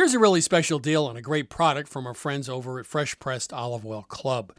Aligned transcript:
Here's 0.00 0.14
a 0.14 0.18
really 0.18 0.40
special 0.40 0.78
deal 0.78 1.04
on 1.04 1.18
a 1.18 1.20
great 1.20 1.50
product 1.50 1.86
from 1.86 2.06
our 2.06 2.14
friends 2.14 2.48
over 2.48 2.78
at 2.78 2.86
Fresh 2.86 3.18
Pressed 3.18 3.52
Olive 3.52 3.84
Oil 3.84 4.06
Club. 4.08 4.54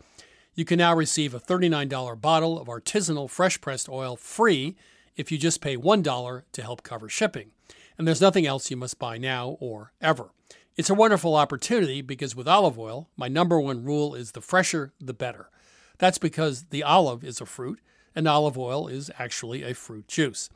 You 0.54 0.66
can 0.66 0.78
now 0.78 0.94
receive 0.94 1.34
a 1.34 1.40
$39 1.40 2.22
bottle 2.22 2.60
of 2.60 2.68
artisanal 2.68 3.28
fresh 3.28 3.60
pressed 3.60 3.90
oil 3.90 4.16
free 4.16 4.76
if 5.16 5.32
you 5.32 5.40
just 5.40 5.60
pay 5.60 5.76
$1 5.76 6.44
to 6.52 6.62
help 6.62 6.84
cover 6.84 7.10
shipping. 7.10 7.50
And 7.98 8.08
there's 8.08 8.22
nothing 8.22 8.46
else 8.46 8.70
you 8.70 8.78
must 8.78 9.00
buy 9.00 9.18
now 9.18 9.58
or 9.60 9.94
ever. 10.00 10.30
It's 10.78 10.92
a 10.92 10.94
wonderful 10.94 11.36
opportunity 11.36 12.04
because 12.04 12.36
with 12.36 12.48
olive 12.48 12.78
oil, 12.78 13.10
my 13.18 13.28
number 13.28 13.60
one 13.60 13.84
rule 13.84 14.14
is 14.14 14.34
the 14.34 14.42
fresher, 14.42 14.94
the 15.00 15.12
better. 15.12 15.50
That's 15.98 16.20
because 16.20 16.66
the 16.66 16.84
olive 16.84 17.24
is 17.24 17.42
a 17.42 17.48
fruit 17.48 17.80
and 18.14 18.28
olive 18.28 18.60
oil 18.60 18.88
is 18.88 19.10
actually 19.18 19.64
a 19.64 19.74
fruit 19.74 20.08
juice. 20.08 20.52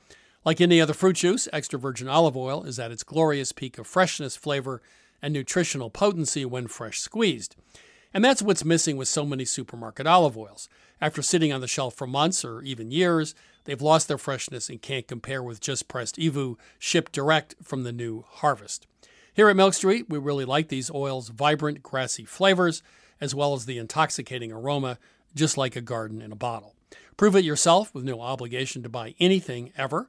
Like 0.45 0.61
any 0.61 0.79
other 0.79 0.93
fruit 0.93 1.15
juice, 1.15 1.47
extra 1.51 1.79
virgin 1.79 2.07
olive 2.07 2.37
oil 2.37 2.63
is 2.63 2.77
at 2.77 2.91
its 2.91 3.01
glorious 3.01 3.51
peak 3.51 3.79
of 3.79 3.87
freshness, 3.87 4.35
flavor, 4.37 4.79
and 5.19 5.33
nutritional 5.33 5.89
potency 5.89 6.45
when 6.45 6.67
fresh 6.67 6.99
squeezed. 6.99 7.55
And 8.13 8.23
that's 8.23 8.43
what's 8.43 8.63
missing 8.63 8.95
with 8.95 9.07
so 9.07 9.25
many 9.25 9.43
supermarket 9.43 10.05
olive 10.05 10.37
oils. 10.37 10.69
After 11.01 11.23
sitting 11.23 11.51
on 11.51 11.61
the 11.61 11.67
shelf 11.67 11.95
for 11.95 12.05
months 12.05 12.45
or 12.45 12.61
even 12.61 12.91
years, 12.91 13.33
they've 13.63 13.81
lost 13.81 14.07
their 14.07 14.19
freshness 14.19 14.69
and 14.69 14.81
can't 14.81 15.07
compare 15.07 15.41
with 15.41 15.59
just 15.59 15.87
pressed 15.87 16.17
EVOO 16.17 16.57
shipped 16.77 17.11
direct 17.11 17.55
from 17.63 17.81
the 17.81 17.91
new 17.91 18.23
harvest. 18.29 18.85
Here 19.33 19.49
at 19.49 19.55
Milk 19.55 19.73
Street, 19.73 20.05
we 20.09 20.19
really 20.19 20.45
like 20.45 20.69
these 20.69 20.91
oils' 20.91 21.29
vibrant, 21.29 21.81
grassy 21.81 22.23
flavors, 22.23 22.83
as 23.19 23.33
well 23.33 23.53
as 23.53 23.65
the 23.65 23.79
intoxicating 23.79 24.51
aroma, 24.51 24.99
just 25.33 25.57
like 25.57 25.75
a 25.75 25.81
garden 25.81 26.21
in 26.21 26.31
a 26.31 26.37
bottle. 26.37 26.75
Prove 27.17 27.35
it 27.35 27.43
yourself 27.43 27.93
with 27.93 28.05
no 28.05 28.21
obligation 28.21 28.83
to 28.83 28.89
buy 28.89 29.15
anything 29.19 29.73
ever. 29.75 30.07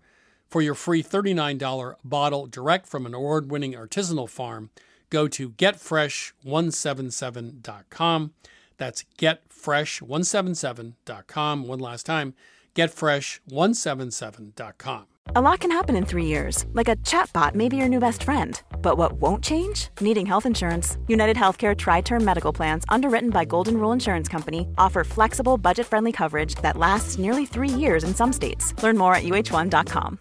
For 0.49 0.63
your 0.63 0.75
free 0.75 1.03
$39 1.03 1.97
bottle 2.05 2.47
direct 2.47 2.87
from 2.87 3.05
an 3.07 3.15
award 3.15 3.51
winning 3.51 3.73
artisanal 3.75 4.29
farm, 4.29 4.71
go 5.11 5.27
to 5.29 5.51
getfresh177.com. 5.51 8.33
That's 8.79 9.05
getfresh177.com. 9.19 11.67
One 11.67 11.81
last 11.81 12.07
time, 12.07 12.35
getfresh177.com. 12.75 15.07
A 15.35 15.41
lot 15.41 15.59
can 15.59 15.73
happen 15.73 15.97
in 15.97 16.07
three 16.07 16.27
years, 16.27 16.65
like 16.73 16.89
a 16.89 16.95
chatbot 16.97 17.57
may 17.57 17.69
be 17.69 17.77
your 17.77 17.89
new 17.89 17.99
best 17.99 18.23
friend. 18.23 18.63
But 18.81 18.97
what 18.97 19.15
won't 19.15 19.43
change? 19.43 19.89
Needing 20.01 20.25
health 20.25 20.47
insurance. 20.47 20.99
United 21.09 21.37
Healthcare 21.37 21.77
Tri 21.77 22.01
Term 22.01 22.25
Medical 22.25 22.53
Plans, 22.53 22.85
underwritten 22.89 23.31
by 23.31 23.45
Golden 23.45 23.79
Rule 23.79 23.91
Insurance 23.91 24.29
Company, 24.29 24.69
offer 24.79 25.03
flexible, 25.03 25.59
budget 25.59 25.87
friendly 25.87 26.13
coverage 26.13 26.55
that 26.57 26.77
lasts 26.77 27.19
nearly 27.19 27.45
three 27.45 27.69
years 27.69 28.05
in 28.05 28.15
some 28.15 28.33
states. 28.33 28.73
Learn 28.85 28.97
more 28.97 29.17
at 29.17 29.25
uh1.com. 29.25 30.21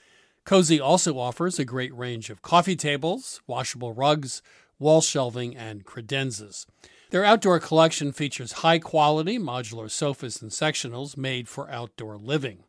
Cozey 0.45 0.81
also 0.81 1.17
offers 1.17 1.59
a 1.59 1.65
great 1.65 1.95
range 1.95 2.29
of 2.29 2.41
coffee 2.41 2.75
tables, 2.75 3.41
washable 3.47 3.93
rugs, 3.93 4.41
wall 4.79 5.01
shelving, 5.01 5.55
and 5.55 5.85
credenzas. 5.85 6.65
Their 7.11 7.23
outdoor 7.23 7.59
collection 7.59 8.11
features 8.11 8.53
high 8.53 8.79
quality 8.79 9.37
modular 9.37 9.91
sofas 9.91 10.41
and 10.41 10.49
sectionals 10.49 11.17
made 11.17 11.47
for 11.47 11.69
outdoor 11.69 12.17
living. 12.17 12.63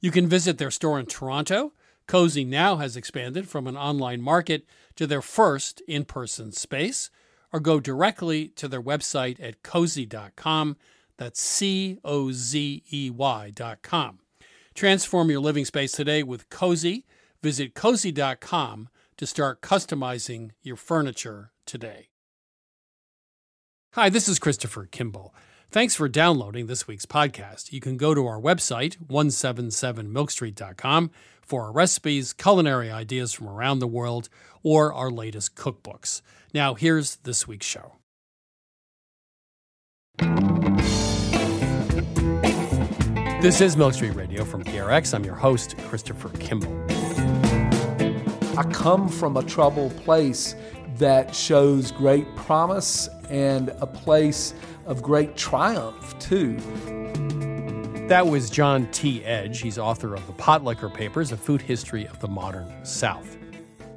You 0.00 0.10
can 0.10 0.28
visit 0.28 0.58
their 0.58 0.70
store 0.70 1.00
in 1.00 1.06
Toronto. 1.06 1.72
Cozey 2.06 2.46
now 2.46 2.76
has 2.76 2.96
expanded 2.96 3.48
from 3.48 3.66
an 3.66 3.76
online 3.76 4.20
market 4.20 4.64
to 4.96 5.06
their 5.06 5.22
first 5.22 5.80
in 5.88 6.04
person 6.04 6.52
space, 6.52 7.10
or 7.52 7.60
go 7.60 7.80
directly 7.80 8.48
to 8.48 8.68
their 8.68 8.82
website 8.82 9.42
at 9.42 9.62
cozey.com. 9.62 10.76
That's 11.16 11.40
C 11.40 11.98
O 12.04 12.32
Z 12.32 12.82
E 12.90 13.10
Y.com. 13.10 14.19
Transform 14.80 15.30
your 15.30 15.40
living 15.40 15.66
space 15.66 15.92
today 15.92 16.22
with 16.22 16.48
Cozey. 16.48 17.04
Visit 17.42 17.74
cozey.com 17.74 18.88
to 19.18 19.26
start 19.26 19.60
customizing 19.60 20.52
your 20.62 20.76
furniture 20.76 21.52
today. 21.66 22.08
Hi, 23.92 24.08
this 24.08 24.26
is 24.26 24.38
Christopher 24.38 24.86
Kimball. 24.86 25.34
Thanks 25.70 25.94
for 25.94 26.08
downloading 26.08 26.66
this 26.66 26.88
week's 26.88 27.04
podcast. 27.04 27.74
You 27.74 27.80
can 27.82 27.98
go 27.98 28.14
to 28.14 28.26
our 28.26 28.40
website, 28.40 28.96
177milkstreet.com, 29.06 31.10
for 31.42 31.64
our 31.64 31.72
recipes, 31.72 32.32
culinary 32.32 32.90
ideas 32.90 33.34
from 33.34 33.50
around 33.50 33.80
the 33.80 33.86
world, 33.86 34.30
or 34.62 34.94
our 34.94 35.10
latest 35.10 35.56
cookbooks. 35.56 36.22
Now, 36.54 36.72
here's 36.72 37.16
this 37.16 37.46
week's 37.46 37.66
show. 37.66 37.96
This 43.40 43.62
is 43.62 43.74
Milk 43.74 43.94
Street 43.94 44.14
Radio 44.14 44.44
from 44.44 44.62
PRX. 44.62 45.14
I'm 45.14 45.24
your 45.24 45.34
host, 45.34 45.74
Christopher 45.88 46.28
Kimball. 46.40 46.78
I 48.58 48.64
come 48.70 49.08
from 49.08 49.38
a 49.38 49.42
troubled 49.42 49.96
place 49.96 50.54
that 50.96 51.34
shows 51.34 51.90
great 51.90 52.36
promise 52.36 53.08
and 53.30 53.70
a 53.80 53.86
place 53.86 54.52
of 54.84 55.00
great 55.00 55.38
triumph, 55.38 56.18
too. 56.18 56.56
That 58.08 58.26
was 58.26 58.50
John 58.50 58.86
T. 58.92 59.24
Edge. 59.24 59.60
He's 59.62 59.78
author 59.78 60.14
of 60.14 60.26
The 60.26 60.34
Potlikker 60.34 60.92
Papers, 60.92 61.32
a 61.32 61.36
food 61.38 61.62
history 61.62 62.06
of 62.08 62.20
the 62.20 62.28
modern 62.28 62.70
South. 62.84 63.38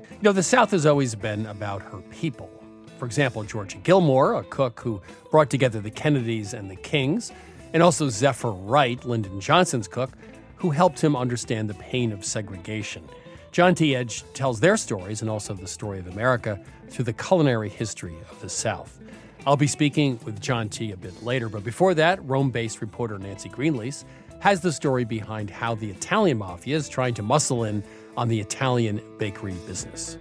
You 0.10 0.20
know, 0.22 0.32
the 0.32 0.42
South 0.42 0.72
has 0.72 0.86
always 0.86 1.16
been 1.16 1.48
about 1.48 1.82
her 1.82 1.98
people. 2.12 2.50
For 2.98 3.06
example, 3.06 3.44
Georgia 3.44 3.78
Gilmore, 3.80 4.36
a 4.36 4.44
cook 4.46 4.80
who 4.80 5.02
brought 5.32 5.50
together 5.50 5.82
the 5.82 5.92
Kennedys 5.92 6.54
and 6.54 6.72
the 6.72 6.78
Kings, 6.78 7.34
and 7.74 7.84
also 7.84 8.08
Zephyr 8.10 8.52
Wright, 8.52 9.04
Lyndon 9.04 9.42
Johnson's 9.42 9.88
cook, 9.88 10.12
who 10.56 10.70
helped 10.70 11.02
him 11.02 11.16
understand 11.16 11.70
the 11.70 11.74
pain 11.74 12.12
of 12.12 12.24
segregation. 12.24 13.08
John 13.52 13.76
T. 13.76 13.96
Edge 13.96 14.24
tells 14.34 14.60
their 14.60 14.78
stories 14.78 15.22
and 15.22 15.30
also 15.30 15.54
the 15.54 15.68
story 15.68 16.00
of 16.00 16.08
America 16.08 16.60
through 16.90 17.06
the 17.06 17.14
culinary 17.14 17.70
history 17.70 18.16
of 18.32 18.40
the 18.42 18.50
South. 18.50 19.00
I'll 19.46 19.58
be 19.58 19.68
speaking 19.68 20.20
with 20.24 20.40
John 20.40 20.70
T. 20.70 20.92
a 20.92 20.98
bit 20.98 21.22
later, 21.24 21.50
but 21.50 21.64
before 21.64 21.94
that, 21.96 22.24
Rome 22.24 22.50
based 22.50 22.82
reporter 22.82 23.20
Nancy 23.20 23.50
Greenleese 23.50 24.06
has 24.40 24.62
the 24.62 24.72
story 24.72 25.04
behind 25.04 25.50
how 25.50 25.76
the 25.76 25.90
Italian 25.90 26.38
mafia 26.38 26.78
is 26.78 26.88
trying 26.90 27.14
to 27.16 27.24
muscle 27.24 27.64
in 27.64 27.84
on 28.16 28.28
the 28.28 28.40
Italian 28.40 29.02
bakery 29.18 29.56
business. 29.68 30.18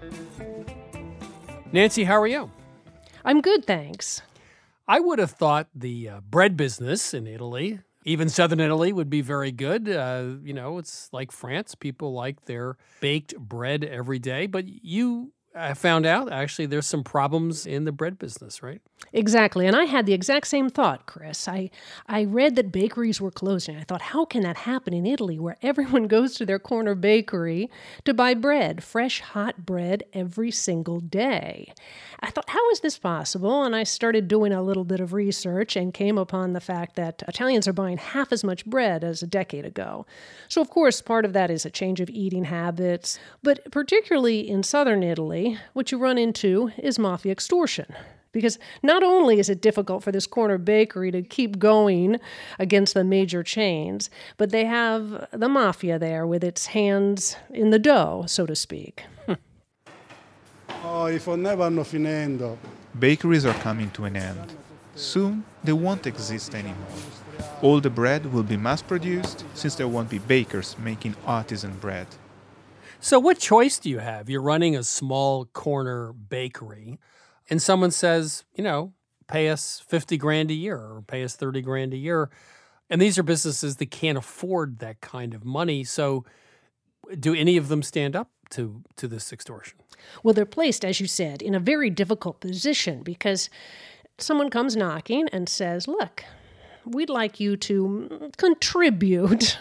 Nancy, 1.73 2.05
how 2.05 2.21
are 2.21 2.27
you? 2.27 2.51
I'm 3.25 3.41
good, 3.41 3.65
thanks. 3.65 4.23
I 4.93 5.01
would 5.01 5.19
have 5.21 5.31
thought 5.31 5.69
the 5.75 6.11
uh, 6.11 6.21
bread 6.21 6.55
business 6.55 7.15
in 7.15 7.27
Italy, 7.27 7.81
even 8.05 8.29
southern 8.29 8.61
Italy, 8.61 8.93
would 8.93 9.09
be 9.09 9.23
very 9.23 9.51
good. 9.51 9.89
Uh, 9.89 10.35
you 10.45 10.53
know, 10.53 10.77
it's 10.77 11.09
like 11.15 11.33
France. 11.33 11.75
People 11.75 12.13
like 12.13 12.45
their 12.45 12.77
baked 13.01 13.35
bread 13.39 13.85
every 13.85 14.19
day. 14.19 14.47
But 14.47 14.67
you 14.69 15.33
I 15.55 15.75
found 15.75 16.07
out 16.07 16.33
actually 16.33 16.67
there's 16.67 16.87
some 16.87 17.05
problems 17.05 17.67
in 17.67 17.85
the 17.85 17.93
bread 17.93 18.19
business, 18.19 18.63
right? 18.63 18.81
Exactly. 19.13 19.67
And 19.67 19.77
I 19.77 19.85
had 19.85 20.07
the 20.07 20.15
exact 20.15 20.47
same 20.47 20.71
thought, 20.71 21.07
Chris. 21.07 21.47
I, 21.47 21.71
I 22.07 22.25
read 22.25 22.57
that 22.57 22.73
bakeries 22.73 23.21
were 23.21 23.31
closing. 23.31 23.77
I 23.77 23.83
thought, 23.83 24.03
how 24.03 24.25
can 24.25 24.43
that 24.43 24.59
happen 24.59 24.95
in 24.95 25.07
Italy 25.07 25.39
where 25.39 25.57
everyone 25.63 26.07
goes 26.07 26.35
to 26.37 26.47
their 26.47 26.59
corner 26.59 26.95
bakery 26.95 27.71
to 28.05 28.15
buy 28.15 28.35
bread, 28.35 28.83
fresh, 28.83 29.21
hot 29.21 29.67
bread 29.67 30.05
every 30.13 30.51
single 30.51 31.01
day? 31.01 31.73
I 32.21 32.31
thought, 32.31 32.51
how 32.51 32.71
is 32.71 32.81
this 32.81 32.99
possible? 32.99 33.65
And 33.65 33.75
I 33.75 33.83
started 33.83 34.29
doing 34.29 34.53
a 34.53 34.63
little 34.63 34.85
bit 34.85 35.01
of 35.01 35.13
research 35.13 35.75
and 35.77 35.93
came 35.93 36.17
upon 36.17 36.53
the 36.53 36.61
fact 36.61 36.95
that 36.97 37.23
Italians 37.27 37.67
are 37.67 37.73
buying 37.73 37.99
half 37.99 38.33
as 38.33 38.45
much 38.45 38.65
bread 38.65 39.03
as 39.03 39.23
a 39.23 39.27
decade 39.27 39.67
ago. 39.67 40.07
So, 40.49 40.61
of 40.61 40.71
course, 40.71 41.03
part 41.03 41.25
of 41.25 41.33
that 41.33 41.51
is 41.51 41.67
a 41.67 41.71
change 41.71 42.01
of 42.01 42.09
eating 42.09 42.45
habits. 42.45 43.19
But 43.43 43.71
particularly 43.73 44.49
in 44.49 44.63
southern 44.63 45.03
Italy, 45.03 45.42
what 45.73 45.93
you 45.93 45.99
run 45.99 46.19
into 46.19 46.71
is 46.79 46.99
mafia 46.99 47.33
extortion 47.33 47.87
because 48.33 48.59
not 48.83 49.03
only 49.03 49.39
is 49.39 49.49
it 49.49 49.61
difficult 49.61 50.03
for 50.03 50.11
this 50.11 50.27
corner 50.27 50.59
bakery 50.59 51.11
to 51.11 51.23
keep 51.23 51.59
going 51.59 52.19
against 52.59 52.95
the 52.95 53.05
major 53.05 53.43
chains, 53.43 54.11
but 54.39 54.51
they 54.51 54.65
have 54.65 55.29
the 55.33 55.49
mafia 55.49 55.99
there 55.99 56.27
with 56.27 56.43
its 56.43 56.67
hands 56.67 57.37
in 57.51 57.71
the 57.71 57.79
dough, 57.79 58.25
so 58.27 58.47
to 58.47 58.57
speak. 58.57 59.05
Oh, 60.85 61.05
i 61.05 61.19
fornei 61.19 61.57
vanno 61.57 61.85
finendo. 61.85 62.57
Bakeries 62.99 63.47
are 63.47 63.59
coming 63.63 63.91
to 63.93 64.05
an 64.05 64.17
end. 64.17 64.53
Soon 64.97 65.45
they 65.63 65.73
won't 65.73 66.07
exist 66.07 66.55
anymore. 66.55 66.99
All 67.63 67.81
the 67.81 67.91
bread 67.91 68.33
will 68.33 68.43
be 68.43 68.57
mass 68.57 68.83
produced 68.83 69.45
since 69.55 69.77
there 69.77 69.89
won't 69.89 70.11
be 70.11 70.19
bakers 70.19 70.77
making 70.79 71.15
artisan 71.25 71.73
bread. 71.79 72.07
So, 73.05 73.19
what 73.19 73.41
choice 73.41 73.81
do 73.81 73.91
you 73.91 73.99
have? 73.99 74.31
You're 74.31 74.41
running 74.41 74.77
a 74.77 74.85
small 74.85 75.47
corner 75.47 76.13
bakery, 76.13 77.01
and 77.51 77.61
someone 77.61 77.91
says, 77.91 78.45
you 78.55 78.63
know, 78.63 78.93
pay 79.27 79.49
us 79.49 79.83
50 79.89 80.17
grand 80.19 80.53
a 80.53 80.55
year 80.55 80.77
or 80.77 81.03
pay 81.05 81.25
us 81.25 81.35
30 81.35 81.63
grand 81.63 81.93
a 81.95 81.97
year. 81.97 82.31
And 82.89 83.03
these 83.03 83.19
are 83.19 83.25
businesses 83.25 83.75
that 83.77 83.91
can't 83.91 84.17
afford 84.17 84.79
that 84.79 85.01
kind 85.01 85.35
of 85.35 85.45
money. 85.45 85.83
So, 85.83 86.25
do 87.19 87.35
any 87.35 87.57
of 87.57 87.67
them 87.67 87.83
stand 87.83 88.15
up 88.15 88.31
to, 88.51 88.85
to 88.99 89.09
this 89.09 89.33
extortion? 89.33 89.79
Well, 90.23 90.33
they're 90.33 90.47
placed, 90.47 90.85
as 90.85 91.01
you 91.01 91.09
said, 91.09 91.43
in 91.43 91.57
a 91.57 91.61
very 91.61 91.91
difficult 91.91 92.39
position 92.39 93.03
because 93.03 93.51
someone 94.17 94.49
comes 94.49 94.77
knocking 94.77 95.29
and 95.33 95.49
says, 95.49 95.89
Look, 95.89 96.23
we'd 96.85 97.11
like 97.11 97.41
you 97.41 97.57
to 97.57 98.31
contribute 98.37 99.59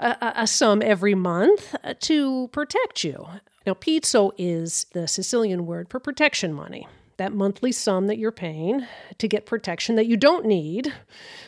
a, 0.00 0.32
a, 0.36 0.46
sum 0.46 0.82
every 0.82 1.14
month 1.14 1.74
to 2.00 2.48
protect 2.48 3.04
you. 3.04 3.26
Now, 3.66 3.74
pizzo 3.74 4.32
is 4.36 4.86
the 4.92 5.08
Sicilian 5.08 5.66
word 5.66 5.88
for 5.88 6.00
protection 6.00 6.52
money. 6.52 6.86
That 7.16 7.32
monthly 7.32 7.70
sum 7.70 8.08
that 8.08 8.18
you're 8.18 8.32
paying 8.32 8.86
to 9.18 9.28
get 9.28 9.46
protection 9.46 9.94
that 9.94 10.06
you 10.06 10.16
don't 10.16 10.44
need, 10.44 10.92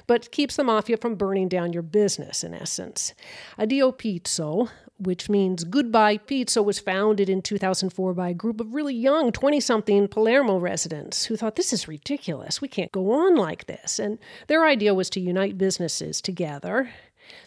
but 0.07 0.31
keeps 0.31 0.57
the 0.57 0.65
mafia 0.65 0.97
from 0.97 1.17
burning 1.17 1.49
down 1.49 1.73
your 1.73 1.83
business, 1.83 2.45
in 2.45 2.55
essence. 2.55 3.15
Addio 3.59 3.93
pizzo 3.93 4.71
which 4.99 5.29
means 5.29 5.65
Goodbye 5.65 6.19
Pizza, 6.19 6.63
was 6.63 6.79
founded 6.79 7.29
in 7.29 7.43
2004 7.43 8.15
by 8.15 8.31
a 8.31 8.35
group 8.35 8.61
of 8.61 8.75
really 8.75 8.95
young 8.95 9.31
20 9.33 9.61
something 9.61 10.09
Palermo 10.09 10.59
residents 10.59 11.27
who 11.27 11.37
thought 11.37 11.57
this 11.57 11.73
is 11.73 11.89
ridiculous. 11.89 12.61
We 12.61 12.69
can't 12.69 12.93
go 12.93 13.13
on 13.13 13.37
like 13.37 13.67
this. 13.67 13.99
And 13.99 14.19
their 14.47 14.65
idea 14.65 14.95
was 14.95 15.11
to 15.11 15.21
unite 15.21 15.59
businesses 15.59 16.21
together 16.21 16.91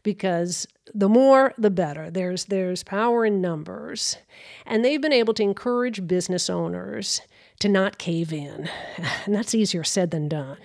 because 0.04 0.68
the 0.94 1.10
more 1.10 1.54
the 1.57 1.69
better 1.69 2.12
there's 2.12 2.46
there's 2.46 2.84
power 2.84 3.25
in 3.25 3.40
numbers 3.40 4.18
and 4.66 4.84
they've 4.84 5.01
been 5.01 5.13
able 5.13 5.34
to 5.34 5.44
encourage 5.44 6.06
business 6.06 6.50
owners 6.50 7.22
to 7.60 7.69
not 7.69 7.98
cave 7.98 8.34
in 8.34 8.69
and 9.25 9.34
that's 9.34 9.56
easier 9.56 9.84
said 9.84 10.12
than 10.12 10.28
done 10.28 10.57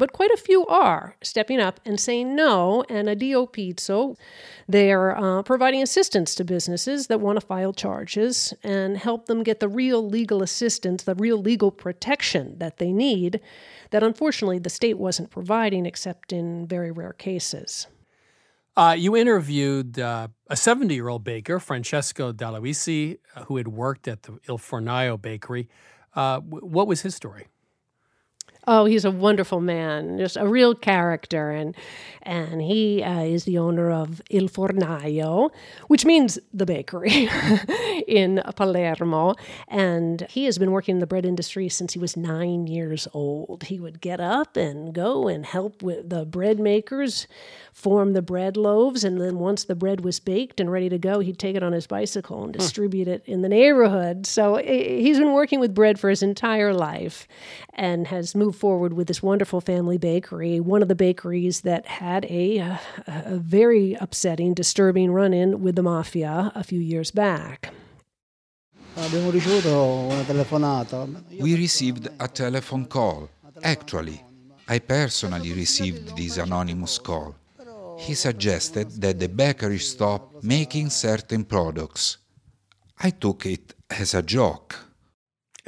but 0.00 0.14
quite 0.14 0.30
a 0.30 0.36
few 0.38 0.66
are 0.66 1.14
stepping 1.22 1.60
up 1.60 1.78
and 1.84 2.00
saying 2.00 2.34
no. 2.34 2.82
And 2.88 3.06
Addio 3.06 3.46
Pizzo, 3.46 4.16
they're 4.66 5.14
uh, 5.14 5.42
providing 5.42 5.82
assistance 5.82 6.34
to 6.36 6.44
businesses 6.44 7.08
that 7.08 7.20
want 7.20 7.38
to 7.38 7.46
file 7.46 7.74
charges 7.74 8.54
and 8.64 8.96
help 8.96 9.26
them 9.26 9.42
get 9.42 9.60
the 9.60 9.68
real 9.68 10.02
legal 10.08 10.42
assistance, 10.42 11.02
the 11.02 11.14
real 11.14 11.36
legal 11.36 11.70
protection 11.70 12.58
that 12.58 12.78
they 12.78 12.92
need, 12.92 13.40
that 13.90 14.02
unfortunately 14.02 14.58
the 14.58 14.70
state 14.70 14.96
wasn't 14.96 15.30
providing 15.30 15.84
except 15.84 16.32
in 16.32 16.66
very 16.66 16.90
rare 16.90 17.12
cases. 17.12 17.86
Uh, 18.78 18.96
you 18.98 19.14
interviewed 19.14 19.98
uh, 19.98 20.28
a 20.46 20.56
70 20.56 20.94
year 20.94 21.08
old 21.08 21.24
baker, 21.24 21.60
Francesco 21.60 22.32
Dalluisi, 22.32 23.18
uh, 23.36 23.44
who 23.44 23.58
had 23.58 23.68
worked 23.68 24.08
at 24.08 24.22
the 24.22 24.38
Il 24.48 24.56
Fornaio 24.56 25.20
bakery. 25.20 25.68
Uh, 26.14 26.40
what 26.40 26.86
was 26.86 27.02
his 27.02 27.14
story? 27.14 27.48
Oh, 28.66 28.84
he's 28.84 29.04
a 29.04 29.10
wonderful 29.10 29.60
man, 29.60 30.18
just 30.18 30.36
a 30.36 30.46
real 30.46 30.74
character, 30.74 31.50
and 31.50 31.74
and 32.22 32.60
he 32.60 33.02
uh, 33.02 33.22
is 33.22 33.44
the 33.44 33.56
owner 33.56 33.90
of 33.90 34.20
Il 34.30 34.48
Fornaio, 34.48 35.50
which 35.88 36.04
means 36.04 36.38
the 36.52 36.66
bakery 36.66 37.28
in 38.06 38.42
Palermo. 38.56 39.34
And 39.68 40.26
he 40.28 40.44
has 40.44 40.58
been 40.58 40.70
working 40.70 40.96
in 40.96 41.00
the 41.00 41.06
bread 41.06 41.24
industry 41.24 41.68
since 41.70 41.94
he 41.94 41.98
was 41.98 42.16
nine 42.16 42.66
years 42.66 43.08
old. 43.14 43.64
He 43.64 43.80
would 43.80 44.00
get 44.02 44.20
up 44.20 44.56
and 44.56 44.92
go 44.94 45.28
and 45.28 45.46
help 45.46 45.82
with 45.82 46.10
the 46.10 46.26
bread 46.26 46.60
makers 46.60 47.26
form 47.72 48.12
the 48.12 48.22
bread 48.22 48.56
loaves, 48.56 49.04
and 49.04 49.20
then 49.20 49.38
once 49.38 49.64
the 49.64 49.74
bread 49.74 50.02
was 50.02 50.20
baked 50.20 50.60
and 50.60 50.70
ready 50.70 50.88
to 50.88 50.98
go, 50.98 51.20
he'd 51.20 51.38
take 51.38 51.56
it 51.56 51.62
on 51.62 51.72
his 51.72 51.86
bicycle 51.86 52.44
and 52.44 52.52
distribute 52.52 53.08
it 53.08 53.22
in 53.26 53.42
the 53.42 53.48
neighborhood. 53.48 54.26
So 54.26 54.56
he's 54.56 55.18
been 55.18 55.32
working 55.32 55.60
with 55.60 55.74
bread 55.74 55.98
for 55.98 56.10
his 56.10 56.22
entire 56.22 56.74
life, 56.74 57.26
and 57.72 58.06
has 58.08 58.34
moved 58.34 58.49
forward 58.52 58.92
with 58.92 59.06
this 59.08 59.22
wonderful 59.22 59.60
family 59.60 59.98
bakery. 59.98 60.60
One 60.60 60.82
of 60.82 60.88
the 60.88 60.94
bakeries 60.94 61.62
that 61.62 61.86
had 61.86 62.24
a, 62.26 62.78
a 63.06 63.36
very 63.36 63.94
upsetting, 63.94 64.54
disturbing 64.54 65.12
run 65.12 65.32
in 65.32 65.62
with 65.62 65.76
the 65.76 65.82
mafia 65.82 66.52
a 66.54 66.64
few 66.64 66.80
years 66.80 67.10
back. 67.10 67.72
We 71.38 71.56
received 71.56 72.08
a 72.18 72.28
telephone 72.28 72.86
call. 72.86 73.30
Actually, 73.62 74.22
I 74.68 74.78
personally 74.78 75.52
received 75.52 76.16
this 76.16 76.36
anonymous 76.36 76.98
call. 76.98 77.34
He 77.98 78.14
suggested 78.14 78.90
that 79.02 79.18
the 79.18 79.28
bakery 79.28 79.78
stop 79.78 80.42
making 80.42 80.90
certain 80.90 81.44
products. 81.44 82.18
I 82.98 83.10
took 83.10 83.46
it 83.46 83.74
as 83.90 84.14
a 84.14 84.22
joke. 84.22 84.89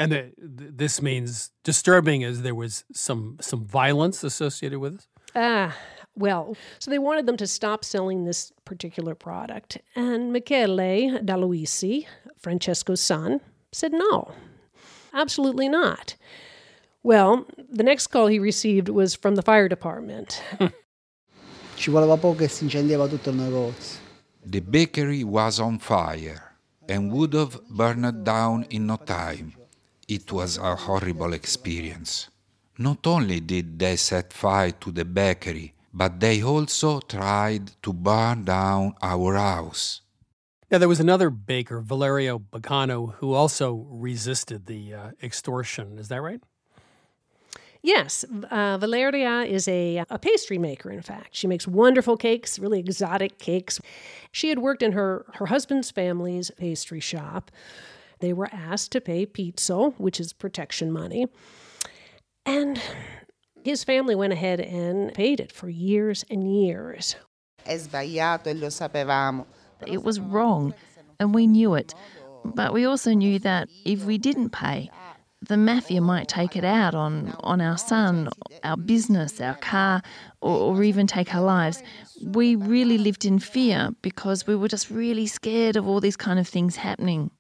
And 0.03 0.11
the, 0.11 0.33
this 0.37 1.01
means 1.01 1.53
disturbing 1.63 2.25
as 2.25 2.43
there 2.43 2.57
was 2.57 2.85
some 2.93 3.37
some 3.41 3.65
violence 3.65 4.25
associated 4.25 4.81
with 4.81 4.95
it? 4.95 5.07
Ah, 5.37 5.77
well. 6.17 6.57
So 6.81 6.91
they 6.91 6.99
wanted 6.99 7.27
them 7.27 7.37
to 7.37 7.47
stop 7.47 7.85
selling 7.85 8.25
this 8.25 8.53
particular 8.65 9.15
product. 9.15 9.79
And 9.95 10.33
Michele 10.33 11.21
Dalluisi, 11.23 12.07
Francesco's 12.37 13.01
son, 13.01 13.41
said 13.71 13.93
no, 13.93 14.33
absolutely 15.15 15.69
not. 15.69 16.17
Well, 17.05 17.47
the 17.71 17.85
next 17.85 18.09
call 18.09 18.27
he 18.27 18.41
received 18.41 18.89
was 18.89 19.15
from 19.15 19.37
the 19.37 19.43
fire 19.43 19.69
department. 19.69 20.43
Ci 21.77 21.91
voleva 21.91 22.17
poco 22.17 22.43
e 22.43 22.49
si 22.49 22.65
incendiava 22.65 23.07
tutto 23.07 23.31
il 23.31 23.37
negozio. 23.37 24.01
The 24.45 24.61
bakery 24.61 25.23
was 25.23 25.61
on 25.61 25.79
fire 25.79 26.57
and 26.89 27.13
would 27.13 27.35
have 27.35 27.61
burned 27.71 28.25
down 28.25 28.67
in 28.71 28.87
no 28.87 28.97
time. 28.97 29.55
It 30.09 30.33
was 30.33 30.59
a 30.59 30.75
horrible 30.75 31.33
experience. 31.33 32.29
Not 32.79 33.07
only 33.07 33.41
did 33.41 33.79
they 33.79 33.97
set 33.97 34.33
fire 34.33 34.73
to 34.73 34.91
the 34.91 35.05
bakery, 35.05 35.75
but 35.93 36.21
they 36.21 36.43
also 36.43 37.01
tried 37.01 37.71
to 37.83 37.93
burn 37.93 38.45
down 38.45 38.95
our 39.03 39.35
house. 39.35 40.01
Yeah, 40.71 40.79
there 40.79 40.89
was 40.89 41.01
another 41.01 41.29
baker, 41.29 41.81
Valerio 41.81 42.39
Bacano, 42.39 43.15
who 43.17 43.35
also 43.35 43.87
resisted 43.91 44.67
the 44.67 44.95
uh, 44.95 45.11
extortion. 45.23 45.99
Is 45.99 46.09
that 46.09 46.23
right? 46.23 46.41
Yes, 47.83 48.25
uh, 48.49 48.79
Valeria 48.79 49.43
is 49.43 49.67
a, 49.67 50.05
a 50.09 50.19
pastry 50.19 50.57
maker, 50.57 50.91
in 50.91 51.03
fact. 51.03 51.31
She 51.33 51.49
makes 51.49 51.67
wonderful 51.67 52.17
cakes, 52.17 52.59
really 52.59 52.79
exotic 52.79 53.39
cakes. 53.39 53.81
She 54.31 54.49
had 54.49 54.61
worked 54.61 54.83
in 54.83 54.93
her, 54.93 55.27
her 55.35 55.47
husband's 55.47 55.91
family's 55.91 56.51
pastry 56.53 57.01
shop. 57.01 57.51
They 58.23 58.33
were 58.33 58.49
asked 58.53 58.93
to 58.93 59.01
pay 59.01 59.27
pizzo, 59.27 59.95
which 59.99 60.21
is 60.21 60.33
protection 60.33 60.93
money. 60.93 61.27
And 62.47 62.81
his 63.65 63.83
family 63.83 64.15
went 64.15 64.33
ahead 64.33 64.61
and 64.61 65.13
paid 65.13 65.41
it 65.41 65.51
for 65.51 65.69
years 65.69 66.25
and 66.31 66.47
years. 66.47 67.17
È 67.67 67.77
sbagliato 67.77 68.55
lo 68.55 68.69
sapevamo. 68.69 69.45
It 69.89 70.05
was 70.05 70.21
wrong, 70.21 70.73
and 71.19 71.35
we 71.35 71.49
knew 71.49 71.75
it. 71.75 71.95
But 72.45 72.73
we 72.73 72.85
also 72.85 73.13
knew 73.13 73.41
that 73.41 73.69
if 73.85 74.05
we 74.05 74.19
didn't 74.19 74.51
pay, 74.51 74.89
the 75.41 75.57
mafia 75.57 76.01
might 76.01 76.29
take 76.29 76.55
it 76.55 76.65
out 76.65 76.95
on, 76.95 77.35
on 77.41 77.61
our 77.61 77.77
son, 77.77 78.29
our 78.63 78.77
business, 78.77 79.41
our 79.41 79.57
car, 79.57 80.01
or, 80.41 80.77
or 80.77 80.83
even 80.85 81.09
take 81.09 81.35
our 81.35 81.43
lives. 81.43 81.83
We 82.23 82.55
really 82.55 82.99
lived 82.99 83.25
in 83.25 83.41
fear 83.41 83.91
because 84.01 84.47
we 84.47 84.55
were 84.55 84.69
just 84.69 84.91
really 84.91 85.27
scared 85.27 85.75
of 85.75 85.89
all 85.89 85.99
these 86.01 86.17
kind 86.17 86.39
of 86.39 86.47
things 86.47 86.77
happening. 86.77 87.33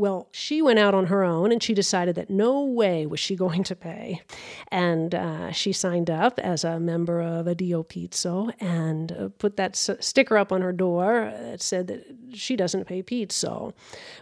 Well, 0.00 0.28
she 0.32 0.62
went 0.62 0.78
out 0.78 0.94
on 0.94 1.08
her 1.08 1.22
own 1.22 1.52
and 1.52 1.62
she 1.62 1.74
decided 1.74 2.14
that 2.14 2.30
no 2.30 2.64
way 2.64 3.04
was 3.04 3.20
she 3.20 3.36
going 3.36 3.62
to 3.64 3.76
pay. 3.76 4.22
And 4.68 5.14
uh, 5.14 5.52
she 5.52 5.74
signed 5.74 6.08
up 6.08 6.38
as 6.38 6.64
a 6.64 6.80
member 6.80 7.20
of 7.20 7.44
Addio 7.44 7.86
Pizzo 7.86 8.50
and 8.60 9.12
uh, 9.12 9.28
put 9.36 9.58
that 9.58 9.72
s- 9.72 9.90
sticker 10.00 10.38
up 10.38 10.52
on 10.52 10.62
her 10.62 10.72
door 10.72 11.30
that 11.38 11.60
said 11.60 11.86
that 11.88 12.16
she 12.32 12.56
doesn't 12.56 12.86
pay 12.86 13.02
pizzo, 13.02 13.74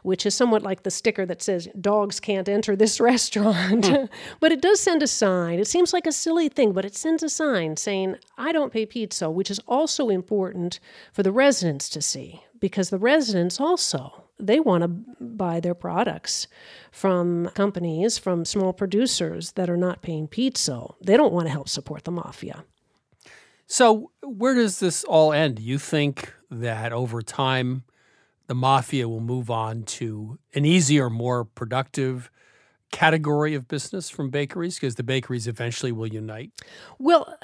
which 0.02 0.26
is 0.26 0.34
somewhat 0.34 0.64
like 0.64 0.82
the 0.82 0.90
sticker 0.90 1.24
that 1.26 1.42
says 1.42 1.68
dogs 1.80 2.18
can't 2.18 2.48
enter 2.48 2.74
this 2.74 2.98
restaurant. 3.12 4.10
but 4.40 4.50
it 4.50 4.60
does 4.60 4.80
send 4.80 5.00
a 5.00 5.06
sign. 5.06 5.60
It 5.60 5.68
seems 5.68 5.92
like 5.92 6.08
a 6.08 6.12
silly 6.12 6.48
thing, 6.48 6.72
but 6.72 6.84
it 6.86 6.96
sends 6.96 7.22
a 7.22 7.28
sign 7.28 7.76
saying, 7.76 8.16
I 8.36 8.50
don't 8.50 8.72
pay 8.72 8.84
pizzo, 8.84 9.32
which 9.32 9.48
is 9.48 9.60
also 9.68 10.08
important 10.08 10.80
for 11.12 11.22
the 11.22 11.30
residents 11.30 11.88
to 11.90 12.02
see 12.02 12.42
because 12.58 12.90
the 12.90 12.98
residents 12.98 13.60
also 13.60 14.24
they 14.40 14.60
want 14.60 14.82
to 14.82 14.88
buy 15.20 15.60
their 15.60 15.74
products 15.74 16.46
from 16.92 17.50
companies 17.54 18.18
from 18.18 18.44
small 18.44 18.72
producers 18.72 19.52
that 19.52 19.68
are 19.68 19.76
not 19.76 20.02
paying 20.02 20.28
pizzo 20.28 20.94
they 21.00 21.16
don't 21.16 21.32
want 21.32 21.46
to 21.46 21.52
help 21.52 21.68
support 21.68 22.04
the 22.04 22.10
mafia 22.10 22.64
So, 23.66 24.10
where 24.22 24.54
does 24.54 24.80
this 24.80 25.04
all 25.04 25.32
end? 25.32 25.58
You 25.58 25.78
think 25.78 26.32
that 26.50 26.90
over 26.92 27.20
time 27.20 27.84
the 28.46 28.54
mafia 28.54 29.06
will 29.06 29.20
move 29.20 29.50
on 29.50 29.82
to 29.82 30.38
an 30.54 30.64
easier, 30.64 31.10
more 31.10 31.44
productive 31.44 32.30
category 32.90 33.54
of 33.54 33.68
business 33.68 34.08
from 34.08 34.30
bakeries 34.30 34.76
because 34.76 34.94
the 34.94 35.02
bakeries 35.02 35.46
eventually 35.46 35.92
will 35.92 36.06
unite? 36.06 36.52
Well, 36.98 37.38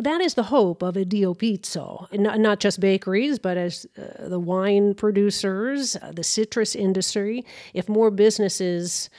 that 0.00 0.20
is 0.20 0.34
the 0.34 0.44
hope 0.44 0.82
of 0.82 0.94
Addio 0.94 1.36
Pizzo. 1.36 2.10
Not, 2.12 2.40
not 2.40 2.60
just 2.60 2.80
bakeries, 2.80 3.38
but 3.38 3.56
as 3.56 3.86
uh, 3.98 4.28
the 4.28 4.38
wine 4.38 4.94
producers, 4.94 5.96
uh, 5.96 6.12
the 6.14 6.24
citrus 6.24 6.74
industry. 6.74 7.44
If 7.72 7.88
more 7.88 8.10
businesses 8.10 9.10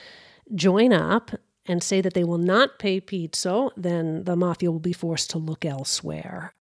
join 0.54 0.94
up 0.94 1.32
and 1.66 1.82
say 1.82 2.02
that 2.02 2.14
they 2.14 2.24
will 2.24 2.38
not 2.38 2.78
pay 2.78 3.02
pizzo, 3.02 3.72
then 3.76 4.24
the 4.26 4.36
mafia 4.36 4.72
will 4.72 4.80
be 4.80 4.94
forced 4.94 5.32
to 5.32 5.38
look 5.38 5.66
elsewhere. 5.66 6.54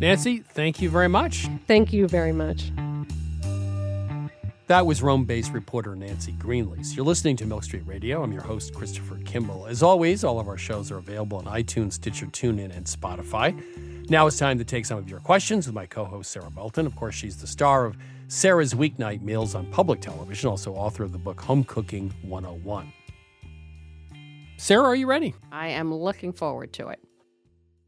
Nancy, 0.00 0.38
thank 0.38 0.80
you 0.80 0.90
very 0.90 1.08
much. 1.08 1.48
Thank 1.66 1.92
you 1.92 2.06
very 2.06 2.32
much. 2.32 2.70
That 4.68 4.84
was 4.84 5.02
Rome 5.02 5.24
based 5.24 5.54
reporter 5.54 5.96
Nancy 5.96 6.32
Greenleese. 6.32 6.94
You're 6.94 7.06
listening 7.06 7.36
to 7.36 7.46
Milk 7.46 7.64
Street 7.64 7.84
Radio. 7.86 8.22
I'm 8.22 8.32
your 8.32 8.42
host, 8.42 8.74
Christopher 8.74 9.18
Kimball. 9.24 9.66
As 9.66 9.82
always, 9.82 10.24
all 10.24 10.38
of 10.38 10.46
our 10.46 10.58
shows 10.58 10.92
are 10.92 10.98
available 10.98 11.38
on 11.38 11.46
iTunes, 11.46 11.94
Stitcher, 11.94 12.26
TuneIn, 12.26 12.76
and 12.76 12.84
Spotify. 12.84 14.10
Now 14.10 14.26
it's 14.26 14.36
time 14.36 14.58
to 14.58 14.64
take 14.64 14.84
some 14.84 14.98
of 14.98 15.08
your 15.08 15.20
questions 15.20 15.66
with 15.66 15.74
my 15.74 15.86
co 15.86 16.04
host, 16.04 16.30
Sara 16.30 16.50
Moulton. 16.50 16.84
Of 16.84 16.94
course, 16.96 17.14
she's 17.14 17.38
the 17.38 17.46
star 17.46 17.86
of 17.86 17.96
Sara's 18.26 18.74
Weeknight 18.74 19.22
Meals 19.22 19.54
on 19.54 19.64
public 19.70 20.02
television, 20.02 20.50
also 20.50 20.74
author 20.74 21.02
of 21.02 21.12
the 21.12 21.18
book 21.18 21.40
Home 21.40 21.64
Cooking 21.64 22.12
101. 22.20 22.92
Sarah, 24.58 24.84
are 24.84 24.94
you 24.94 25.06
ready? 25.06 25.34
I 25.50 25.68
am 25.68 25.94
looking 25.94 26.34
forward 26.34 26.74
to 26.74 26.88
it. 26.88 27.00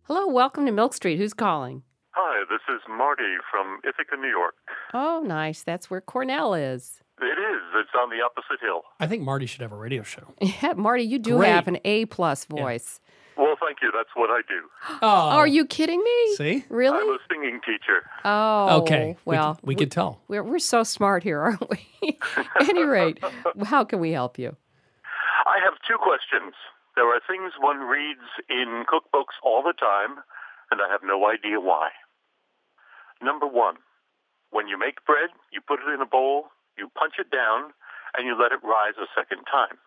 Hello, 0.04 0.28
welcome 0.28 0.64
to 0.64 0.72
Milk 0.72 0.94
Street. 0.94 1.18
Who's 1.18 1.34
calling? 1.34 1.82
Hi, 2.12 2.42
this 2.48 2.62
is 2.74 2.80
Marty 2.88 3.36
from 3.50 3.80
Ithaca, 3.84 4.16
New 4.16 4.30
York. 4.30 4.54
Oh, 4.92 5.22
nice. 5.24 5.62
That's 5.62 5.90
where 5.90 6.00
Cornell 6.00 6.54
is. 6.54 7.00
It 7.20 7.24
is. 7.38 7.60
It's 7.76 7.90
on 8.00 8.10
the 8.10 8.22
opposite 8.24 8.60
hill. 8.60 8.82
I 8.98 9.06
think 9.06 9.22
Marty 9.22 9.46
should 9.46 9.60
have 9.60 9.72
a 9.72 9.76
radio 9.76 10.02
show. 10.02 10.34
Yeah, 10.40 10.72
Marty, 10.74 11.04
you 11.04 11.18
do 11.18 11.36
Great. 11.36 11.50
have 11.50 11.68
an 11.68 11.78
A 11.84 12.06
plus 12.06 12.44
voice. 12.46 13.00
Well, 13.36 13.56
thank 13.64 13.78
you. 13.82 13.90
That's 13.94 14.08
what 14.14 14.30
I 14.30 14.40
do. 14.48 14.98
Oh, 15.02 15.06
Are 15.38 15.46
you 15.46 15.64
kidding 15.66 16.02
me? 16.02 16.34
See? 16.36 16.64
Really? 16.68 16.98
I'm 16.98 17.08
a 17.08 17.18
singing 17.30 17.60
teacher. 17.64 18.02
Oh, 18.24 18.80
Okay. 18.82 19.16
we 19.24 19.36
Well, 19.36 19.54
can- 19.54 19.66
we, 19.66 19.74
could 19.74 19.90
tell. 19.90 20.20
we're 20.28 20.42
we're 20.42 20.58
so 20.58 20.82
smart 20.82 21.22
here, 21.22 21.40
aren't 21.40 21.68
we? 21.70 22.18
At 22.36 22.68
any 22.68 22.84
rate, 22.84 23.18
how 23.64 23.84
can 23.84 24.00
we 24.00 24.12
help 24.12 24.38
you? 24.38 24.56
I 25.46 25.58
have 25.64 25.74
two 25.88 25.96
questions. 25.96 26.54
There 26.96 27.06
are 27.08 27.20
things 27.26 27.52
one 27.60 27.78
reads 27.80 28.28
in 28.48 28.84
cookbooks 28.92 29.36
all 29.44 29.62
the 29.62 29.72
time, 29.72 30.22
and 30.70 30.80
I 30.82 30.90
have 30.90 31.00
no 31.04 31.26
idea 31.30 31.60
why. 31.60 31.90
Number 33.22 33.46
one, 33.46 33.76
when 34.50 34.68
you 34.68 34.78
make 34.78 35.04
bread, 35.06 35.30
you 35.52 35.60
put 35.60 35.80
it 35.80 35.92
in 35.92 36.00
a 36.00 36.06
bowl, 36.06 36.46
you 36.76 36.90
punch 36.98 37.14
it 37.18 37.30
down, 37.30 37.72
and 38.16 38.26
you 38.26 38.38
let 38.38 38.52
it 38.52 38.60
rise 38.62 38.94
a 39.00 39.06
second 39.18 39.44
time. 39.50 39.78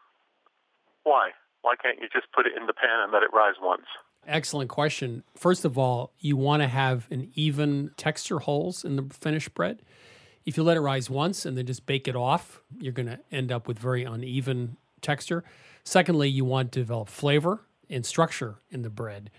Why? 1.03 1.31
Why 1.61 1.75
can't 1.81 1.99
you 1.99 2.07
just 2.11 2.31
put 2.33 2.45
it 2.45 2.53
in 2.57 2.67
the 2.67 2.73
pan 2.73 3.03
and 3.03 3.11
let 3.11 3.23
it 3.23 3.29
rise 3.33 3.55
once? 3.61 3.85
Excellent 4.25 4.69
question. 4.69 5.23
First 5.35 5.65
of 5.65 5.77
all, 5.77 6.13
you 6.19 6.37
want 6.37 6.61
to 6.61 6.67
have 6.67 7.07
an 7.11 7.31
even 7.35 7.91
texture 7.97 8.39
holes 8.39 8.85
in 8.85 8.95
the 8.95 9.03
finished 9.13 9.53
bread. 9.53 9.81
If 10.45 10.57
you 10.57 10.63
let 10.63 10.77
it 10.77 10.81
rise 10.81 11.09
once 11.09 11.45
and 11.45 11.57
then 11.57 11.65
just 11.65 11.85
bake 11.85 12.07
it 12.07 12.15
off, 12.15 12.61
you're 12.79 12.93
going 12.93 13.07
to 13.07 13.19
end 13.31 13.51
up 13.51 13.67
with 13.67 13.79
very 13.79 14.03
uneven 14.03 14.77
texture. 15.01 15.43
Secondly, 15.83 16.29
you 16.29 16.45
want 16.45 16.71
to 16.71 16.79
develop 16.79 17.09
flavor 17.09 17.61
and 17.89 18.05
structure 18.05 18.55
in 18.71 18.81
the 18.81 18.89
bread. 18.89 19.29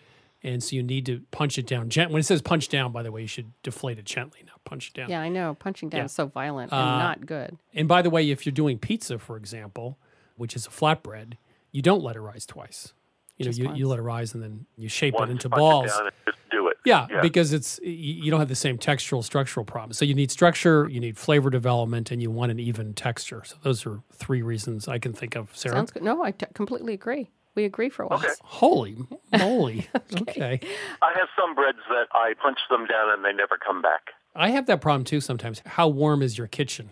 And 0.45 0.63
so 0.63 0.77
you 0.77 0.83
need 0.83 1.07
to 1.07 1.23
punch 1.31 1.57
it 1.59 1.67
down. 1.67 1.89
Gent- 1.89 2.11
when 2.13 2.21
it 2.21 2.25
says 2.25 2.43
punch 2.43 2.69
down, 2.69 2.93
by 2.93 3.03
the 3.03 3.11
way, 3.11 3.23
you 3.23 3.27
should 3.27 3.51
deflate 3.63 3.99
it 3.99 4.05
gently, 4.05 4.41
not 4.47 4.63
punch 4.65 4.89
it 4.89 4.95
down. 4.95 5.09
Yeah, 5.09 5.21
I 5.23 5.31
know. 5.31 5.55
Punching 5.55 5.89
down 5.89 6.01
Yeah. 6.01 6.05
is 6.05 6.13
so 6.13 6.27
violent 6.27 6.71
and 6.71 6.81
Uh, 6.81 6.99
not 6.99 7.25
good. 7.27 7.57
And 7.73 7.89
by 7.89 8.03
the 8.03 8.11
way, 8.11 8.31
if 8.31 8.45
you're 8.45 8.53
doing 8.53 8.79
pizza, 8.79 9.19
for 9.19 9.37
example, 9.39 9.99
which 10.37 10.55
is 10.55 10.67
a 10.67 10.71
flatbread, 10.71 11.35
you 11.73 11.81
don't 11.81 12.03
let 12.03 12.15
it 12.15 12.21
rise 12.21 12.45
twice. 12.45 12.93
You 13.39 13.47
know, 13.47 13.49
Just 13.49 13.59
you, 13.59 13.65
you 13.65 13.71
once. 13.87 13.91
let 13.91 13.99
it 13.99 14.03
rise 14.03 14.35
and 14.35 14.43
then 14.43 14.67
you 14.77 14.89
shape 14.89 15.15
Once 15.15 15.29
it 15.31 15.33
into 15.33 15.49
punch 15.49 15.59
balls. 15.59 15.87
It 15.87 15.89
down 15.97 16.07
and 16.07 16.15
just 16.27 16.39
do 16.51 16.69
it. 16.69 16.77
Yeah, 16.85 17.07
because 17.23 17.53
it's 17.55 17.81
you 17.83 17.91
you 17.91 18.31
don't 18.31 18.39
have 18.39 18.49
the 18.51 18.55
same 18.55 18.77
textural 18.79 19.25
structural 19.25 19.65
problem. 19.65 19.93
So 19.95 20.05
you 20.05 20.15
need 20.15 20.31
structure, 20.31 20.87
you 20.91 21.01
need 21.01 21.17
flavor 21.17 21.49
development, 21.51 22.11
and 22.13 22.21
you 22.23 22.31
want 22.31 22.53
an 22.53 22.61
even 22.61 22.93
texture. 22.95 23.43
So 23.45 23.57
those 23.63 23.87
are 23.87 24.03
three 24.13 24.43
reasons 24.43 24.87
I 24.87 24.99
can 24.99 25.13
think 25.15 25.35
of. 25.37 25.57
Sarah, 25.57 25.77
Sounds 25.77 25.91
good. 25.91 26.03
No, 26.03 26.23
I 26.23 26.31
t- 26.33 26.47
completely 26.55 26.93
agree. 26.93 27.31
We 27.55 27.65
agree 27.65 27.89
for 27.89 28.07
once. 28.07 28.25
Okay. 28.25 28.35
holy 28.43 28.97
moly! 29.39 29.89
okay. 30.23 30.61
I 31.03 31.13
have 31.19 31.29
some 31.39 31.55
breads 31.55 31.79
that 31.89 32.07
I 32.13 32.35
punch 32.43 32.59
them 32.69 32.87
down 32.87 33.11
and 33.11 33.25
they 33.25 33.33
never 33.33 33.57
come 33.57 33.81
back. 33.83 34.11
I 34.35 34.51
have 34.51 34.67
that 34.67 34.81
problem 34.81 35.05
too 35.05 35.21
sometimes. 35.21 35.63
How 35.65 35.87
warm 35.89 36.23
is 36.23 36.37
your 36.37 36.49
kitchen? 36.49 36.91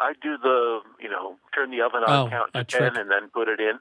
I 0.00 0.12
do 0.22 0.36
the, 0.40 0.80
you 1.00 1.08
know, 1.08 1.36
turn 1.54 1.70
the 1.70 1.80
oven 1.80 2.02
on, 2.06 2.26
Oh, 2.26 2.30
count 2.30 2.50
a 2.54 2.58
to 2.58 2.64
trick. 2.64 2.92
10, 2.94 3.00
and 3.00 3.10
then 3.10 3.28
put 3.32 3.48
it 3.48 3.58
in. 3.58 3.78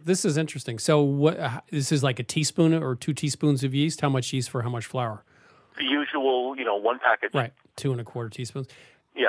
This 0.00 0.24
is 0.24 0.36
interesting. 0.36 0.78
So 0.78 1.02
what? 1.02 1.38
uh, 1.38 1.60
This 1.72 1.90
is 1.90 2.02
like 2.04 2.18
a 2.20 2.22
teaspoon 2.22 2.72
or 2.72 2.94
two 2.94 3.12
teaspoons 3.12 3.64
of 3.64 3.74
yeast. 3.74 4.00
How 4.00 4.08
much 4.08 4.32
yeast 4.32 4.48
for 4.48 4.62
how 4.62 4.70
much 4.70 4.86
flour? 4.86 5.24
The 5.76 5.84
usual, 5.84 6.54
you 6.56 6.64
know, 6.64 6.76
one 6.76 7.00
package. 7.00 7.34
Right, 7.34 7.52
two 7.76 7.90
and 7.92 8.00
a 8.00 8.04
quarter 8.04 8.28
teaspoons. 8.30 8.68
Yeah. 9.16 9.28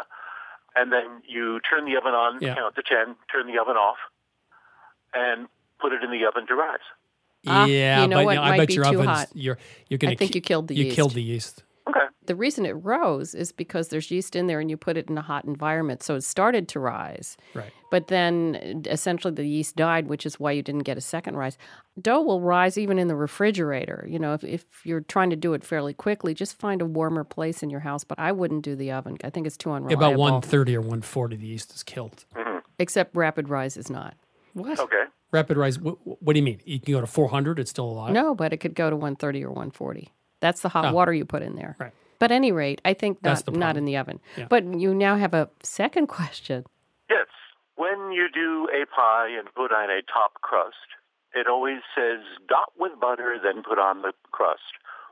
And 0.76 0.94
then 0.94 1.24
you 1.28 1.60
turn 1.62 1.86
the 1.86 1.98
oven 1.98 2.14
on, 2.14 2.38
Yeah. 2.40 2.54
count 2.56 2.76
to 2.76 2.84
10, 2.84 3.16
turn 3.32 3.48
the 3.52 3.60
oven 3.60 3.76
off, 3.76 3.98
and 5.14 5.48
put 5.80 5.94
it 5.94 6.04
in 6.04 6.12
the 6.12 6.26
oven 6.26 6.46
to 6.48 6.56
rise. 6.56 6.80
Ah, 7.48 7.66
yeah, 7.66 8.02
you 8.02 8.08
know 8.08 8.18
but 8.18 8.26
what? 8.26 8.34
no, 8.36 8.42
I 8.42 8.50
Might 8.52 8.58
bet 8.58 8.68
be 8.68 8.74
your 8.74 8.84
too 8.84 8.90
oven's 9.00 9.08
hot. 9.08 9.30
you're 9.34 9.58
you're 9.88 9.98
gonna. 9.98 10.14
I 10.14 10.16
think 10.16 10.32
ki- 10.34 10.38
you 10.40 10.42
killed 10.42 10.68
the 10.68 10.74
yeast 10.76 10.80
you 10.80 10.86
yeast. 10.88 10.96
killed 10.96 11.14
the 11.14 11.24
yeast. 11.24 11.64
Okay. 11.88 12.00
The 12.26 12.36
reason 12.36 12.66
it 12.68 12.74
rose 12.74 13.34
is 13.34 13.52
because 13.52 13.88
there's 13.88 14.12
yeast 14.12 14.36
in 14.36 14.46
there 14.46 14.60
and 14.60 14.70
you 14.70 14.78
put 14.78 14.96
it 14.98 15.10
in 15.10 15.18
a 15.18 15.22
hot 15.24 15.46
environment. 15.46 16.04
So 16.04 16.14
it 16.14 16.22
started 16.24 16.68
to 16.68 16.80
rise. 16.80 17.36
Right. 17.56 17.72
But 17.90 18.08
then 18.10 18.84
uh, 18.86 18.92
essentially 18.92 19.34
the 19.34 19.46
yeast 19.48 19.76
died, 19.76 20.08
which 20.08 20.26
is 20.28 20.40
why 20.40 20.52
you 20.52 20.62
didn't 20.62 20.84
get 20.84 20.98
a 20.98 21.02
second 21.02 21.38
rise. 21.38 21.58
Dough 22.00 22.22
will 22.22 22.42
rise 22.42 22.78
even 22.78 23.00
in 23.00 23.08
the 23.08 23.16
refrigerator. 23.16 24.06
You 24.08 24.20
know, 24.20 24.34
if, 24.34 24.44
if 24.44 24.66
you're 24.84 25.02
trying 25.02 25.32
to 25.32 25.36
do 25.36 25.54
it 25.54 25.64
fairly 25.64 25.96
quickly, 25.96 26.36
just 26.36 26.60
find 26.60 26.84
a 26.84 26.86
warmer 26.86 27.24
place 27.24 27.64
in 27.64 27.72
your 27.72 27.80
house. 27.80 28.04
But 28.04 28.20
I 28.20 28.34
wouldn't 28.34 28.62
do 28.64 28.76
the 28.76 28.92
oven. 28.92 29.18
I 29.24 29.32
think 29.32 29.48
it's 29.48 29.58
too 29.58 29.72
unreliable. 29.72 30.06
About 30.06 30.20
one 30.20 30.42
thirty 30.42 30.76
or 30.76 30.82
one 30.82 31.02
forty, 31.02 31.38
the 31.38 31.48
yeast 31.48 31.74
is 31.74 31.82
killed. 31.82 32.26
Except 32.78 33.16
rapid 33.16 33.50
rise 33.50 33.76
is 33.78 33.90
not. 33.90 34.14
What? 34.54 34.78
Okay. 34.80 35.06
Rapid 35.32 35.58
rise. 35.58 35.80
What, 35.80 35.98
what 36.04 36.34
do 36.34 36.40
you 36.40 36.44
mean? 36.44 36.60
You 36.66 36.80
can 36.80 36.92
go 36.94 37.02
to 37.02 37.08
400. 37.08 37.60
It's 37.60 37.70
still 37.70 37.86
alive. 37.86 38.14
No, 38.14 38.34
but 38.34 38.52
it 38.54 38.58
could 38.58 38.74
go 38.76 38.90
to 38.90 38.96
130 38.96 39.44
or 39.44 39.50
140. 39.50 40.10
That's 40.40 40.62
the 40.62 40.70
hot 40.70 40.86
Oh. 40.86 40.94
water 40.94 41.14
you 41.14 41.26
put 41.26 41.44
in 41.44 41.56
there. 41.56 41.76
Right. 41.80 41.92
But 42.18 42.32
at 42.32 42.36
any 42.36 42.52
rate, 42.52 42.82
I 42.84 42.94
think 42.94 43.20
That's 43.22 43.46
not, 43.46 43.54
the 43.54 43.60
not 43.60 43.78
in 43.78 43.86
the 43.86 43.96
oven. 43.98 44.20
Yeah. 44.38 44.48
But 44.50 44.66
you 44.80 44.94
now 44.94 45.18
have 45.18 45.34
a 45.34 45.50
second 45.64 46.08
question. 46.18 46.66
Yes. 47.10 47.28
When 47.76 48.12
you 48.12 48.28
do 48.34 48.68
a 48.74 48.86
pie 48.94 49.30
and 49.38 49.48
put 49.56 49.72
on 49.72 49.90
a 49.90 50.02
top 50.12 50.34
crust, 50.42 50.76
it 51.34 51.48
always 51.48 51.80
says 51.96 52.20
dot 52.48 52.72
with 52.78 52.92
butter, 53.00 53.38
then 53.42 53.62
put 53.64 53.78
on 53.80 54.02
the 54.02 54.14
crust. 54.32 54.62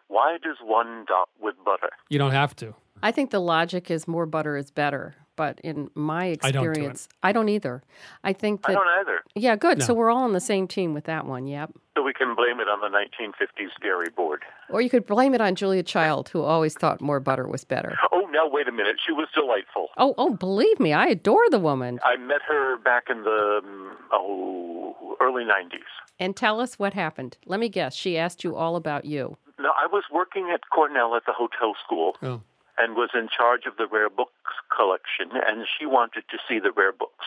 Why 0.08 0.38
does 0.42 0.58
one 0.64 1.06
dot 1.08 1.30
with 1.40 1.56
butter? 1.64 1.90
You 2.10 2.18
don't 2.18 2.32
have 2.32 2.56
to. 2.58 2.74
I 3.04 3.12
think 3.12 3.30
the 3.30 3.40
logic 3.42 3.92
is 3.92 4.08
more 4.08 4.26
butter 4.26 4.58
is 4.58 4.72
better. 4.72 5.16
But 5.38 5.62
in 5.64 5.90
my 5.94 6.36
I 6.42 6.52
don't 6.52 6.64
do 6.64 6.70
experience, 6.72 7.08
I 7.24 7.32
don't, 7.32 7.48
either. 7.48 7.84
I 8.24 8.34
think 8.34 8.64
that. 8.64 8.72
I 8.72 8.74
don't 8.74 8.88
either. 9.00 9.20
Yeah, 9.36 9.56
good. 9.56 9.82
So 9.84 9.94
we're 9.94 10.10
all 10.10 10.24
on 10.24 10.34
the 10.34 10.42
same 10.42 10.68
team 10.68 10.94
with 10.94 11.06
that 11.06 11.26
one. 11.26 11.48
Yep. 11.48 11.72
So 11.96 12.04
we 12.04 12.12
can 12.12 12.36
blame 12.36 12.60
it 12.60 12.68
on 12.68 12.82
the 12.82 12.96
1950s 12.96 13.70
dairy 13.82 14.10
board. 14.10 14.42
Or 14.70 14.82
you 14.82 14.90
could 14.90 15.06
blame 15.06 15.34
it 15.34 15.42
on 15.42 15.56
Julia 15.56 15.84
Child, 15.84 16.30
who 16.30 16.42
always 16.42 16.74
thought 16.74 17.02
more 17.02 17.20
butter 17.20 17.48
was 17.48 17.64
better. 17.64 17.98
Oh, 18.12 18.28
now 18.32 18.50
wait 18.50 18.68
a 18.68 18.72
minute. 18.72 18.98
She 19.06 19.12
was 19.14 19.28
delightful. 19.34 19.90
Oh, 19.98 20.16
oh, 20.18 20.32
believe 20.32 20.80
me, 20.80 20.92
I 20.92 21.06
adore 21.06 21.50
the 21.50 21.60
woman. 21.60 22.00
I 22.04 22.18
met 22.18 22.42
her 22.48 22.78
back 22.78 23.06
in 23.10 23.24
the 23.24 23.62
um, 23.64 23.98
oh 24.12 25.18
early 25.22 25.44
90s. 25.44 25.86
And 26.20 26.36
tell 26.36 26.60
us 26.60 26.80
what 26.80 26.94
happened. 26.94 27.38
Let 27.46 27.60
me 27.60 27.70
guess. 27.70 27.94
She 27.94 28.18
asked 28.18 28.44
you 28.44 28.56
all 28.56 28.76
about 28.76 29.06
you. 29.06 29.38
No, 29.60 29.70
I 29.70 29.88
was 29.88 30.04
working 30.12 30.50
at 30.54 30.62
Cornell 30.74 31.16
at 31.16 31.26
the 31.26 31.34
hotel 31.34 31.74
school 31.84 32.16
Oh. 32.24 32.42
And 32.78 32.96
was 32.96 33.10
in 33.14 33.28
charge 33.36 33.66
of 33.66 33.78
the 33.78 33.88
rare 33.88 34.10
books 34.10 34.32
collection, 34.76 35.30
and 35.46 35.66
she 35.80 35.86
wanted 35.86 36.24
to 36.30 36.38
see 36.48 36.60
the 36.60 36.72
rare 36.72 36.92
books. 36.92 37.26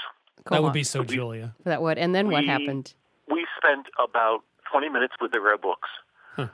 that 0.51 0.63
would 0.63 0.73
be 0.73 0.85
so 0.85 1.05
Julia. 1.05 1.55
That 1.65 1.83
would. 1.83 1.99
And 1.99 2.15
then 2.15 2.31
what 2.31 2.45
happened? 2.45 2.95
We 3.31 3.47
spent 3.57 3.87
about 4.03 4.41
20 4.71 4.89
minutes 4.89 5.15
with 5.21 5.33
the 5.33 5.41
rare 5.41 5.59
books 5.59 5.89
Huh. 6.37 6.49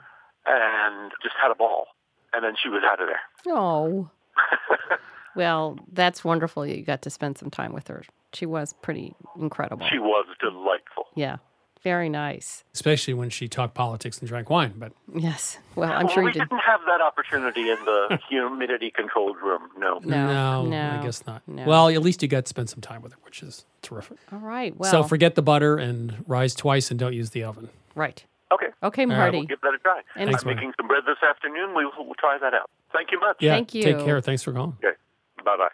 and 0.45 1.11
just 1.23 1.35
had 1.41 1.51
a 1.51 1.55
ball. 1.55 1.87
And 2.33 2.43
then 2.43 2.53
she 2.61 2.69
was 2.69 2.83
out 2.85 2.99
of 3.01 3.07
there. 3.07 3.53
Oh. 3.53 4.09
well, 5.35 5.79
that's 5.93 6.23
wonderful. 6.23 6.65
You 6.65 6.83
got 6.83 7.01
to 7.03 7.09
spend 7.09 7.37
some 7.37 7.49
time 7.49 7.73
with 7.73 7.87
her. 7.87 8.03
She 8.33 8.45
was 8.45 8.73
pretty 8.81 9.15
incredible. 9.39 9.87
She 9.89 9.99
was 9.99 10.25
delightful. 10.39 11.05
Yeah. 11.15 11.37
Very 11.83 12.09
nice. 12.09 12.63
Especially 12.73 13.13
when 13.13 13.29
she 13.29 13.47
talked 13.47 13.73
politics 13.73 14.19
and 14.19 14.27
drank 14.27 14.49
wine. 14.49 14.73
But 14.77 14.93
Yes. 15.15 15.57
Well, 15.75 15.91
I'm 15.91 16.05
well, 16.07 16.13
sure 16.13 16.23
we 16.23 16.29
you 16.29 16.33
did. 16.33 16.49
didn't 16.49 16.59
have 16.61 16.81
that 16.87 17.01
opportunity 17.01 17.69
in 17.69 17.77
the 17.85 18.19
humidity 18.29 18.91
controlled 18.91 19.37
room. 19.41 19.69
No. 19.77 19.99
No, 20.03 20.27
no, 20.27 20.65
no, 20.65 20.99
I 20.99 21.03
guess 21.05 21.25
not. 21.25 21.41
no. 21.47 21.65
Well, 21.65 21.89
at 21.89 22.01
least 22.01 22.21
you 22.21 22.27
got 22.27 22.45
to 22.45 22.49
spend 22.49 22.69
some 22.69 22.81
time 22.81 23.01
with 23.01 23.13
her, 23.13 23.19
which 23.23 23.41
is 23.43 23.65
terrific. 23.81 24.17
All 24.33 24.39
right. 24.39 24.75
Well, 24.75 24.89
so 24.91 25.03
forget 25.03 25.35
the 25.35 25.41
butter 25.41 25.77
and 25.77 26.23
rise 26.27 26.53
twice 26.55 26.89
and 26.91 26.99
don't 26.99 27.13
use 27.13 27.29
the 27.31 27.43
oven. 27.43 27.69
right. 27.95 28.23
Okay. 28.49 28.67
Okay, 28.81 29.05
right. 29.05 29.17
Marty. 29.17 29.37
We'll 29.39 29.47
give 29.47 29.59
that 29.61 29.73
a 29.73 29.77
try. 29.79 30.01
And- 30.15 30.29
Thanks, 30.29 30.41
I'm 30.43 30.47
Marty. 30.47 30.55
making 30.61 30.73
some 30.79 30.87
bread 30.87 31.03
this 31.05 31.17
afternoon. 31.21 31.75
We 31.75 31.83
will 31.83 31.91
we'll 32.05 32.15
try 32.15 32.37
that 32.41 32.53
out. 32.53 32.69
Thank 32.93 33.11
you 33.11 33.19
much. 33.19 33.35
Yeah, 33.41 33.51
Thank 33.55 33.73
you. 33.73 33.83
Take 33.83 33.99
care. 34.05 34.21
Thanks 34.21 34.41
for 34.41 34.53
calling. 34.53 34.77
Okay. 34.81 34.95
Bye 35.43 35.57
bye. 35.57 35.67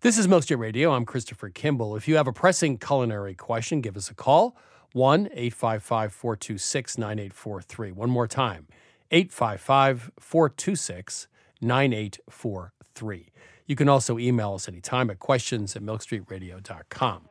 This 0.00 0.18
is 0.18 0.26
Milk 0.26 0.42
Street 0.42 0.56
Radio. 0.56 0.92
I'm 0.92 1.04
Christopher 1.04 1.48
Kimball. 1.50 1.94
If 1.94 2.08
you 2.08 2.16
have 2.16 2.26
a 2.26 2.32
pressing 2.32 2.76
culinary 2.76 3.34
question, 3.36 3.80
give 3.82 3.96
us 3.96 4.10
a 4.10 4.14
call 4.14 4.56
1 4.92 5.26
855 5.32 6.12
426 6.12 6.98
9843. 6.98 7.92
One 7.92 8.10
more 8.10 8.26
time 8.26 8.66
855 9.10 10.10
426 10.18 11.28
9843. 11.60 13.26
You 13.66 13.76
can 13.76 13.88
also 13.88 14.18
email 14.18 14.54
us 14.54 14.68
anytime 14.68 15.10
at 15.10 15.18
questions 15.18 15.76
at 15.76 15.82
milkstreetradio.com. 15.82 17.28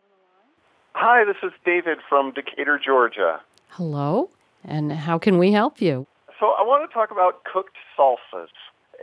Hi, 0.93 1.23
this 1.25 1.37
is 1.43 1.51
David 1.65 1.99
from 2.07 2.31
Decatur, 2.31 2.79
Georgia. 2.83 3.41
Hello. 3.69 4.29
And 4.63 4.91
how 4.91 5.17
can 5.17 5.37
we 5.37 5.51
help 5.51 5.81
you? 5.81 6.07
So 6.39 6.47
I 6.47 6.63
want 6.63 6.89
to 6.89 6.93
talk 6.93 7.11
about 7.11 7.43
cooked 7.43 7.75
salsas. 7.97 8.47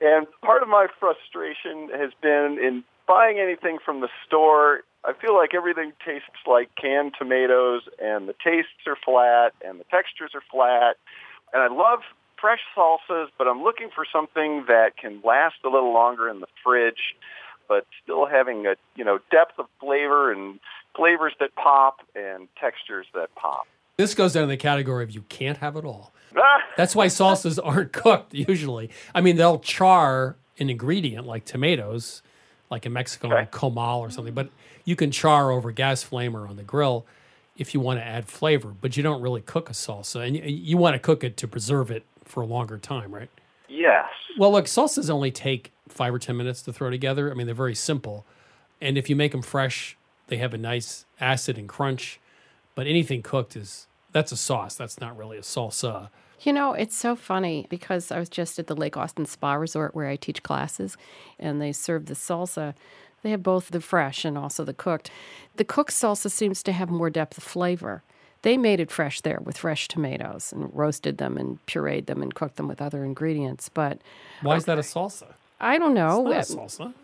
And 0.01 0.27
part 0.43 0.63
of 0.63 0.69
my 0.69 0.87
frustration 0.99 1.89
has 1.97 2.11
been 2.23 2.59
in 2.63 2.85
buying 3.07 3.39
anything 3.39 3.79
from 3.85 4.01
the 4.01 4.09
store. 4.27 4.81
I 5.05 5.13
feel 5.13 5.35
like 5.35 5.55
everything 5.55 5.93
tastes 6.05 6.29
like 6.47 6.71
canned 6.75 7.15
tomatoes, 7.19 7.83
and 8.03 8.29
the 8.29 8.35
tastes 8.45 8.87
are 8.87 8.97
flat, 9.05 9.53
and 9.65 9.79
the 9.79 9.85
textures 9.85 10.33
are 10.35 10.43
flat. 10.51 10.97
And 11.53 11.63
I 11.63 11.69
love 11.69 12.01
fresh 12.41 12.61
salsas, 12.77 13.29
but 13.37 13.47
I'm 13.47 13.63
looking 13.63 13.91
for 13.95 14.05
something 14.13 14.65
that 14.69 14.97
can 14.97 15.21
last 15.25 15.57
a 15.65 15.69
little 15.69 15.93
longer 15.93 16.29
in 16.29 16.41
the 16.41 16.47
fridge, 16.63 17.17
but 17.69 17.87
still 18.03 18.27
having 18.27 18.67
a 18.67 18.75
you 18.97 19.05
know 19.05 19.19
depth 19.31 19.59
of 19.59 19.67
flavor 19.81 20.33
and 20.33 20.59
flavors 20.97 21.33
that 21.41 21.55
pop 21.55 22.01
and 22.15 22.49
textures 22.61 23.07
that 23.15 23.35
pop. 23.35 23.67
This 23.97 24.15
goes 24.15 24.33
down 24.33 24.45
in 24.45 24.49
the 24.49 24.57
category 24.57 25.05
of 25.05 25.11
you 25.11 25.23
can't 25.23 25.59
have 25.59 25.77
it 25.77 25.85
all. 25.85 26.13
That's 26.77 26.95
why 26.95 27.07
salsas 27.07 27.59
aren't 27.63 27.93
cooked 27.93 28.35
usually. 28.35 28.91
I 29.15 29.21
mean, 29.21 29.37
they'll 29.37 29.59
char 29.59 30.37
an 30.59 30.71
ingredient 30.71 31.27
like 31.27 31.45
tomatoes, 31.45 32.23
like 32.71 32.87
in 32.87 32.93
Mexico, 32.93 33.29
like 33.29 33.53
comal 33.53 33.99
or 33.99 34.11
something, 34.11 34.35
but 34.35 34.51
you 34.85 34.97
can 34.97 35.11
char 35.11 35.51
over 35.51 35.73
gas 35.73 36.03
flame 36.03 36.37
or 36.37 36.47
on 36.47 36.57
the 36.57 36.63
grill 36.63 37.07
if 37.57 37.75
you 37.75 37.81
want 37.81 37.99
to 37.99 38.05
add 38.05 38.27
flavor, 38.27 38.75
but 38.81 38.97
you 38.97 39.03
don't 39.03 39.21
really 39.21 39.41
cook 39.41 39.69
a 39.69 39.73
salsa. 39.73 40.27
And 40.27 40.37
you, 40.37 40.43
you 40.43 40.77
want 40.77 40.95
to 40.95 40.99
cook 40.99 41.25
it 41.25 41.37
to 41.39 41.49
preserve 41.49 41.91
it 41.91 42.05
for 42.25 42.43
a 42.43 42.47
longer 42.47 42.79
time, 42.79 43.13
right? 43.13 43.29
Yes. 43.69 44.07
Well, 44.39 44.53
look, 44.53 44.67
salsas 44.67 45.11
only 45.11 45.31
take 45.31 45.73
five 45.89 46.15
or 46.15 46.19
10 46.19 46.37
minutes 46.37 46.63
to 46.63 46.73
throw 46.73 46.91
together. 46.91 47.31
I 47.31 47.35
mean, 47.35 47.47
they're 47.47 47.55
very 47.55 47.75
simple. 47.75 48.25
And 48.81 48.97
if 48.97 49.11
you 49.11 49.17
make 49.17 49.33
them 49.33 49.43
fresh, 49.43 49.97
they 50.29 50.37
have 50.37 50.55
a 50.55 50.59
nice 50.59 51.05
acid 51.21 51.59
and 51.59 51.69
crunch. 51.69 52.21
But 52.75 52.87
anything 52.87 53.23
cooked 53.23 53.57
is, 53.57 53.89
that's 54.13 54.31
a 54.31 54.37
sauce. 54.37 54.77
That's 54.77 55.01
not 55.01 55.17
really 55.17 55.37
a 55.37 55.43
salsa. 55.43 56.11
You 56.41 56.53
know, 56.53 56.73
it's 56.73 56.97
so 56.97 57.17
funny 57.17 57.67
because 57.69 58.13
I 58.13 58.19
was 58.19 58.29
just 58.29 58.59
at 58.59 58.69
the 58.69 58.77
Lake 58.77 58.97
Austin 58.97 59.27
Spa 59.27 59.55
Resort 59.55 59.95
where 59.95 60.09
I 60.09 60.17
teach 60.17 60.43
classes 60.43 60.97
and 61.39 61.61
they 61.61 61.73
serve 61.73 62.07
the 62.07 62.15
salsa. 62.15 62.75
They 63.23 63.31
have 63.31 63.43
both 63.43 63.71
the 63.71 63.81
fresh 63.81 64.25
and 64.25 64.39
also 64.39 64.65
the 64.65 64.73
cooked. 64.75 65.11
The 65.57 65.65
cooked 65.65 65.91
salsa 65.91 66.31
seems 66.31 66.63
to 66.63 66.73
have 66.73 66.91
more 66.91 67.11
depth 67.11 67.39
of 67.39 67.45
flavor. 67.45 68.03
They 68.43 68.57
made 68.57 68.79
it 68.79 68.93
fresh 68.93 69.21
there 69.21 69.41
with 69.43 69.59
fresh 69.59 69.89
tomatoes 69.89 70.53
and 70.53 70.71
roasted 70.73 71.19
them 71.19 71.37
and 71.37 71.65
pureed 71.67 72.07
them 72.07 72.23
and 72.23 72.33
cooked 72.33 72.55
them 72.57 72.69
with 72.69 72.81
other 72.81 73.05
ingredients. 73.05 73.69
But 73.69 73.99
Why 74.43 74.55
is 74.55 74.65
that 74.67 74.79
a 74.79 74.83
salsa? 74.83 75.27
I 75.61 75.77
don't 75.79 75.95
know. 75.95 76.31
It's 76.31 76.55
not 76.55 76.63
a 76.63 76.69
salsa. 76.69 76.95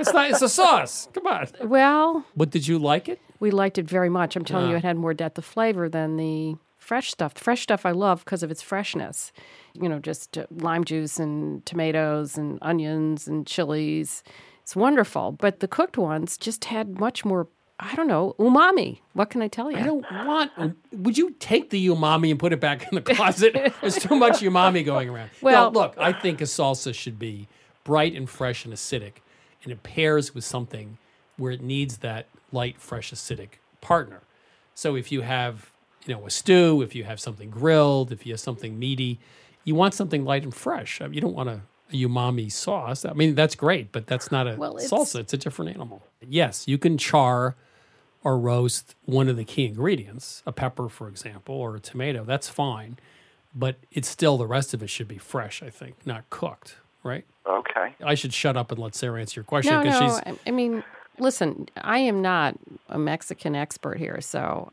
It's 0.00 0.12
not, 0.12 0.28
it's 0.30 0.42
a 0.42 0.48
sauce. 0.48 1.08
Come 1.14 1.28
on. 1.28 1.46
Well, 1.62 2.24
But 2.36 2.50
did 2.50 2.66
you 2.66 2.80
like 2.80 3.08
it? 3.08 3.20
we 3.38 3.52
liked 3.52 3.78
it 3.78 3.84
very 3.88 4.08
much. 4.08 4.34
I'm 4.34 4.44
telling 4.44 4.70
you, 4.70 4.74
uh. 4.74 4.78
it 4.78 4.84
had 4.84 4.96
more 4.96 5.14
depth 5.14 5.38
of 5.38 5.44
flavor 5.44 5.88
than 5.88 6.16
the 6.16 6.56
fresh 6.84 7.10
stuff. 7.10 7.32
Fresh 7.36 7.62
stuff 7.62 7.84
I 7.86 7.90
love 7.90 8.24
because 8.24 8.42
of 8.42 8.50
its 8.50 8.62
freshness. 8.62 9.32
You 9.74 9.88
know, 9.88 9.98
just 9.98 10.36
uh, 10.38 10.46
lime 10.50 10.84
juice 10.84 11.18
and 11.18 11.64
tomatoes 11.66 12.36
and 12.38 12.58
onions 12.62 13.26
and 13.26 13.46
chilies. 13.46 14.22
It's 14.62 14.76
wonderful. 14.76 15.32
But 15.32 15.60
the 15.60 15.68
cooked 15.68 15.98
ones 15.98 16.36
just 16.38 16.66
had 16.66 16.98
much 16.98 17.24
more, 17.24 17.48
I 17.80 17.94
don't 17.96 18.06
know, 18.06 18.34
umami. 18.38 19.00
What 19.14 19.30
can 19.30 19.42
I 19.42 19.48
tell 19.48 19.70
you? 19.70 19.78
I 19.78 19.82
don't 19.82 20.06
want. 20.10 20.52
Would 20.92 21.18
you 21.18 21.30
take 21.40 21.70
the 21.70 21.86
umami 21.88 22.30
and 22.30 22.38
put 22.38 22.52
it 22.52 22.60
back 22.60 22.82
in 22.90 22.94
the 22.94 23.02
closet? 23.02 23.52
There's 23.80 23.96
too 23.96 24.14
much 24.16 24.40
umami 24.40 24.84
going 24.84 25.08
around. 25.08 25.30
Well- 25.40 25.70
Now, 25.72 25.80
look, 25.80 25.94
I 25.98 26.12
think 26.12 26.40
a 26.40 26.44
salsa 26.44 26.94
should 26.94 27.18
be 27.18 27.48
bright 27.82 28.14
and 28.14 28.28
fresh 28.30 28.64
and 28.64 28.72
acidic, 28.72 29.14
and 29.62 29.72
it 29.72 29.82
pairs 29.82 30.34
with 30.34 30.44
something 30.44 30.96
where 31.36 31.52
it 31.52 31.60
needs 31.60 31.98
that 31.98 32.26
light, 32.52 32.80
fresh, 32.80 33.12
acidic 33.12 33.58
partner. 33.80 34.20
So 34.74 34.94
if 34.96 35.12
you 35.12 35.20
have, 35.20 35.70
you 36.06 36.14
know, 36.14 36.26
a 36.26 36.30
stew, 36.30 36.82
if 36.82 36.94
you 36.94 37.04
have 37.04 37.20
something 37.20 37.50
grilled, 37.50 38.12
if 38.12 38.26
you 38.26 38.32
have 38.32 38.40
something 38.40 38.78
meaty, 38.78 39.18
you 39.64 39.74
want 39.74 39.94
something 39.94 40.24
light 40.24 40.42
and 40.42 40.54
fresh. 40.54 41.00
I 41.00 41.04
mean, 41.06 41.14
you 41.14 41.20
don't 41.20 41.34
want 41.34 41.48
a, 41.48 41.60
a 41.90 41.94
umami 41.94 42.50
sauce. 42.52 43.04
I 43.04 43.12
mean, 43.14 43.34
that's 43.34 43.54
great, 43.54 43.92
but 43.92 44.06
that's 44.06 44.30
not 44.30 44.46
a 44.46 44.56
Well, 44.56 44.76
it's- 44.76 44.90
salsa. 44.90 45.20
It's 45.20 45.32
a 45.32 45.38
different 45.38 45.74
animal. 45.74 46.02
Yes, 46.26 46.66
you 46.68 46.78
can 46.78 46.98
char 46.98 47.54
or 48.22 48.38
roast 48.38 48.94
one 49.04 49.28
of 49.28 49.36
the 49.36 49.44
key 49.44 49.66
ingredients, 49.66 50.42
a 50.46 50.52
pepper, 50.52 50.88
for 50.88 51.08
example, 51.08 51.54
or 51.54 51.76
a 51.76 51.80
tomato. 51.80 52.24
That's 52.24 52.48
fine, 52.48 52.98
but 53.54 53.76
it's 53.92 54.08
still 54.08 54.36
the 54.38 54.46
rest 54.46 54.72
of 54.74 54.82
it 54.82 54.88
should 54.90 55.08
be 55.08 55.18
fresh. 55.18 55.62
I 55.62 55.70
think, 55.70 55.94
not 56.06 56.28
cooked. 56.30 56.76
Right? 57.02 57.26
Okay. 57.46 57.94
I 58.02 58.14
should 58.14 58.32
shut 58.32 58.56
up 58.56 58.72
and 58.72 58.80
let 58.80 58.94
Sarah 58.94 59.20
answer 59.20 59.40
your 59.40 59.44
question 59.44 59.74
No, 59.74 59.82
because 59.82 60.00
no. 60.00 60.06
she's 60.08 60.18
I- 60.44 60.48
I 60.48 60.50
mean, 60.52 60.82
listen, 61.18 61.68
I 61.76 61.98
am 61.98 62.22
not 62.22 62.56
a 62.88 62.98
Mexican 62.98 63.54
expert 63.54 63.98
here, 63.98 64.22
so 64.22 64.72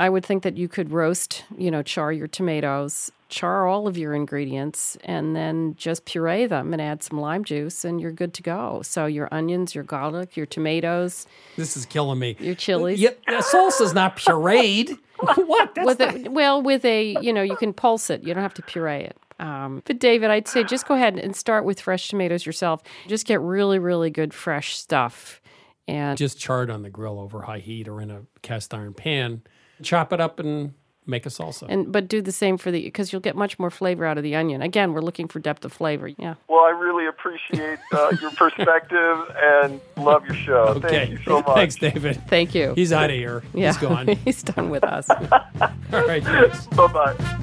I 0.00 0.08
would 0.08 0.24
think 0.24 0.44
that 0.44 0.56
you 0.56 0.66
could 0.66 0.92
roast, 0.92 1.44
you 1.58 1.70
know, 1.70 1.82
char 1.82 2.10
your 2.10 2.26
tomatoes, 2.26 3.12
char 3.28 3.66
all 3.66 3.86
of 3.86 3.98
your 3.98 4.14
ingredients, 4.14 4.96
and 5.04 5.36
then 5.36 5.74
just 5.76 6.06
puree 6.06 6.46
them 6.46 6.72
and 6.72 6.80
add 6.80 7.02
some 7.02 7.20
lime 7.20 7.44
juice, 7.44 7.84
and 7.84 8.00
you're 8.00 8.10
good 8.10 8.32
to 8.32 8.42
go. 8.42 8.80
So 8.82 9.04
your 9.04 9.28
onions, 9.30 9.74
your 9.74 9.84
garlic, 9.84 10.38
your 10.38 10.46
tomatoes, 10.46 11.26
this 11.56 11.76
is 11.76 11.84
killing 11.84 12.18
me. 12.18 12.34
your 12.40 12.54
chilies. 12.54 12.98
Yeah, 12.98 13.10
salsa's 13.28 13.92
not 13.92 14.16
pureed. 14.16 14.98
what? 15.36 15.74
That's 15.74 15.86
with 15.86 16.00
a, 16.00 16.30
well, 16.30 16.62
with 16.62 16.86
a 16.86 17.18
you 17.20 17.30
know, 17.34 17.42
you 17.42 17.56
can 17.56 17.74
pulse 17.74 18.08
it. 18.08 18.22
You 18.22 18.32
don't 18.32 18.42
have 18.42 18.54
to 18.54 18.62
puree 18.62 19.00
it. 19.02 19.18
Um, 19.38 19.82
but 19.84 19.98
David, 19.98 20.30
I'd 20.30 20.48
say 20.48 20.64
just 20.64 20.88
go 20.88 20.94
ahead 20.94 21.18
and 21.18 21.36
start 21.36 21.66
with 21.66 21.78
fresh 21.78 22.08
tomatoes 22.08 22.46
yourself. 22.46 22.82
Just 23.06 23.26
get 23.26 23.38
really, 23.42 23.78
really 23.78 24.08
good 24.08 24.32
fresh 24.32 24.78
stuff, 24.78 25.42
and 25.86 26.16
just 26.16 26.38
charred 26.38 26.70
on 26.70 26.80
the 26.80 26.90
grill 26.90 27.20
over 27.20 27.42
high 27.42 27.58
heat 27.58 27.86
or 27.86 28.00
in 28.00 28.10
a 28.10 28.22
cast 28.40 28.72
iron 28.72 28.94
pan. 28.94 29.42
Chop 29.82 30.12
it 30.12 30.20
up 30.20 30.38
and 30.40 30.74
make 31.06 31.26
a 31.26 31.28
salsa. 31.28 31.66
And 31.68 31.90
but 31.90 32.08
do 32.08 32.22
the 32.22 32.32
same 32.32 32.56
for 32.56 32.70
the 32.70 32.82
because 32.82 33.12
you'll 33.12 33.20
get 33.20 33.36
much 33.36 33.58
more 33.58 33.70
flavor 33.70 34.04
out 34.06 34.16
of 34.16 34.24
the 34.24 34.34
onion. 34.36 34.62
Again, 34.62 34.92
we're 34.92 35.00
looking 35.00 35.28
for 35.28 35.38
depth 35.40 35.64
of 35.64 35.72
flavor. 35.72 36.08
Yeah. 36.08 36.34
Well, 36.48 36.60
I 36.60 36.70
really 36.70 37.06
appreciate 37.06 37.78
uh, 37.92 38.12
your 38.20 38.30
perspective 38.32 39.18
and 39.36 39.80
love 39.96 40.24
your 40.26 40.36
show. 40.36 40.74
okay. 40.76 40.88
Thank 40.88 41.10
you 41.10 41.18
so 41.24 41.42
much. 41.42 41.54
Thanks, 41.54 41.76
David. 41.76 42.22
Thank 42.28 42.54
you. 42.54 42.74
He's 42.74 42.92
out 42.92 43.10
of 43.10 43.16
here. 43.16 43.42
Yeah. 43.54 43.68
He's 43.68 43.78
gone. 43.78 44.06
He's 44.24 44.42
done 44.42 44.70
with 44.70 44.84
us. 44.84 45.08
All 45.10 46.06
right. 46.06 46.22
Thanks. 46.22 46.66
Bye 46.68 46.86
bye. 46.86 47.36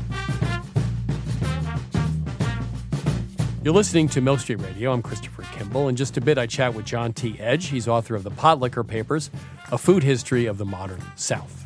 You're 3.63 3.73
listening 3.73 4.07
to 4.09 4.21
Milk 4.21 4.39
Street 4.39 4.61
Radio. 4.61 4.93
I'm 4.93 5.01
Christopher 5.01 5.43
Kimball. 5.51 5.89
In 5.89 5.97
just 5.97 6.15
a 6.15 6.21
bit, 6.21 6.37
I 6.37 6.45
chat 6.45 6.73
with 6.73 6.85
John 6.85 7.11
T. 7.11 7.37
Edge. 7.37 7.67
He's 7.67 7.85
author 7.85 8.15
of 8.15 8.23
the 8.23 8.31
Potlikker 8.31 8.87
Papers, 8.87 9.29
a 9.71 9.77
food 9.77 10.03
history 10.03 10.45
of 10.45 10.57
the 10.57 10.63
modern 10.63 11.01
South. 11.17 11.65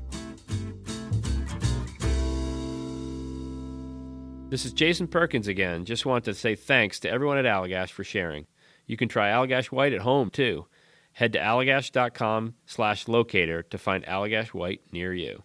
This 4.51 4.65
is 4.65 4.73
Jason 4.73 5.07
Perkins 5.07 5.47
again. 5.47 5.85
Just 5.85 6.05
want 6.05 6.25
to 6.25 6.33
say 6.33 6.55
thanks 6.55 6.99
to 6.99 7.09
everyone 7.09 7.37
at 7.37 7.45
Allagash 7.45 7.91
for 7.91 8.03
sharing. 8.03 8.47
You 8.85 8.97
can 8.97 9.07
try 9.07 9.29
Allagash 9.29 9.67
White 9.67 9.93
at 9.93 10.01
home 10.01 10.29
too. 10.29 10.67
Head 11.13 11.31
to 11.31 11.39
allagash.com 11.39 12.55
slash 12.65 13.07
locator 13.07 13.63
to 13.63 13.77
find 13.77 14.05
Allagash 14.05 14.47
White 14.49 14.81
near 14.91 15.13
you. 15.13 15.43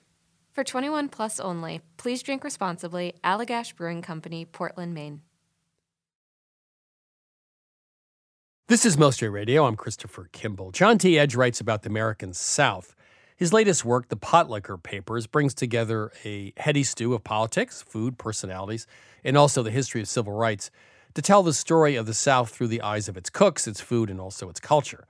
For 0.51 0.65
21 0.65 1.09
plus 1.09 1.39
only, 1.39 1.83
please 1.99 2.21
drink 2.21 2.43
responsibly. 2.43 3.15
Allagash 3.23 3.77
Brewing 3.77 4.03
Company, 4.03 4.45
Portland, 4.45 4.93
Maine. 4.93 5.21
This 8.67 8.85
is 8.85 8.99
Milk 8.99 9.15
Street 9.15 9.29
Radio. 9.29 9.67
I'm 9.67 9.77
Christopher 9.77 10.29
Kimball. 10.33 10.73
John 10.73 10.99
T. 10.99 11.17
Edge 11.17 11.37
writes 11.37 11.61
about 11.61 11.85
the 11.85 11.91
American 11.91 12.33
South. 12.33 12.96
His 13.37 13.53
latest 13.53 13.85
work, 13.85 14.09
The 14.09 14.17
Potlikker 14.17 14.83
Papers, 14.83 15.27
brings 15.27 15.53
together 15.53 16.11
a 16.25 16.55
heady 16.57 16.83
stew 16.83 17.13
of 17.13 17.23
politics, 17.23 17.83
food, 17.83 18.17
personalities, 18.17 18.87
and 19.23 19.37
also 19.37 19.63
the 19.63 19.71
history 19.71 20.01
of 20.01 20.09
civil 20.09 20.33
rights 20.33 20.71
to 21.13 21.21
tell 21.21 21.43
the 21.43 21.53
story 21.53 21.97
of 21.97 22.07
the 22.07 22.15
South 22.15 22.49
through 22.49 22.69
the 22.69 22.81
eyes 22.81 23.09
of 23.09 23.17
its 23.17 23.29
cooks, 23.29 23.69
its 23.69 23.81
food, 23.81 24.09
and 24.09 24.21
also 24.21 24.49
its 24.49 24.59
culture. 24.59 25.07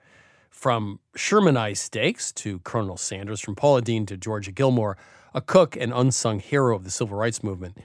From 0.51 0.99
Shermanized 1.17 1.77
steaks 1.77 2.33
to 2.33 2.59
Colonel 2.61 2.97
Sanders, 2.97 3.41
from 3.41 3.55
Paula 3.55 3.81
Deen 3.81 4.07
to 4.07 4.17
Georgia 4.17 4.51
Gilmore, 4.51 4.97
a 5.33 5.41
cook 5.41 5.77
and 5.77 5.93
unsung 5.93 6.41
hero 6.41 6.75
of 6.75 6.83
the 6.83 6.91
civil 6.91 7.17
rights 7.17 7.45
movement, 7.45 7.79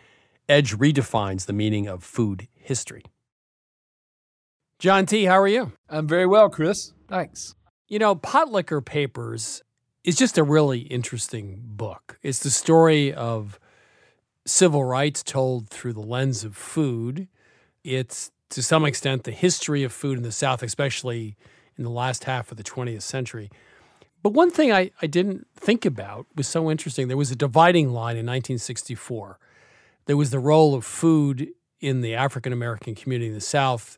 Edge 0.50 0.76
redefines 0.76 1.46
the 1.46 1.54
meaning 1.54 1.88
of 1.88 2.04
food 2.04 2.48
history. 2.56 3.04
John 4.80 5.06
T., 5.06 5.26
how 5.26 5.40
are 5.40 5.48
you? 5.48 5.74
I'm 5.88 6.08
very 6.08 6.26
well, 6.26 6.50
Chris. 6.50 6.94
Thanks. 7.08 7.54
You 7.88 8.00
know, 8.00 8.16
Potlikker 8.16 8.84
Papers 8.84 9.62
is 10.04 10.16
just 10.16 10.38
a 10.38 10.44
really 10.44 10.80
interesting 10.80 11.62
book. 11.64 12.18
It's 12.24 12.40
the 12.40 12.50
story 12.50 13.14
of 13.14 13.60
civil 14.46 14.84
rights 14.84 15.22
told 15.24 15.70
through 15.70 15.94
the 15.94 16.02
lens 16.02 16.44
of 16.44 16.56
food. 16.56 17.28
It's 17.84 18.32
to 18.50 18.64
some 18.64 18.86
extent 18.86 19.24
the 19.24 19.32
history 19.32 19.84
of 19.84 19.94
food 19.94 20.18
in 20.18 20.24
the 20.24 20.32
South, 20.32 20.64
especially 20.64 21.36
in 21.78 21.84
the 21.84 21.90
last 21.90 22.26
half 22.26 22.52
of 22.52 22.58
the 22.58 22.64
20th 22.64 23.04
century. 23.04 23.50
But 24.24 24.34
one 24.34 24.52
thing 24.52 24.72
I, 24.72 24.92
I 25.02 25.08
didn't 25.08 25.48
think 25.56 25.86
about 25.86 26.28
was 26.36 26.48
so 26.48 26.70
interesting. 26.70 27.08
There 27.08 27.18
was 27.18 27.32
a 27.32 27.36
dividing 27.36 27.90
line 27.90 28.18
in 28.18 28.26
1964. 28.26 29.40
There 30.06 30.18
was 30.18 30.30
the 30.32 30.40
role 30.40 30.76
of 30.76 30.86
food 30.86 31.50
in 31.80 32.02
the 32.02 32.14
African 32.14 32.54
American 32.54 32.94
community 32.94 33.30
in 33.30 33.34
the 33.34 33.42
South 33.42 33.98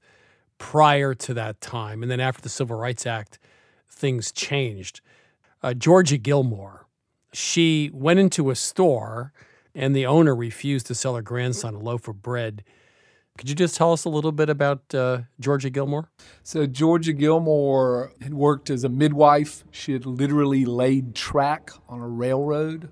prior 0.58 1.14
to 1.14 1.34
that 1.34 1.60
time. 1.60 2.02
And 2.02 2.12
then 2.12 2.20
after 2.20 2.42
the 2.42 2.50
Civil 2.50 2.78
Rights 2.78 3.06
Act, 3.06 3.40
things 3.90 4.32
changed. 4.32 5.02
Uh, 5.64 5.74
Georgia 5.74 6.18
Gilmore, 6.18 6.88
she 7.32 7.90
went 7.94 8.20
into 8.20 8.50
a 8.50 8.56
store 8.56 9.32
and 9.74 9.96
the 9.96 10.06
owner 10.06 10.36
refused 10.36 10.88
to 10.88 10.96
sell 10.96 11.16
her 11.16 11.22
grandson 11.22 11.74
a 11.74 11.80
loaf 11.80 12.10
of 12.10 12.22
bread. 12.22 12.66
Could 13.38 13.50
you 13.50 13.56
just 13.56 13.76
tell 13.78 13.94
us 13.94 14.04
a 14.04 14.10
little 14.10 14.34
bit 14.34 14.50
about 14.50 14.94
uh, 14.94 15.22
Georgia 15.40 15.70
Gilmore? 15.70 16.10
So, 16.44 16.68
Georgia 16.68 17.14
Gilmore 17.14 18.12
had 18.22 18.34
worked 18.34 18.70
as 18.70 18.84
a 18.84 18.90
midwife. 18.90 19.64
She 19.72 19.94
had 19.94 20.06
literally 20.06 20.66
laid 20.66 21.16
track 21.16 21.72
on 21.90 22.00
a 22.00 22.08
railroad. 22.08 22.90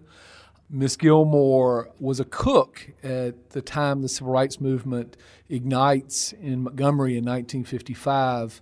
Miss 0.67 0.95
Gilmore 0.95 1.89
was 1.99 2.19
a 2.19 2.25
cook 2.25 2.89
at 3.03 3.51
the 3.51 3.62
time 3.62 4.01
the 4.01 4.10
civil 4.10 4.31
rights 4.31 4.60
movement 4.60 5.17
ignites 5.49 6.34
in 6.34 6.63
Montgomery 6.63 7.17
in 7.17 7.25
1955, 7.25 8.62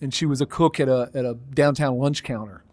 and 0.00 0.12
she 0.12 0.26
was 0.26 0.40
a 0.40 0.46
cook 0.46 0.80
at 0.80 0.88
a, 0.88 1.10
at 1.14 1.24
a 1.24 1.34
downtown 1.52 1.98
lunch 1.98 2.24
counter. 2.24 2.64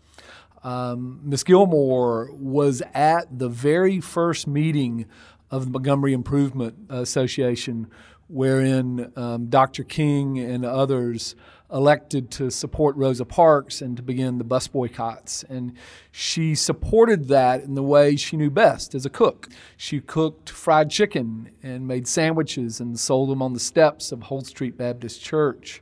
Um, 0.63 1.21
Miss 1.23 1.43
Gilmore 1.43 2.29
was 2.33 2.81
at 2.93 3.39
the 3.39 3.49
very 3.49 3.99
first 3.99 4.47
meeting 4.47 5.05
of 5.51 5.65
the 5.65 5.71
Montgomery 5.71 6.13
Improvement 6.13 6.75
Association, 6.89 7.87
wherein 8.27 9.11
um, 9.15 9.47
Dr. 9.47 9.83
King 9.83 10.37
and 10.39 10.65
others 10.65 11.35
elected 11.71 12.31
to 12.31 12.49
support 12.49 12.95
Rosa 12.95 13.25
Parks 13.25 13.81
and 13.81 13.95
to 13.95 14.03
begin 14.03 14.37
the 14.37 14.43
bus 14.43 14.67
boycotts. 14.67 15.43
And 15.43 15.73
she 16.11 16.55
supported 16.55 17.27
that 17.27 17.63
in 17.63 17.75
the 17.75 17.83
way 17.83 18.15
she 18.15 18.37
knew 18.37 18.49
best 18.49 18.95
as 18.95 19.05
a 19.05 19.09
cook. 19.09 19.49
She 19.77 19.99
cooked 19.99 20.49
fried 20.49 20.89
chicken 20.89 21.51
and 21.61 21.87
made 21.87 22.07
sandwiches 22.07 22.79
and 22.79 22.99
sold 22.99 23.29
them 23.29 23.41
on 23.41 23.53
the 23.53 23.59
steps 23.59 24.11
of 24.11 24.23
Holt 24.23 24.47
Street 24.47 24.77
Baptist 24.77 25.21
Church. 25.21 25.81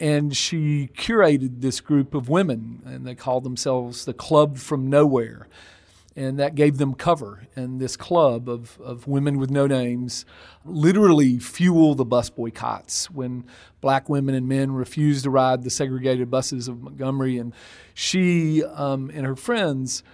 And 0.00 0.36
she 0.36 0.88
curated 0.96 1.60
this 1.60 1.80
group 1.80 2.14
of 2.14 2.28
women, 2.28 2.82
and 2.84 3.06
they 3.06 3.14
called 3.14 3.44
themselves 3.44 4.04
the 4.04 4.14
Club 4.14 4.58
from 4.58 4.90
Nowhere. 4.90 5.48
And 6.16 6.38
that 6.38 6.54
gave 6.54 6.78
them 6.78 6.94
cover. 6.94 7.42
And 7.56 7.80
this 7.80 7.96
club 7.96 8.48
of, 8.48 8.78
of 8.80 9.08
women 9.08 9.38
with 9.38 9.50
no 9.50 9.66
names 9.66 10.24
literally 10.64 11.38
fueled 11.40 11.98
the 11.98 12.04
bus 12.04 12.30
boycotts 12.30 13.10
when 13.10 13.44
black 13.80 14.08
women 14.08 14.34
and 14.36 14.46
men 14.46 14.72
refused 14.72 15.24
to 15.24 15.30
ride 15.30 15.64
the 15.64 15.70
segregated 15.70 16.30
buses 16.30 16.68
of 16.68 16.82
Montgomery. 16.82 17.36
And 17.38 17.52
she 17.94 18.62
um, 18.62 19.10
and 19.12 19.26
her 19.26 19.34
friends 19.34 20.04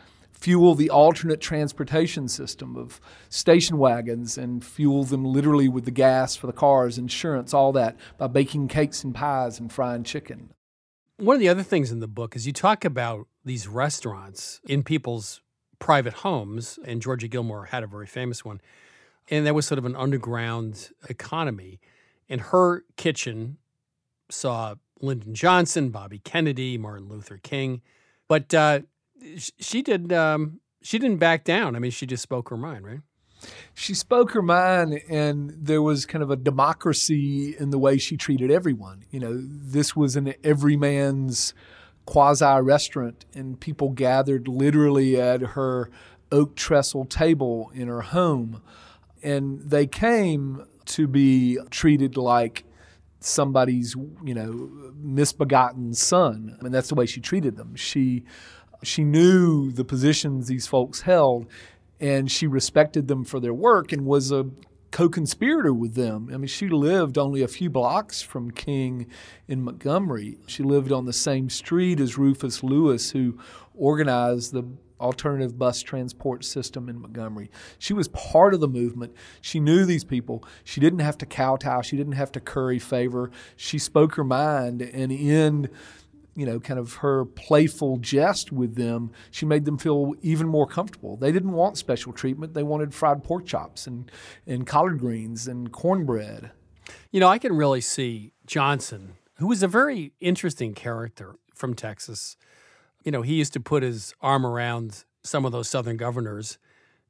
fuel 0.41 0.75
the 0.75 0.91
alternate 0.91 1.41
transportation 1.41 2.29
system 2.29 2.77
of 2.77 3.01
station 3.29 3.79
wagons 3.79 4.39
and 4.39 4.65
fuel 4.65 5.05
them 5.05 5.25
literally 5.25 5.69
with 5.69 5.85
the 5.85 5.91
gas 5.91 6.35
for 6.35 6.47
the 6.47 6.53
cars, 6.53 6.99
insurance, 6.99 7.53
all 7.53 7.73
that 7.73 7.97
by 8.17 8.27
baking 8.27 8.69
cakes 8.69 9.05
and 9.05 9.15
pies 9.15 9.61
and 9.61 9.73
frying 9.73 10.03
chicken. 10.03 10.53
One 11.19 11.35
of 11.35 11.41
the 11.41 11.51
other 11.51 11.63
things 11.63 11.93
in 11.93 12.01
the 12.01 12.09
book 12.09 12.35
is 12.35 12.47
you 12.47 12.53
talk 12.53 12.85
about 12.85 13.27
these 13.45 13.69
restaurants 13.69 14.61
in 14.67 14.83
people's 14.83 15.43
private 15.79 16.15
homes, 16.15 16.79
and 16.85 17.03
Georgia 17.03 17.29
Gilmore 17.29 17.67
had 17.67 17.83
a 17.83 17.87
very 17.87 18.07
famous 18.07 18.45
one. 18.45 18.61
And 19.29 19.47
that 19.47 19.55
was 19.55 19.67
sort 19.67 19.79
of 19.79 19.85
an 19.85 19.97
underground 19.97 20.91
economy. 21.09 21.81
And 22.29 22.41
her 22.41 22.85
kitchen 22.97 23.59
saw 24.31 24.77
Lyndon 25.01 25.35
Johnson, 25.35 25.91
Bobby 25.91 26.19
Kennedy, 26.19 26.79
Martin 26.79 27.09
Luther 27.09 27.39
King. 27.39 27.83
But 28.29 28.53
uh, 28.55 28.81
she 29.59 29.83
did. 29.83 30.13
Um, 30.13 30.61
she 30.83 30.99
didn't 30.99 31.19
back 31.19 31.45
down. 31.45 31.77
I 31.77 31.79
mean, 31.79 31.91
she 31.91 32.07
just 32.07 32.23
spoke 32.23 32.49
her 32.49 32.57
mind, 32.57 32.87
right? 32.87 33.01
She 33.75 33.95
spoke 33.95 34.33
her 34.33 34.43
mind, 34.43 35.01
and 35.09 35.55
there 35.57 35.83
was 35.83 36.05
kind 36.05 36.23
of 36.23 36.31
a 36.31 36.37
democracy 36.37 37.57
in 37.59 37.71
the 37.71 37.79
way 37.79 37.97
she 37.99 38.17
treated 38.17 38.51
everyone. 38.51 39.05
You 39.11 39.21
know, 39.21 39.41
this 39.43 39.97
was 39.97 40.17
an 40.17 40.35
everyman's 40.45 41.55
quasi 42.07 42.61
restaurant, 42.61 43.25
and 43.35 43.59
people 43.59 43.91
gathered 43.91 44.49
literally 44.49 45.21
at 45.21 45.41
her 45.41 45.91
oak 46.33 46.57
trestle 46.57 47.05
table 47.05 47.71
in 47.75 47.89
her 47.89 48.03
home. 48.03 48.63
And 49.23 49.61
they 49.61 49.87
came 49.87 50.67
to 50.87 51.07
be 51.07 51.59
treated 51.71 52.17
like 52.17 52.65
somebody's, 53.21 53.95
you 54.25 54.35
know, 54.35 54.71
misbegotten 54.97 55.95
son. 55.95 56.57
I 56.59 56.63
mean, 56.63 56.73
that's 56.73 56.89
the 56.89 56.95
way 56.95 57.07
she 57.07 57.21
treated 57.21 57.57
them. 57.57 57.77
She 57.77 58.25
she 58.83 59.05
knew 59.05 59.71
the 59.71 59.85
positions 59.85 60.49
these 60.49 60.67
folks 60.67 61.03
held 61.03 61.47
and 62.01 62.31
she 62.31 62.47
respected 62.47 63.09
them 63.09 63.25
for 63.25 63.41
their 63.41 63.55
work 63.55 63.93
and 63.93 64.07
was 64.07 64.33
a 64.33 64.47
co-conspirator 64.91 65.73
with 65.73 65.95
them. 65.95 66.31
I 66.33 66.37
mean, 66.37 66.49
she 66.49 66.69
lived 66.69 67.19
only 67.19 67.43
a 67.43 67.49
few 67.49 67.71
blocks 67.71 68.23
from 68.23 68.51
King 68.51 69.07
in 69.47 69.63
Montgomery. 69.63 70.39
She 70.47 70.63
lived 70.63 70.91
on 70.91 71.05
the 71.05 71.13
same 71.13 71.49
street 71.51 72.01
as 72.01 72.19
Rufus 72.19 72.63
Lewis, 72.63 73.11
who 73.11 73.39
organized 73.75 74.53
the 74.53 74.65
alternative 75.01 75.59
bus 75.59 75.81
transport 75.83 76.45
system 76.45 76.89
in 76.89 77.01
Montgomery. 77.01 77.51
She 77.79 77.95
was 77.95 78.09
part 78.09 78.53
of 78.53 78.61
the 78.61 78.69
movement. 78.69 79.15
She 79.41 79.61
knew 79.61 79.85
these 79.85 80.05
people. 80.05 80.45
She 80.65 80.81
didn't 80.81 80.99
have 80.99 81.17
to 81.19 81.27
kowtow. 81.27 81.83
She 81.83 81.97
didn't 81.97 82.13
have 82.15 82.33
to 82.33 82.41
curry 82.41 82.79
favor. 82.79 83.31
She 83.57 83.79
spoke 83.79 84.15
her 84.17 84.25
mind, 84.25 84.83
and 84.83 85.11
in 85.13 85.71
you 86.35 86.47
know, 86.47 86.61
kind 86.61 86.79
of 86.79 86.95
her 86.95 87.25
playful 87.25 87.99
jest 87.99 88.53
with 88.53 88.77
them, 88.77 89.11
she 89.31 89.45
made 89.45 89.65
them 89.65 89.79
feel 89.79 90.15
even 90.23 90.47
more 90.47 90.67
comfortable. 90.67 91.17
They 91.17 91.33
didn't 91.33 91.53
want 91.53 91.77
special 91.77 92.13
treatment. 92.13 92.55
They 92.55 92.63
wanted 92.63 92.95
fried 92.95 93.25
pork 93.25 93.47
chops 93.47 93.87
and, 93.87 94.11
and 94.47 94.67
collard 94.67 94.99
greens 94.99 95.49
and 95.49 95.73
cornbread. 95.73 96.53
You 97.11 97.21
know, 97.21 97.29
I 97.29 97.39
can 97.39 97.55
really 97.55 97.81
see 97.81 98.33
Johnson, 98.47 99.15
who 99.35 99.49
was 99.49 99.63
a 99.63 99.69
very 99.69 100.13
interesting 100.21 100.75
character 100.75 101.37
from 101.55 101.75
Texas. 101.75 102.37
You 103.05 103.13
know, 103.13 103.23
he 103.23 103.35
used 103.35 103.53
to 103.55 103.61
put 103.61 103.83
his 103.83 104.15
arm 104.21 104.47
around 104.47 105.05
some 105.23 105.45
of 105.45 105.53
those 105.53 105.69
Southern 105.69 105.97
governors 105.97 106.59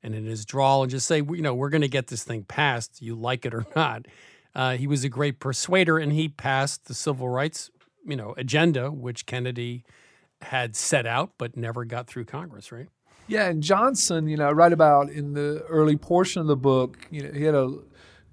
and 0.02 0.14
in 0.14 0.24
his 0.24 0.44
drawl 0.44 0.82
and 0.82 0.90
just 0.90 1.06
say, 1.06 1.18
you 1.18 1.42
know, 1.42 1.54
we're 1.54 1.68
going 1.68 1.82
to 1.82 1.88
get 1.88 2.08
this 2.08 2.24
thing 2.24 2.44
passed, 2.44 3.02
you 3.02 3.14
like 3.14 3.44
it 3.44 3.54
or 3.54 3.66
not. 3.76 4.06
Uh, 4.54 4.76
he 4.76 4.86
was 4.86 5.04
a 5.04 5.08
great 5.08 5.38
persuader, 5.38 5.98
and 5.98 6.12
he 6.12 6.28
passed 6.28 6.86
the 6.86 6.94
civil 6.94 7.28
rights 7.28 7.70
you 8.04 8.16
know 8.16 8.34
agenda 8.36 8.90
which 8.90 9.26
Kennedy 9.26 9.84
had 10.42 10.74
set 10.74 11.06
out 11.06 11.32
but 11.38 11.56
never 11.56 11.84
got 11.84 12.06
through 12.06 12.24
Congress, 12.24 12.72
right? 12.72 12.88
Yeah, 13.26 13.46
and 13.46 13.62
Johnson, 13.62 14.26
you 14.26 14.36
know, 14.36 14.48
I 14.48 14.52
write 14.52 14.72
about 14.72 15.10
in 15.10 15.34
the 15.34 15.64
early 15.68 15.96
portion 15.96 16.40
of 16.40 16.48
the 16.48 16.56
book, 16.56 17.06
you 17.10 17.22
know, 17.22 17.32
he 17.32 17.44
had 17.44 17.54
a 17.54 17.78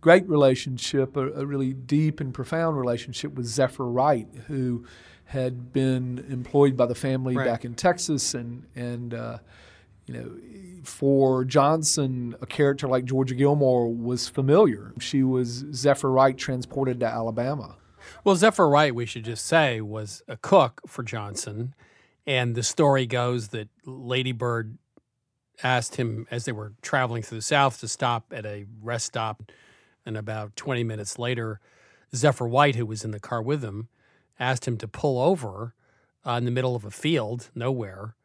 great 0.02 0.28
relationship, 0.28 1.16
a, 1.16 1.32
a 1.34 1.46
really 1.46 1.74
deep 1.74 2.20
and 2.20 2.34
profound 2.34 2.80
relationship 2.80 3.34
with 3.36 3.46
Zephyr 3.46 3.86
Wright, 3.86 4.28
who 4.48 4.86
had 5.26 5.72
been 5.74 6.26
employed 6.30 6.76
by 6.76 6.86
the 6.86 6.96
family 6.96 7.36
right. 7.36 7.46
back 7.46 7.66
in 7.66 7.76
Texas, 7.76 8.34
and 8.34 8.66
and 8.76 9.14
uh, 9.14 9.38
you 10.08 10.14
know, 10.14 10.82
for 10.84 11.44
Johnson, 11.44 12.36
a 12.42 12.46
character 12.46 12.88
like 12.88 13.06
Georgia 13.06 13.36
Gilmore 13.36 13.94
was 13.94 14.28
familiar. 14.28 14.94
She 15.00 15.22
was 15.22 15.66
Zephyr 15.74 16.10
Wright 16.10 16.38
transported 16.38 17.02
to 17.02 17.06
Alabama. 17.06 17.76
Well, 18.28 18.36
Zephyr 18.36 18.68
Wright, 18.68 18.94
we 18.94 19.06
should 19.06 19.24
just 19.24 19.46
say, 19.46 19.80
was 19.80 20.22
a 20.28 20.36
cook 20.36 20.82
for 20.86 21.02
Johnson. 21.02 21.74
And 22.26 22.56
the 22.56 22.62
story 22.62 23.06
goes 23.06 23.48
that 23.50 23.70
Lady 23.86 24.34
Bird 24.34 24.78
asked 25.64 25.96
him 25.96 26.28
as 26.30 26.44
they 26.44 26.52
were 26.52 26.74
traveling 26.82 27.24
through 27.24 27.38
the 27.38 27.42
South 27.42 27.80
to 27.80 27.88
stop 27.88 28.34
at 28.36 28.46
a 28.46 28.66
rest 28.82 29.06
stop. 29.06 29.44
And 30.06 30.18
about 30.18 30.58
20 30.58 30.84
minutes 30.84 31.18
later, 31.18 31.62
Zephyr 32.14 32.50
Wright, 32.50 32.76
who 32.76 32.86
was 32.86 33.06
in 33.06 33.12
the 33.12 33.22
car 33.22 33.42
with 33.42 33.64
him, 33.64 33.88
asked 34.38 34.68
him 34.68 34.76
to 34.80 34.90
pull 34.90 35.22
over 35.22 35.74
uh, 36.26 36.32
in 36.32 36.44
the 36.44 36.52
middle 36.52 36.76
of 36.76 36.84
a 36.84 36.92
field, 36.92 37.50
nowhere. 37.56 38.18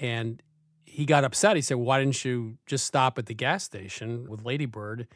And 0.00 0.42
he 0.86 1.04
got 1.04 1.22
upset. 1.22 1.56
He 1.56 1.60
said, 1.60 1.76
Why 1.76 1.98
didn't 1.98 2.24
you 2.24 2.56
just 2.64 2.86
stop 2.86 3.18
at 3.18 3.26
the 3.26 3.34
gas 3.34 3.64
station 3.64 4.26
with 4.26 4.42
Lady 4.42 4.64
Bird? 4.64 5.06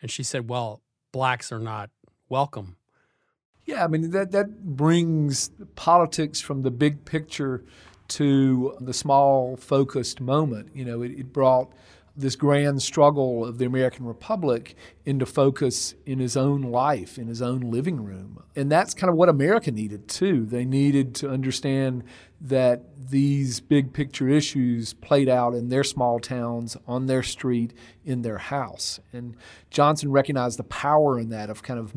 And 0.00 0.10
she 0.10 0.24
said, 0.24 0.50
Well, 0.50 0.82
blacks 1.12 1.52
are 1.52 1.60
not 1.60 1.90
welcome 2.28 2.78
yeah, 3.64 3.84
I 3.84 3.88
mean 3.88 4.10
that 4.10 4.32
that 4.32 4.64
brings 4.64 5.50
politics 5.76 6.40
from 6.40 6.62
the 6.62 6.70
big 6.70 7.04
picture 7.04 7.64
to 8.08 8.76
the 8.80 8.92
small 8.92 9.56
focused 9.56 10.20
moment. 10.20 10.70
You 10.74 10.84
know, 10.84 11.02
it, 11.02 11.12
it 11.12 11.32
brought 11.32 11.72
this 12.14 12.36
grand 12.36 12.82
struggle 12.82 13.44
of 13.44 13.58
the 13.58 13.64
American 13.64 14.04
Republic 14.04 14.76
into 15.06 15.24
focus 15.24 15.94
in 16.04 16.18
his 16.18 16.36
own 16.36 16.60
life, 16.60 17.18
in 17.18 17.26
his 17.26 17.40
own 17.40 17.60
living 17.60 18.04
room. 18.04 18.42
And 18.54 18.70
that's 18.70 18.92
kind 18.92 19.08
of 19.08 19.16
what 19.16 19.30
America 19.30 19.70
needed 19.70 20.08
too. 20.08 20.44
They 20.44 20.66
needed 20.66 21.14
to 21.16 21.30
understand 21.30 22.04
that 22.40 22.82
these 23.10 23.60
big 23.60 23.92
picture 23.94 24.28
issues 24.28 24.92
played 24.92 25.28
out 25.28 25.54
in 25.54 25.68
their 25.68 25.84
small 25.84 26.18
towns, 26.20 26.76
on 26.86 27.06
their 27.06 27.22
street, 27.22 27.72
in 28.04 28.22
their 28.22 28.38
house. 28.38 29.00
And 29.12 29.36
Johnson 29.70 30.10
recognized 30.10 30.58
the 30.58 30.64
power 30.64 31.18
in 31.18 31.30
that 31.30 31.48
of 31.48 31.62
kind 31.62 31.80
of 31.80 31.94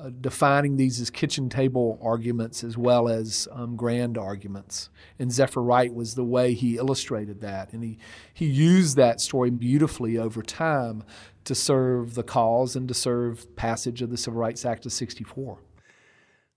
uh, 0.00 0.10
defining 0.20 0.76
these 0.76 1.00
as 1.00 1.10
kitchen 1.10 1.48
table 1.48 1.98
arguments 2.02 2.64
as 2.64 2.78
well 2.78 3.08
as 3.08 3.46
um, 3.52 3.76
grand 3.76 4.16
arguments. 4.16 4.88
And 5.18 5.30
Zephyr 5.30 5.62
Wright 5.62 5.92
was 5.92 6.14
the 6.14 6.24
way 6.24 6.54
he 6.54 6.76
illustrated 6.76 7.40
that. 7.40 7.72
And 7.72 7.84
he, 7.84 7.98
he 8.32 8.46
used 8.46 8.96
that 8.96 9.20
story 9.20 9.50
beautifully 9.50 10.16
over 10.16 10.42
time 10.42 11.04
to 11.44 11.54
serve 11.54 12.14
the 12.14 12.22
cause 12.22 12.76
and 12.76 12.88
to 12.88 12.94
serve 12.94 13.54
passage 13.56 14.00
of 14.00 14.10
the 14.10 14.16
Civil 14.16 14.40
Rights 14.40 14.64
Act 14.64 14.86
of 14.86 14.92
64. 14.92 15.58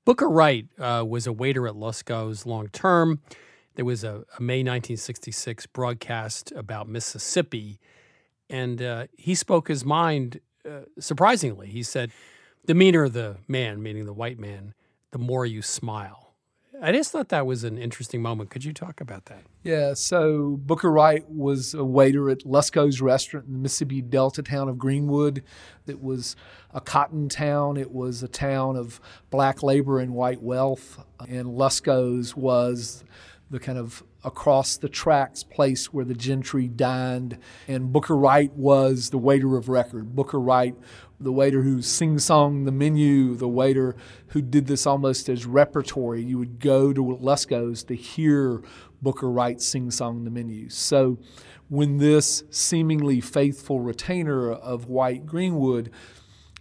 Booker 0.06 0.30
Wright 0.30 0.68
uh, 0.80 1.04
was 1.08 1.28
a 1.28 1.34
waiter 1.34 1.68
at 1.68 1.76
Lusco's 1.76 2.46
long 2.46 2.68
term. 2.70 3.20
There 3.76 3.86
was 3.86 4.04
a, 4.04 4.24
a, 4.38 4.42
May 4.42 4.60
1966 4.60 5.66
broadcast 5.68 6.52
about 6.56 6.88
Mississippi, 6.88 7.80
and 8.50 8.82
uh, 8.82 9.08
he 9.18 9.34
spoke 9.34 9.68
his 9.68 9.84
mind 9.84 10.40
uh, 10.70 10.82
surprisingly. 11.00 11.68
He 11.68 11.84
said, 11.84 12.12
The 12.66 12.74
meaner 12.74 13.10
the 13.10 13.38
man, 13.48 13.84
meaning 13.84 14.06
the 14.06 14.14
white 14.14 14.40
man, 14.40 14.74
the 15.12 15.20
more 15.20 15.46
you 15.46 15.62
smile. 15.62 16.24
I 16.82 16.92
just 16.92 17.12
thought 17.12 17.30
that 17.30 17.46
was 17.46 17.64
an 17.64 17.78
interesting 17.78 18.22
moment. 18.22 18.50
Could 18.50 18.66
you 18.66 18.74
talk 18.74 19.00
about 19.00 19.26
that? 19.26 19.44
Yeah, 19.64 19.94
so 19.94 20.60
Booker 20.62 20.92
Wright 20.92 21.24
was 21.30 21.74
a 21.74 21.84
waiter 21.84 22.30
at 22.30 22.46
Lusco's 22.46 23.00
restaurant 23.00 23.48
in 23.48 23.54
the 23.54 23.60
Mississippi 23.60 24.02
Delta 24.02 24.44
town 24.44 24.68
of 24.68 24.78
Greenwood. 24.78 25.44
It 25.88 26.02
was 26.02 26.36
a 26.74 26.82
cotton 26.82 27.30
town, 27.30 27.78
it 27.78 27.92
was 27.92 28.24
a 28.24 28.28
town 28.28 28.76
of 28.76 29.00
black 29.30 29.64
labor 29.64 30.00
and 30.00 30.14
white 30.14 30.42
wealth. 30.42 31.00
And 31.28 31.50
Lusco's 31.56 32.36
was 32.36 33.04
the 33.50 33.60
kind 33.60 33.78
of 33.78 34.04
across 34.24 34.78
the 34.78 34.90
tracks 34.90 35.44
place 35.44 35.94
where 35.94 36.06
the 36.06 36.16
gentry 36.16 36.68
dined. 36.68 37.38
And 37.68 37.94
Booker 37.94 38.18
Wright 38.18 38.52
was 38.54 39.10
the 39.10 39.18
waiter 39.18 39.58
of 39.58 39.70
record. 39.70 40.16
Booker 40.16 40.40
Wright 40.40 40.76
the 41.24 41.32
waiter 41.32 41.62
who 41.62 41.82
sing 41.82 42.20
song 42.20 42.66
the 42.66 42.72
menu, 42.72 43.36
the 43.36 43.48
waiter 43.48 43.96
who 44.28 44.42
did 44.42 44.68
this 44.68 44.86
almost 44.86 45.30
as 45.30 45.46
repertory. 45.46 46.24
You 46.24 46.38
would 46.38 46.60
go 46.60 46.94
to 46.94 47.16
Lusco's 47.16 47.84
to 47.86 47.96
hear 47.96 48.62
Booker 49.02 49.30
Wright 49.30 49.60
sing 49.62 49.92
song 49.92 50.24
the 50.24 50.32
menu. 50.32 50.70
So 50.70 51.18
when 51.70 51.98
this 51.98 52.44
seemingly 52.50 53.22
faithful 53.22 53.80
retainer 53.80 54.52
of 54.52 54.88
White 54.88 55.26
Greenwood 55.26 55.92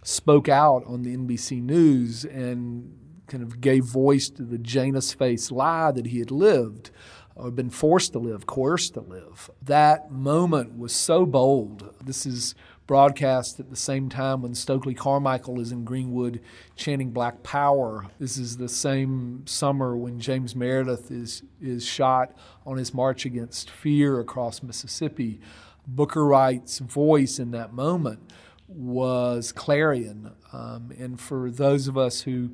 spoke 0.03 0.49
out 0.49 0.83
on 0.85 1.03
the 1.03 1.15
NBC 1.15 1.61
News 1.61 2.25
and 2.25 2.97
kind 3.27 3.43
of 3.43 3.61
gave 3.61 3.85
voice 3.85 4.29
to 4.29 4.43
the 4.43 4.57
Janus 4.57 5.13
face 5.13 5.51
lie 5.51 5.91
that 5.91 6.07
he 6.07 6.19
had 6.19 6.31
lived 6.31 6.91
or 7.35 7.51
been 7.51 7.69
forced 7.69 8.13
to 8.13 8.19
live, 8.19 8.45
coerced 8.45 8.93
to 8.93 9.01
live. 9.01 9.49
That 9.61 10.11
moment 10.11 10.77
was 10.77 10.93
so 10.93 11.25
bold. 11.25 11.93
This 12.03 12.25
is 12.25 12.53
broadcast 12.93 13.59
at 13.59 13.71
the 13.71 13.75
same 13.75 14.07
time 14.07 14.43
when 14.43 14.53
Stokely 14.53 14.93
Carmichael 14.93 15.59
is 15.59 15.71
in 15.71 15.83
Greenwood 15.83 16.39
chanting 16.75 17.09
Black 17.09 17.41
Power. 17.41 18.05
This 18.19 18.37
is 18.37 18.57
the 18.57 18.69
same 18.69 19.41
summer 19.47 19.97
when 19.97 20.19
James 20.19 20.55
Meredith 20.55 21.09
is, 21.09 21.41
is 21.59 21.83
shot 21.83 22.37
on 22.67 22.77
his 22.77 22.93
march 22.93 23.25
against 23.25 23.71
fear 23.71 24.19
across 24.19 24.61
Mississippi. 24.61 25.41
Booker 25.87 26.23
Wright's 26.23 26.77
voice 26.77 27.39
in 27.39 27.49
that 27.49 27.73
moment 27.73 28.31
was 28.67 29.51
clarion. 29.51 30.29
Um, 30.51 30.93
and 30.95 31.19
for 31.19 31.49
those 31.49 31.87
of 31.87 31.97
us 31.97 32.21
who 32.21 32.51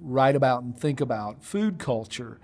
write 0.00 0.34
about 0.34 0.64
and 0.64 0.76
think 0.76 1.00
about 1.00 1.44
food 1.44 1.78
culture, 1.78 2.40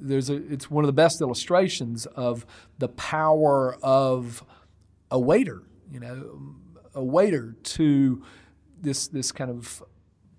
there's 0.00 0.30
a, 0.30 0.34
it's 0.34 0.70
one 0.70 0.84
of 0.84 0.86
the 0.86 0.92
best 0.92 1.20
illustrations 1.20 2.06
of 2.06 2.46
the 2.78 2.86
power 2.86 3.76
of 3.82 4.44
a 5.10 5.18
waiter. 5.18 5.64
You 5.90 5.98
know, 5.98 6.54
a 6.94 7.02
waiter 7.02 7.56
to 7.62 8.22
this 8.80 9.08
this 9.08 9.32
kind 9.32 9.50
of 9.50 9.82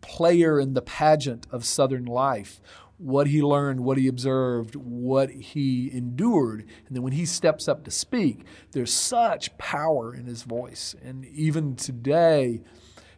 player 0.02 0.60
in 0.60 0.74
the 0.74 0.82
pageant 0.82 1.48
of 1.52 1.66
Southern 1.66 2.06
life. 2.06 2.62
What 2.98 3.28
he 3.28 3.42
learned, 3.42 3.82
what 3.82 3.98
he 3.98 4.08
observed, 4.08 4.76
what 4.76 5.30
he 5.30 5.92
endured. 5.92 6.62
And 6.88 6.96
then 6.96 7.04
when 7.04 7.12
he 7.12 7.26
steps 7.26 7.68
up 7.68 7.84
to 7.84 7.92
speak, 7.92 8.46
there's 8.72 8.94
such 8.94 9.58
power 9.58 10.16
in 10.16 10.26
his 10.28 10.44
voice. 10.44 10.96
And 11.04 11.26
even 11.26 11.76
today, 11.76 12.62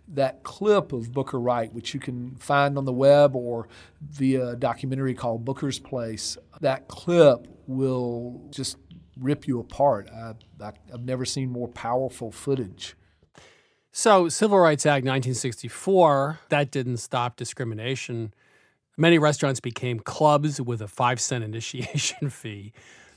that 0.08 0.43
clip 0.43 0.93
of 0.93 1.12
Booker 1.12 1.39
Wright, 1.39 1.71
which 1.71 1.93
you 1.93 2.00
can 2.00 2.36
find 2.38 2.78
on 2.78 2.86
the 2.86 2.93
web 2.93 3.36
or 3.36 3.67
via 4.02 4.50
a 4.50 4.56
documentary 4.56 5.13
called 5.13 5.45
Booker's 5.45 5.80
Place, 5.80 6.38
that 6.62 6.88
clip 6.88 7.47
will 7.67 8.41
just 8.50 8.78
rip 9.19 9.47
you 9.47 9.60
apart. 9.60 10.10
I, 10.10 10.34
I've 10.93 11.04
never 11.04 11.26
seen 11.26 11.52
more 11.52 11.67
powerful 11.67 12.32
footage. 12.32 12.95
So, 13.99 14.29
Civil 14.29 14.60
Rights 14.60 14.86
Act 14.86 15.05
1964, 15.05 16.41
that 16.49 16.69
didn't 16.69 16.97
stop 16.97 17.36
discrimination. 17.36 18.31
Many 18.95 19.17
restaurants 19.17 19.60
became 19.60 19.99
clubs 19.99 20.62
with 20.62 20.83
a 20.83 20.88
five 20.88 21.19
cent 21.19 21.43
initiation 21.43 22.29
fee. 22.29 22.73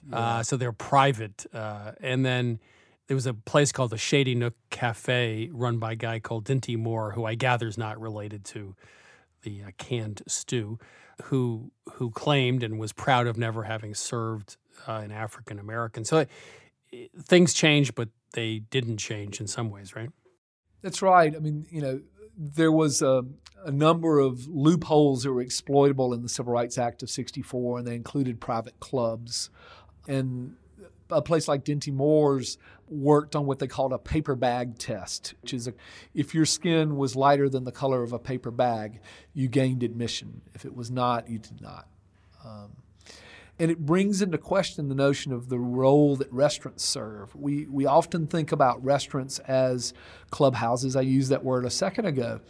Yeah. 0.09 0.19
Uh, 0.19 0.43
so 0.43 0.57
they're 0.57 0.73
private. 0.73 1.45
Uh, 1.53 1.93
and 2.01 2.25
then 2.25 2.61
there 3.09 3.15
was 3.15 3.27
a 3.27 3.35
place 3.35 3.73
called 3.73 3.91
the 3.91 3.99
Shady 3.99 4.35
Nook 4.35 4.55
Cafe 4.71 5.51
run 5.53 5.77
by 5.77 5.93
a 5.93 5.97
guy 5.97 6.19
called 6.19 6.47
Dinty 6.47 6.79
Moore, 6.79 7.13
who 7.13 7.27
I 7.27 7.35
gather 7.35 7.69
is 7.69 7.77
not 7.77 8.01
related 8.01 8.43
to 8.47 8.75
the 9.43 9.65
uh, 9.65 9.71
canned 9.77 10.23
stew, 10.27 10.79
who, 11.25 11.73
who 11.93 12.11
claimed 12.11 12.63
and 12.63 12.79
was 12.81 12.95
proud 12.95 13.27
of 13.27 13.37
never 13.37 13.65
having 13.65 13.95
served 13.95 14.57
uh, 14.89 14.93
an 14.93 15.13
African 15.13 15.59
American. 15.59 16.07
So 16.07 16.25
it, 16.91 17.11
things 17.23 17.53
changed, 17.53 17.95
but 17.95 18.09
they 18.33 18.61
didn't 18.71 18.97
change 18.97 19.41
in 19.41 19.47
some 19.47 19.69
ways, 19.69 19.95
right? 19.95 20.09
That's 20.83 21.03
right. 21.03 21.35
I 21.35 21.39
mean, 21.39 21.67
you 21.71 21.83
know, 21.83 22.01
there 22.37 22.73
was 22.73 23.03
a, 23.03 23.25
a, 23.65 23.71
number 23.71 24.19
of 24.19 24.47
loopholes 24.47 25.25
that 25.25 25.33
were 25.33 25.43
exploitable 25.43 26.15
in 26.15 26.23
the 26.23 26.29
Civil 26.29 26.53
Rights 26.53 26.79
Act 26.79 27.03
of 27.03 27.11
64, 27.11 27.79
and 27.79 27.87
they 27.87 27.95
included 27.95 28.41
private 28.41 28.81
clubs. 28.81 29.51
And 30.09 30.57
a 31.11 31.21
place 31.21 31.49
like 31.49 31.65
Dinty 31.65 31.93
Moore's 31.93 32.57
worked 32.89 33.37
on 33.37 33.47
what 33.47 33.59
they 33.59 33.67
called 33.67 33.93
a 33.93 33.99
paper 33.99 34.35
bag 34.35 34.79
test, 34.79 35.35
which 35.43 35.55
is 35.55 35.69
a, 35.69 35.75
if 36.15 36.35
your 36.35 36.47
skin 36.47 36.97
was 36.97 37.15
lighter 37.15 37.49
than 37.49 37.65
the 37.65 37.73
color 37.73 38.03
of 38.03 38.13
a 38.13 38.19
paper 38.19 38.51
bag, 38.51 39.01
you 39.35 39.49
gained 39.49 39.83
admission. 39.83 40.41
If 40.55 40.65
it 40.65 40.75
was 40.75 40.91
not, 40.91 41.29
you 41.29 41.39
did 41.39 41.61
not. 41.61 41.87
Um, 42.45 42.73
and 43.61 43.71
it 43.71 43.85
brings 43.85 44.23
into 44.23 44.39
question 44.39 44.89
the 44.89 44.95
notion 44.95 45.33
of 45.33 45.51
the 45.51 45.59
role 45.59 46.17
that 46.17 46.33
restaurants 46.33 46.83
serve. 46.83 47.37
We, 47.37 47.67
we 47.67 47.85
often 47.85 48.27
think 48.27 48.53
about 48.53 48.83
restaurants 48.83 49.39
as 49.41 49.93
clubhouses. 50.31 50.97
I 50.97 51.03
used 51.03 51.31
that 51.31 51.45
word 51.45 51.67
a 51.67 51.71
second 51.71 52.07
ago. 52.07 52.41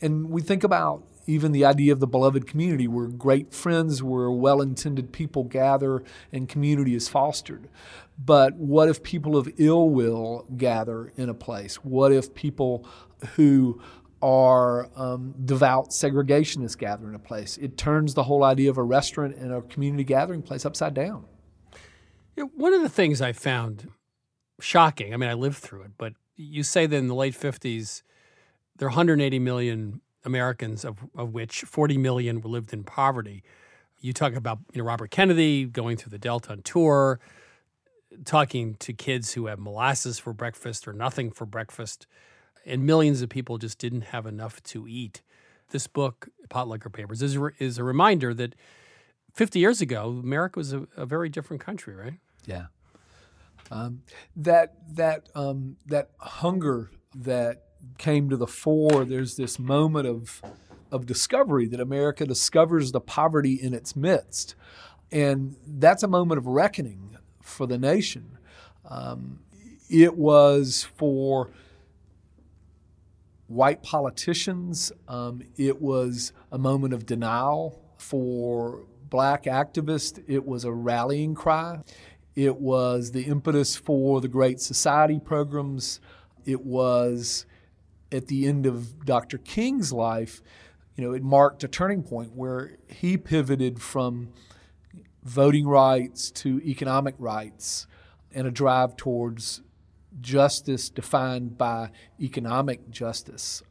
And 0.00 0.30
we 0.30 0.40
think 0.40 0.64
about 0.64 1.04
even 1.26 1.52
the 1.52 1.66
idea 1.66 1.92
of 1.92 2.00
the 2.00 2.06
beloved 2.06 2.46
community 2.46 2.88
where 2.88 3.06
great 3.06 3.52
friends, 3.52 4.02
where 4.02 4.30
well 4.30 4.62
intended 4.62 5.12
people 5.12 5.44
gather 5.44 6.02
and 6.32 6.48
community 6.48 6.94
is 6.94 7.06
fostered. 7.06 7.68
But 8.18 8.54
what 8.54 8.88
if 8.88 9.02
people 9.02 9.36
of 9.36 9.52
ill 9.58 9.90
will 9.90 10.46
gather 10.56 11.12
in 11.18 11.28
a 11.28 11.34
place? 11.34 11.76
What 11.76 12.12
if 12.12 12.34
people 12.34 12.86
who 13.36 13.78
are 14.22 14.90
um, 14.96 15.34
devout 15.44 15.90
segregationists 15.90 16.76
gather 16.76 17.08
in 17.08 17.14
a 17.14 17.18
place. 17.18 17.56
It 17.56 17.76
turns 17.76 18.14
the 18.14 18.24
whole 18.24 18.44
idea 18.44 18.70
of 18.70 18.78
a 18.78 18.82
restaurant 18.82 19.36
and 19.36 19.52
a 19.52 19.62
community 19.62 20.04
gathering 20.04 20.42
place 20.42 20.66
upside 20.66 20.94
down. 20.94 21.24
Know, 22.36 22.50
one 22.54 22.72
of 22.74 22.82
the 22.82 22.88
things 22.88 23.20
I 23.20 23.32
found 23.32 23.90
shocking, 24.60 25.14
I 25.14 25.16
mean, 25.16 25.30
I 25.30 25.34
lived 25.34 25.58
through 25.58 25.82
it, 25.82 25.92
but 25.98 26.14
you 26.36 26.62
say 26.62 26.86
that 26.86 26.96
in 26.96 27.08
the 27.08 27.14
late 27.14 27.34
50s, 27.34 28.02
there 28.76 28.86
are 28.86 28.90
180 28.90 29.38
million 29.38 30.00
Americans, 30.24 30.84
of, 30.84 30.98
of 31.16 31.32
which 31.32 31.62
40 31.62 31.98
million 31.98 32.40
lived 32.40 32.72
in 32.72 32.84
poverty. 32.84 33.42
You 34.00 34.12
talk 34.12 34.34
about 34.34 34.58
you 34.72 34.80
know, 34.80 34.86
Robert 34.86 35.10
Kennedy 35.10 35.64
going 35.64 35.96
through 35.96 36.10
the 36.10 36.18
Delta 36.18 36.52
on 36.52 36.62
tour, 36.62 37.20
talking 38.24 38.74
to 38.76 38.92
kids 38.92 39.32
who 39.32 39.46
have 39.46 39.58
molasses 39.58 40.18
for 40.18 40.32
breakfast 40.32 40.88
or 40.88 40.92
nothing 40.92 41.30
for 41.30 41.46
breakfast 41.46 42.06
and 42.66 42.84
millions 42.84 43.22
of 43.22 43.28
people 43.28 43.58
just 43.58 43.78
didn't 43.78 44.02
have 44.02 44.26
enough 44.26 44.62
to 44.64 44.86
eat. 44.86 45.22
This 45.70 45.86
book, 45.86 46.28
Potlikker 46.48 46.92
Papers, 46.92 47.22
is 47.22 47.36
a, 47.36 47.50
is 47.58 47.78
a 47.78 47.84
reminder 47.84 48.34
that 48.34 48.54
50 49.34 49.58
years 49.58 49.80
ago, 49.80 50.20
America 50.22 50.58
was 50.58 50.72
a, 50.72 50.86
a 50.96 51.06
very 51.06 51.28
different 51.28 51.62
country, 51.62 51.94
right? 51.94 52.14
Yeah. 52.46 52.66
Um, 53.70 54.02
that 54.34 54.74
that 54.96 55.28
um, 55.36 55.76
that 55.86 56.10
hunger 56.18 56.90
that 57.14 57.62
came 57.98 58.28
to 58.30 58.36
the 58.36 58.46
fore. 58.46 59.04
There's 59.04 59.36
this 59.36 59.58
moment 59.58 60.08
of 60.08 60.42
of 60.90 61.06
discovery 61.06 61.68
that 61.68 61.80
America 61.80 62.26
discovers 62.26 62.90
the 62.90 63.00
poverty 63.00 63.54
in 63.54 63.72
its 63.72 63.94
midst, 63.94 64.56
and 65.12 65.54
that's 65.64 66.02
a 66.02 66.08
moment 66.08 66.38
of 66.38 66.46
reckoning 66.48 67.16
for 67.40 67.66
the 67.66 67.78
nation. 67.78 68.38
Um, 68.88 69.40
it 69.88 70.16
was 70.16 70.88
for 70.96 71.50
white 73.50 73.82
politicians. 73.82 74.92
Um, 75.08 75.42
it 75.56 75.82
was 75.82 76.32
a 76.52 76.58
moment 76.58 76.94
of 76.94 77.04
denial 77.04 77.82
for 77.98 78.84
black 79.08 79.44
activists. 79.44 80.22
It 80.28 80.46
was 80.46 80.64
a 80.64 80.72
rallying 80.72 81.34
cry. 81.34 81.80
It 82.36 82.56
was 82.58 83.10
the 83.10 83.24
impetus 83.24 83.74
for 83.74 84.20
the 84.20 84.28
Great 84.28 84.60
Society 84.60 85.18
programs. 85.18 86.00
It 86.46 86.64
was 86.64 87.44
at 88.12 88.28
the 88.28 88.46
end 88.46 88.66
of 88.66 89.04
Dr. 89.04 89.38
King's 89.38 89.92
life, 89.92 90.42
you 90.96 91.04
know, 91.04 91.12
it 91.12 91.22
marked 91.22 91.64
a 91.64 91.68
turning 91.68 92.02
point 92.02 92.34
where 92.34 92.76
he 92.88 93.16
pivoted 93.16 93.80
from 93.80 94.28
voting 95.24 95.66
rights 95.66 96.30
to 96.30 96.60
economic 96.64 97.14
rights 97.18 97.86
and 98.32 98.46
a 98.46 98.50
drive 98.50 98.96
towards 98.96 99.62
justice 100.20 100.88
defined 100.88 101.56
by 101.58 101.90
economic 102.20 102.90
justice. 102.90 103.62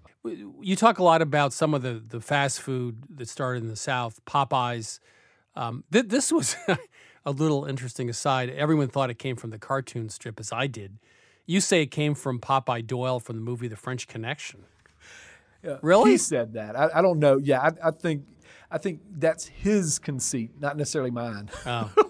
You 0.61 0.75
talk 0.75 0.99
a 0.99 1.03
lot 1.03 1.21
about 1.21 1.53
some 1.53 1.73
of 1.73 1.81
the, 1.81 2.03
the 2.05 2.19
fast 2.19 2.61
food 2.61 3.03
that 3.15 3.29
started 3.29 3.63
in 3.63 3.69
the 3.69 3.75
South, 3.75 4.23
Popeyes. 4.25 4.99
Um, 5.55 5.83
th- 5.91 6.07
this 6.07 6.31
was 6.31 6.55
a 7.25 7.31
little 7.31 7.65
interesting 7.65 8.09
aside. 8.09 8.49
Everyone 8.49 8.89
thought 8.89 9.09
it 9.09 9.17
came 9.17 9.35
from 9.35 9.49
the 9.51 9.57
cartoon 9.57 10.09
strip, 10.09 10.39
as 10.39 10.51
I 10.51 10.67
did. 10.67 10.97
You 11.45 11.61
say 11.61 11.81
it 11.81 11.87
came 11.87 12.15
from 12.15 12.39
Popeye 12.39 12.85
Doyle 12.85 13.19
from 13.19 13.37
the 13.37 13.41
movie 13.41 13.67
The 13.67 13.75
French 13.75 14.07
Connection. 14.07 14.65
Yeah, 15.63 15.77
Really? 15.81 16.11
He 16.11 16.17
said 16.17 16.53
that. 16.53 16.77
I, 16.77 16.89
I 16.95 17.01
don't 17.01 17.19
know. 17.19 17.37
Yeah, 17.37 17.59
I, 17.61 17.87
I 17.87 17.91
think 17.91 18.23
I 18.71 18.77
think 18.77 19.01
that's 19.17 19.47
his 19.47 19.99
conceit, 19.99 20.51
not 20.59 20.77
necessarily 20.77 21.11
mine. 21.11 21.49
Oh. 21.65 21.91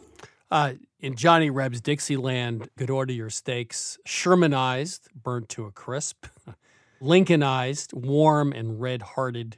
Uh, 0.51 0.73
in 1.00 1.16
Johnny 1.16 1.50
Reb's 1.50 1.82
Dixieland, 1.82 2.70
good 2.78 2.89
order 2.89 3.14
your 3.14 3.30
steaks, 3.30 3.97
Shermanized, 4.06 5.08
burnt 5.14 5.50
to 5.50 5.66
a 5.66 5.72
crisp, 5.72 6.26
Lincolnized, 7.02 7.93
warm 7.93 8.52
and 8.52 8.82
red 8.82 9.02
hearted, 9.02 9.58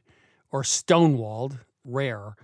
or 0.52 0.62
stonewalled, 0.62 1.60
rare. 1.84 2.36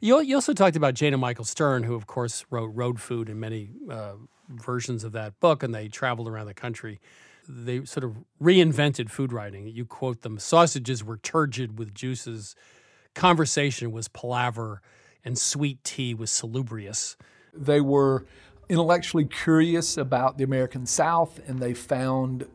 You, 0.00 0.20
you 0.20 0.36
also 0.36 0.52
talked 0.52 0.76
about 0.76 0.94
Jana 0.94 1.18
Michael 1.18 1.44
Stern, 1.44 1.82
who, 1.82 1.94
of 1.94 2.06
course, 2.06 2.44
wrote 2.50 2.66
Road 2.66 3.00
Food 3.00 3.28
and 3.28 3.40
many 3.40 3.70
uh, 3.90 4.12
versions 4.48 5.02
of 5.02 5.12
that 5.12 5.40
book, 5.40 5.62
and 5.64 5.74
they 5.74 5.88
traveled 5.88 6.28
around 6.28 6.46
the 6.46 6.54
country. 6.54 7.00
They 7.48 7.84
sort 7.84 8.04
of 8.04 8.16
reinvented 8.40 9.10
food 9.10 9.32
writing. 9.32 9.66
You 9.66 9.84
quote 9.84 10.22
them 10.22 10.38
sausages 10.38 11.02
were 11.02 11.16
turgid 11.16 11.78
with 11.78 11.92
juices, 11.92 12.54
conversation 13.14 13.90
was 13.90 14.06
palaver, 14.06 14.80
and 15.24 15.36
sweet 15.36 15.82
tea 15.82 16.14
was 16.14 16.30
salubrious. 16.30 17.16
They 17.56 17.80
were 17.80 18.24
intellectually 18.68 19.24
curious 19.26 19.96
about 19.96 20.38
the 20.38 20.44
American 20.44 20.86
South, 20.86 21.40
and 21.46 21.60
they 21.60 21.74
found, 21.74 22.46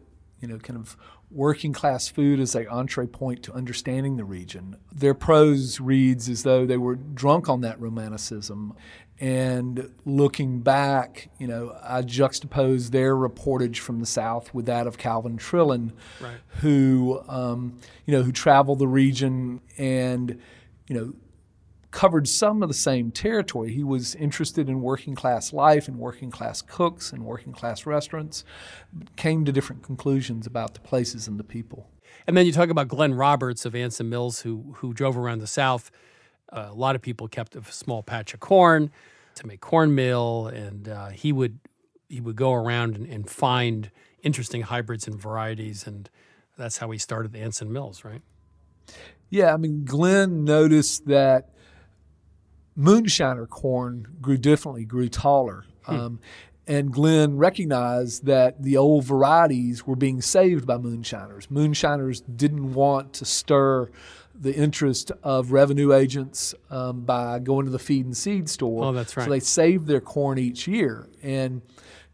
you 0.41 0.47
know, 0.47 0.57
kind 0.57 0.77
of 0.79 0.97
working 1.31 1.71
class 1.73 2.07
food 2.07 2.39
as 2.39 2.55
a 2.55 2.67
entree 2.67 3.05
point 3.05 3.43
to 3.43 3.53
understanding 3.53 4.17
the 4.17 4.23
region. 4.23 4.75
Their 4.91 5.13
prose 5.13 5.79
reads 5.79 6.27
as 6.27 6.41
though 6.41 6.65
they 6.65 6.77
were 6.77 6.95
drunk 6.95 7.47
on 7.47 7.61
that 7.61 7.79
romanticism. 7.79 8.73
And 9.19 9.91
looking 10.05 10.61
back, 10.61 11.29
you 11.37 11.45
know, 11.45 11.75
I 11.83 12.01
juxtapose 12.01 12.89
their 12.91 13.15
reportage 13.15 13.77
from 13.77 13.99
the 13.99 14.05
South 14.07 14.51
with 14.53 14.65
that 14.67 14.87
of 14.87 14.97
Calvin 14.97 15.37
Trillin, 15.37 15.91
Right. 16.21 16.37
who, 16.61 17.21
um, 17.27 17.77
you 18.05 18.13
know, 18.15 18.23
who 18.23 18.31
traveled 18.31 18.79
the 18.79 18.87
region 18.87 19.59
and, 19.77 20.39
you 20.87 20.95
know, 20.95 21.13
covered 21.91 22.27
some 22.27 22.61
of 22.61 22.69
the 22.69 22.75
same 22.75 23.11
territory. 23.11 23.73
He 23.73 23.83
was 23.83 24.15
interested 24.15 24.69
in 24.69 24.81
working 24.81 25.15
class 25.15 25.51
life 25.53 25.87
and 25.87 25.97
working 25.97 26.29
class 26.29 26.61
cooks 26.61 27.11
and 27.11 27.23
working 27.23 27.51
class 27.51 27.85
restaurants, 27.85 28.43
came 29.15 29.45
to 29.45 29.51
different 29.51 29.83
conclusions 29.83 30.45
about 30.45 30.73
the 30.73 30.79
places 30.79 31.27
and 31.27 31.39
the 31.39 31.43
people. 31.43 31.89
And 32.27 32.37
then 32.37 32.45
you 32.45 32.51
talk 32.51 32.69
about 32.69 32.87
Glenn 32.87 33.13
Roberts 33.13 33.65
of 33.65 33.75
Anson 33.75 34.09
Mills, 34.09 34.41
who 34.41 34.75
who 34.77 34.93
drove 34.93 35.17
around 35.17 35.39
the 35.39 35.47
South. 35.47 35.89
Uh, 36.51 36.67
a 36.69 36.73
lot 36.73 36.95
of 36.95 37.01
people 37.01 37.27
kept 37.27 37.55
a 37.55 37.63
small 37.71 38.03
patch 38.03 38.33
of 38.33 38.39
corn 38.39 38.91
to 39.35 39.47
make 39.47 39.61
cornmeal, 39.61 40.47
and 40.47 40.87
uh, 40.87 41.09
he 41.09 41.31
would 41.31 41.59
he 42.07 42.19
would 42.21 42.35
go 42.35 42.53
around 42.53 42.95
and, 42.95 43.07
and 43.07 43.29
find 43.29 43.91
interesting 44.21 44.63
hybrids 44.63 45.07
and 45.07 45.19
varieties, 45.19 45.87
and 45.87 46.09
that's 46.57 46.77
how 46.77 46.91
he 46.91 46.97
started 46.97 47.31
the 47.31 47.39
Anson 47.39 47.71
Mills, 47.71 48.03
right? 48.03 48.21
Yeah, 49.29 49.53
I 49.53 49.57
mean, 49.57 49.85
Glenn 49.85 50.43
noticed 50.43 51.05
that 51.05 51.49
moonshiner 52.79 53.47
corn 53.49 54.07
grew 54.21 54.37
differently, 54.37 54.85
grew 54.85 55.09
taller. 55.09 55.65
Um, 55.87 56.19
and 56.67 56.93
Glenn 56.93 57.37
recognized 57.37 58.25
that 58.25 58.61
the 58.61 58.77
old 58.77 59.03
varieties 59.03 59.87
were 59.87 59.95
being 59.95 60.21
saved 60.21 60.67
by 60.67 60.77
moonshiners. 60.77 61.49
Moonshiners 61.49 62.21
didn't 62.21 62.73
want 62.73 63.13
to 63.13 63.25
stir 63.25 63.89
the 64.39 64.55
interest 64.55 65.11
of 65.23 65.51
revenue 65.51 65.91
agents 65.91 66.53
um, 66.69 67.01
by 67.01 67.39
going 67.39 67.65
to 67.65 67.71
the 67.71 67.79
feed 67.79 68.05
and 68.05 68.15
seed 68.15 68.47
store. 68.49 68.85
Oh, 68.85 68.91
that's 68.91 69.17
right. 69.17 69.23
So 69.25 69.29
they 69.31 69.39
saved 69.39 69.87
their 69.87 69.99
corn 69.99 70.37
each 70.37 70.67
year. 70.67 71.09
And 71.23 71.61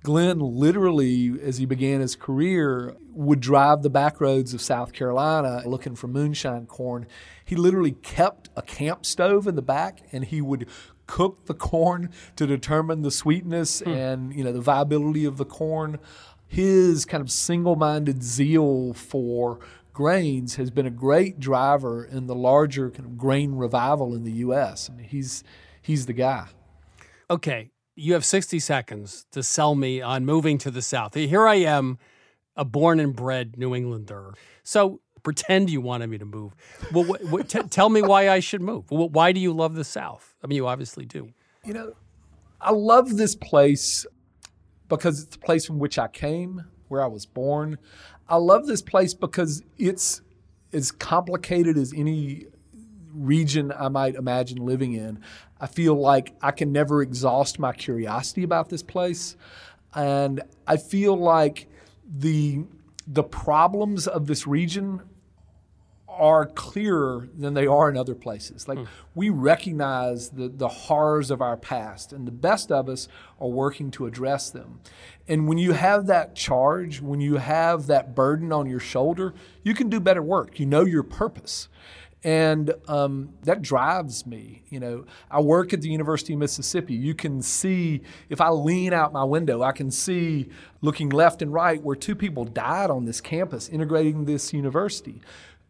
Glenn 0.05 0.39
literally, 0.39 1.33
as 1.41 1.57
he 1.57 1.65
began 1.65 1.99
his 1.99 2.15
career, 2.15 2.95
would 3.11 3.39
drive 3.39 3.81
the 3.81 3.89
back 3.89 4.21
roads 4.21 4.53
of 4.53 4.61
South 4.61 4.93
Carolina 4.93 5.63
looking 5.65 5.95
for 5.95 6.07
moonshine 6.07 6.67
corn. 6.67 7.07
He 7.43 7.55
literally 7.55 7.91
kept 7.91 8.49
a 8.55 8.61
camp 8.61 9.05
stove 9.05 9.47
in 9.47 9.55
the 9.55 9.61
back 9.61 10.01
and 10.11 10.23
he 10.23 10.41
would 10.41 10.67
cook 11.07 11.45
the 11.45 11.53
corn 11.53 12.09
to 12.35 12.47
determine 12.47 13.01
the 13.01 13.11
sweetness 13.11 13.79
hmm. 13.81 13.89
and 13.89 14.33
you 14.33 14.43
know 14.43 14.51
the 14.51 14.61
viability 14.61 15.25
of 15.25 15.37
the 15.37 15.45
corn. 15.45 15.99
His 16.47 17.05
kind 17.05 17.21
of 17.21 17.31
single-minded 17.31 18.23
zeal 18.23 18.93
for 18.93 19.59
grains 19.91 20.55
has 20.55 20.69
been 20.69 20.85
a 20.85 20.91
great 20.91 21.39
driver 21.39 22.05
in 22.05 22.27
the 22.27 22.35
larger 22.35 22.91
kind 22.91 23.05
of 23.05 23.17
grain 23.17 23.55
revival 23.55 24.13
in 24.13 24.23
the 24.23 24.31
U.S. 24.33 24.89
I 24.89 24.95
mean, 24.95 25.07
he's 25.07 25.43
he's 25.81 26.05
the 26.05 26.13
guy. 26.13 26.47
Okay, 27.29 27.71
you 27.95 28.13
have 28.13 28.25
60 28.25 28.59
seconds 28.59 29.25
to 29.31 29.41
sell 29.41 29.75
me 29.75 30.01
on 30.01 30.25
moving 30.25 30.57
to 30.59 30.71
the 30.71 30.81
South. 30.81 31.13
Here 31.13 31.47
I 31.47 31.55
am, 31.55 31.97
a 32.55 32.65
born 32.65 32.99
and 32.99 33.15
bred 33.15 33.57
New 33.57 33.73
Englander. 33.73 34.33
So 34.63 35.01
pretend 35.23 35.69
you 35.69 35.81
wanted 35.81 36.07
me 36.07 36.17
to 36.17 36.25
move. 36.25 36.53
Well, 36.93 37.05
what, 37.05 37.23
what, 37.25 37.49
t- 37.49 37.63
tell 37.63 37.89
me 37.89 38.01
why 38.01 38.29
I 38.29 38.39
should 38.39 38.61
move. 38.61 38.85
Why 38.89 39.31
do 39.31 39.39
you 39.39 39.53
love 39.53 39.75
the 39.75 39.83
South? 39.83 40.35
I 40.43 40.47
mean, 40.47 40.57
you 40.57 40.67
obviously 40.67 41.05
do. 41.05 41.29
You 41.63 41.73
know, 41.73 41.93
I 42.61 42.71
love 42.71 43.17
this 43.17 43.35
place 43.35 44.05
because 44.87 45.23
it's 45.23 45.35
the 45.35 45.39
place 45.39 45.65
from 45.65 45.79
which 45.79 45.97
I 45.97 46.07
came, 46.07 46.63
where 46.89 47.01
I 47.01 47.07
was 47.07 47.25
born. 47.25 47.77
I 48.29 48.35
love 48.35 48.67
this 48.67 48.81
place 48.81 49.13
because 49.13 49.63
it's 49.77 50.21
as 50.73 50.91
complicated 50.91 51.77
as 51.77 51.93
any 51.95 52.45
region 53.15 53.71
I 53.71 53.89
might 53.89 54.15
imagine 54.15 54.65
living 54.65 54.93
in. 54.93 55.19
I 55.59 55.67
feel 55.67 55.95
like 55.95 56.35
I 56.41 56.51
can 56.51 56.71
never 56.71 57.01
exhaust 57.01 57.59
my 57.59 57.71
curiosity 57.71 58.43
about 58.43 58.69
this 58.69 58.83
place. 58.83 59.35
And 59.93 60.41
I 60.67 60.77
feel 60.77 61.15
like 61.15 61.67
the 62.07 62.65
the 63.07 63.23
problems 63.23 64.07
of 64.07 64.25
this 64.27 64.47
region 64.47 65.01
are 66.17 66.45
clearer 66.45 67.27
than 67.37 67.53
they 67.53 67.67
are 67.67 67.89
in 67.89 67.97
other 67.97 68.15
places. 68.15 68.67
Like 68.67 68.79
hmm. 68.79 68.85
we 69.13 69.29
recognize 69.29 70.29
the, 70.29 70.47
the 70.47 70.67
horrors 70.67 71.29
of 71.29 71.41
our 71.41 71.57
past, 71.57 72.13
and 72.13 72.25
the 72.25 72.31
best 72.31 72.71
of 72.71 72.89
us 72.89 73.07
are 73.39 73.49
working 73.49 73.91
to 73.91 74.05
address 74.05 74.49
them. 74.49 74.79
And 75.27 75.47
when 75.47 75.57
you 75.57 75.73
have 75.73 76.07
that 76.07 76.35
charge, 76.35 77.01
when 77.01 77.19
you 77.19 77.35
have 77.37 77.87
that 77.87 78.15
burden 78.15 78.51
on 78.51 78.67
your 78.67 78.79
shoulder, 78.79 79.33
you 79.63 79.73
can 79.73 79.89
do 79.89 79.99
better 79.99 80.21
work. 80.21 80.59
You 80.59 80.65
know 80.65 80.85
your 80.85 81.03
purpose. 81.03 81.67
And 82.25 82.73
um, 82.87 83.29
that 83.43 83.61
drives 83.61 84.25
me. 84.25 84.63
You 84.69 84.79
know, 84.79 85.05
I 85.29 85.41
work 85.41 85.73
at 85.73 85.81
the 85.81 85.89
University 85.89 86.33
of 86.33 86.39
Mississippi. 86.39 86.95
You 86.95 87.13
can 87.13 87.43
see, 87.43 88.01
if 88.29 88.41
I 88.41 88.49
lean 88.49 88.93
out 88.93 89.13
my 89.13 89.23
window, 89.23 89.61
I 89.61 89.71
can 89.73 89.91
see 89.91 90.49
looking 90.81 91.09
left 91.09 91.43
and 91.43 91.53
right 91.53 91.79
where 91.83 91.95
two 91.95 92.15
people 92.15 92.43
died 92.43 92.89
on 92.89 93.05
this 93.05 93.21
campus 93.21 93.69
integrating 93.69 94.25
this 94.25 94.53
university. 94.53 95.21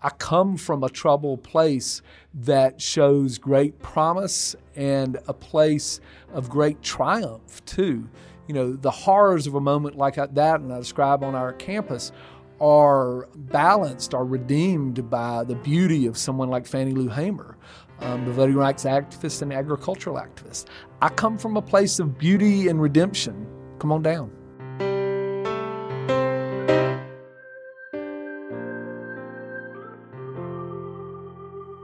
I 0.01 0.11
come 0.11 0.55
from 0.55 0.81
a 0.85 0.89
troubled 0.89 1.43
place 1.43 2.01
that 2.33 2.81
shows 2.81 3.37
great 3.37 3.79
promise 3.79 4.55
and 4.77 5.17
a 5.27 5.33
place 5.33 5.99
of 6.33 6.49
great 6.49 6.81
triumph, 6.81 7.65
too. 7.65 8.07
You 8.47 8.53
know, 8.53 8.73
the 8.73 8.91
horrors 8.91 9.45
of 9.45 9.55
a 9.55 9.61
moment 9.61 9.97
like 9.97 10.15
that, 10.15 10.61
and 10.61 10.71
I 10.71 10.77
describe 10.77 11.21
on 11.21 11.35
our 11.35 11.51
campus, 11.51 12.13
are 12.59 13.27
balanced, 13.35 14.13
are 14.13 14.25
redeemed 14.25 15.09
by 15.09 15.43
the 15.43 15.55
beauty 15.55 16.05
of 16.05 16.17
someone 16.17 16.49
like 16.49 16.65
Fannie 16.65 16.93
Lou 16.93 17.09
Hamer, 17.09 17.57
um, 17.99 18.25
the 18.25 18.31
voting 18.31 18.55
rights 18.55 18.83
activist 18.85 19.41
and 19.41 19.51
agricultural 19.51 20.17
activist. 20.17 20.65
I 21.01 21.09
come 21.09 21.37
from 21.37 21.57
a 21.57 21.61
place 21.61 21.99
of 21.99 22.17
beauty 22.17 22.67
and 22.67 22.81
redemption. 22.81 23.47
Come 23.79 23.91
on 23.91 24.01
down. 24.01 24.31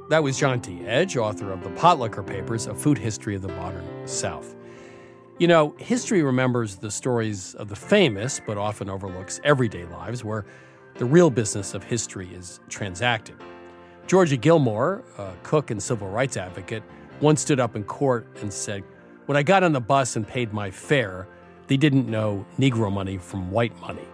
That 0.09 0.23
was 0.23 0.37
John 0.37 0.59
T. 0.59 0.85
Edge, 0.85 1.15
author 1.15 1.53
of 1.53 1.63
the 1.63 1.69
Potlikker 1.69 2.27
Papers, 2.27 2.67
A 2.67 2.75
Food 2.75 2.97
History 2.97 3.33
of 3.33 3.41
the 3.41 3.47
Modern 3.47 4.05
South. 4.05 4.57
You 5.41 5.47
know, 5.47 5.73
history 5.79 6.21
remembers 6.21 6.75
the 6.75 6.91
stories 6.91 7.55
of 7.55 7.67
the 7.67 7.75
famous, 7.75 8.39
but 8.45 8.59
often 8.59 8.91
overlooks 8.91 9.41
everyday 9.43 9.85
lives 9.85 10.23
where 10.23 10.45
the 10.99 11.05
real 11.05 11.31
business 11.31 11.73
of 11.73 11.83
history 11.83 12.29
is 12.31 12.59
transacted. 12.69 13.33
Georgia 14.05 14.37
Gilmore, 14.37 15.03
a 15.17 15.33
cook 15.41 15.71
and 15.71 15.81
civil 15.81 16.09
rights 16.09 16.37
advocate, 16.37 16.83
once 17.21 17.41
stood 17.41 17.59
up 17.59 17.75
in 17.75 17.83
court 17.83 18.27
and 18.43 18.53
said, 18.53 18.83
When 19.25 19.35
I 19.35 19.41
got 19.41 19.63
on 19.63 19.71
the 19.71 19.81
bus 19.81 20.15
and 20.15 20.27
paid 20.27 20.53
my 20.53 20.69
fare, 20.69 21.27
they 21.65 21.75
didn't 21.75 22.07
know 22.07 22.45
Negro 22.59 22.91
money 22.91 23.17
from 23.17 23.49
white 23.49 23.75
money. 23.81 24.07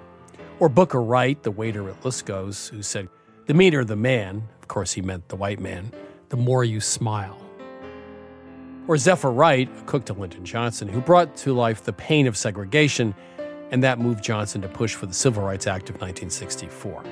Or 0.62 0.70
Booker 0.70 1.02
Wright, 1.02 1.44
the 1.44 1.52
waiter 1.52 1.90
at 1.90 2.06
Lusco's, 2.06 2.70
who 2.70 2.82
said, 2.82 3.10
The 3.48 3.54
meaner 3.54 3.84
the 3.84 3.98
man, 3.98 4.48
of 4.62 4.70
course 4.70 4.94
he 4.94 5.02
meant 5.02 5.28
the 5.28 5.36
white 5.36 5.60
man, 5.60 5.92
the 6.30 6.38
more 6.38 6.64
you 6.64 6.80
smile. 6.80 7.47
Or 8.88 8.98
Zephyr 8.98 9.32
Wright, 9.32 9.70
a 9.80 9.82
cook 9.84 10.06
to 10.06 10.14
Lyndon 10.14 10.46
Johnson, 10.46 10.88
who 10.88 11.02
brought 11.02 11.36
to 11.38 11.54
life 11.54 11.84
the 11.84 11.92
pain 11.92 12.26
of 12.26 12.38
segregation, 12.38 13.14
and 13.70 13.84
that 13.84 14.00
moved 14.00 14.24
Johnson 14.24 14.62
to 14.62 14.70
push 14.70 14.96
for 14.96 15.06
the 15.06 15.14
Civil 15.14 15.44
Rights 15.44 15.68
Act 15.68 15.90
of 15.90 15.96
1964. 15.96 17.04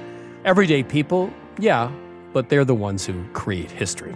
Everyday 0.45 0.84
people, 0.84 1.34
yeah, 1.59 1.91
but 2.32 2.47
they're 2.47 2.63
the 2.63 2.73
ones 2.73 3.05
who 3.05 3.26
create 3.34 3.71
history. 3.71 4.15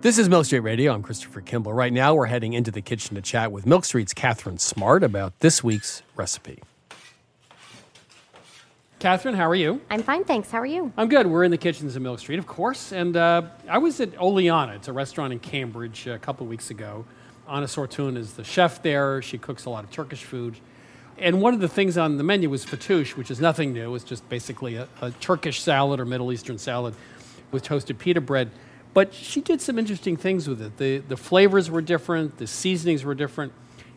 This 0.00 0.18
is 0.18 0.28
Milk 0.30 0.46
Street 0.46 0.60
Radio. 0.60 0.94
I'm 0.94 1.02
Christopher 1.02 1.42
Kimball. 1.42 1.74
Right 1.74 1.92
now, 1.92 2.14
we're 2.14 2.26
heading 2.26 2.54
into 2.54 2.70
the 2.70 2.80
kitchen 2.80 3.14
to 3.16 3.22
chat 3.22 3.52
with 3.52 3.66
Milk 3.66 3.84
Street's 3.84 4.14
Catherine 4.14 4.58
Smart 4.58 5.04
about 5.04 5.38
this 5.40 5.62
week's 5.62 6.02
recipe. 6.16 6.62
Catherine, 9.00 9.34
how 9.34 9.48
are 9.48 9.54
you? 9.54 9.80
I'm 9.88 10.02
fine, 10.02 10.24
thanks. 10.24 10.50
How 10.50 10.58
are 10.58 10.66
you? 10.66 10.92
I'm 10.94 11.08
good. 11.08 11.26
We're 11.26 11.44
in 11.44 11.50
the 11.50 11.56
kitchens 11.56 11.96
of 11.96 12.02
Milk 12.02 12.18
Street, 12.18 12.38
of 12.38 12.46
course. 12.46 12.92
And 12.92 13.16
uh, 13.16 13.44
I 13.66 13.78
was 13.78 13.98
at 13.98 14.10
Oleana. 14.20 14.74
It's 14.74 14.88
a 14.88 14.92
restaurant 14.92 15.32
in 15.32 15.38
Cambridge 15.38 16.06
a 16.06 16.18
couple 16.18 16.44
of 16.44 16.50
weeks 16.50 16.68
ago. 16.68 17.06
Ana 17.48 17.64
Sortun 17.64 18.18
is 18.18 18.34
the 18.34 18.44
chef 18.44 18.82
there. 18.82 19.22
She 19.22 19.38
cooks 19.38 19.64
a 19.64 19.70
lot 19.70 19.84
of 19.84 19.90
Turkish 19.90 20.24
food. 20.24 20.58
And 21.16 21.40
one 21.40 21.54
of 21.54 21.60
the 21.60 21.68
things 21.68 21.96
on 21.96 22.18
the 22.18 22.22
menu 22.22 22.50
was 22.50 22.66
fattoush, 22.66 23.16
which 23.16 23.30
is 23.30 23.40
nothing 23.40 23.72
new. 23.72 23.94
It's 23.94 24.04
just 24.04 24.28
basically 24.28 24.76
a, 24.76 24.86
a 25.00 25.12
Turkish 25.12 25.62
salad 25.62 25.98
or 25.98 26.04
Middle 26.04 26.30
Eastern 26.30 26.58
salad 26.58 26.94
with 27.52 27.62
toasted 27.62 27.98
pita 27.98 28.20
bread. 28.20 28.50
But 28.92 29.14
she 29.14 29.40
did 29.40 29.62
some 29.62 29.78
interesting 29.78 30.18
things 30.18 30.46
with 30.46 30.60
it. 30.60 30.76
The, 30.76 30.98
the 30.98 31.16
flavors 31.16 31.70
were 31.70 31.80
different, 31.80 32.36
the 32.36 32.46
seasonings 32.46 33.02
were 33.02 33.14
different, 33.14 33.54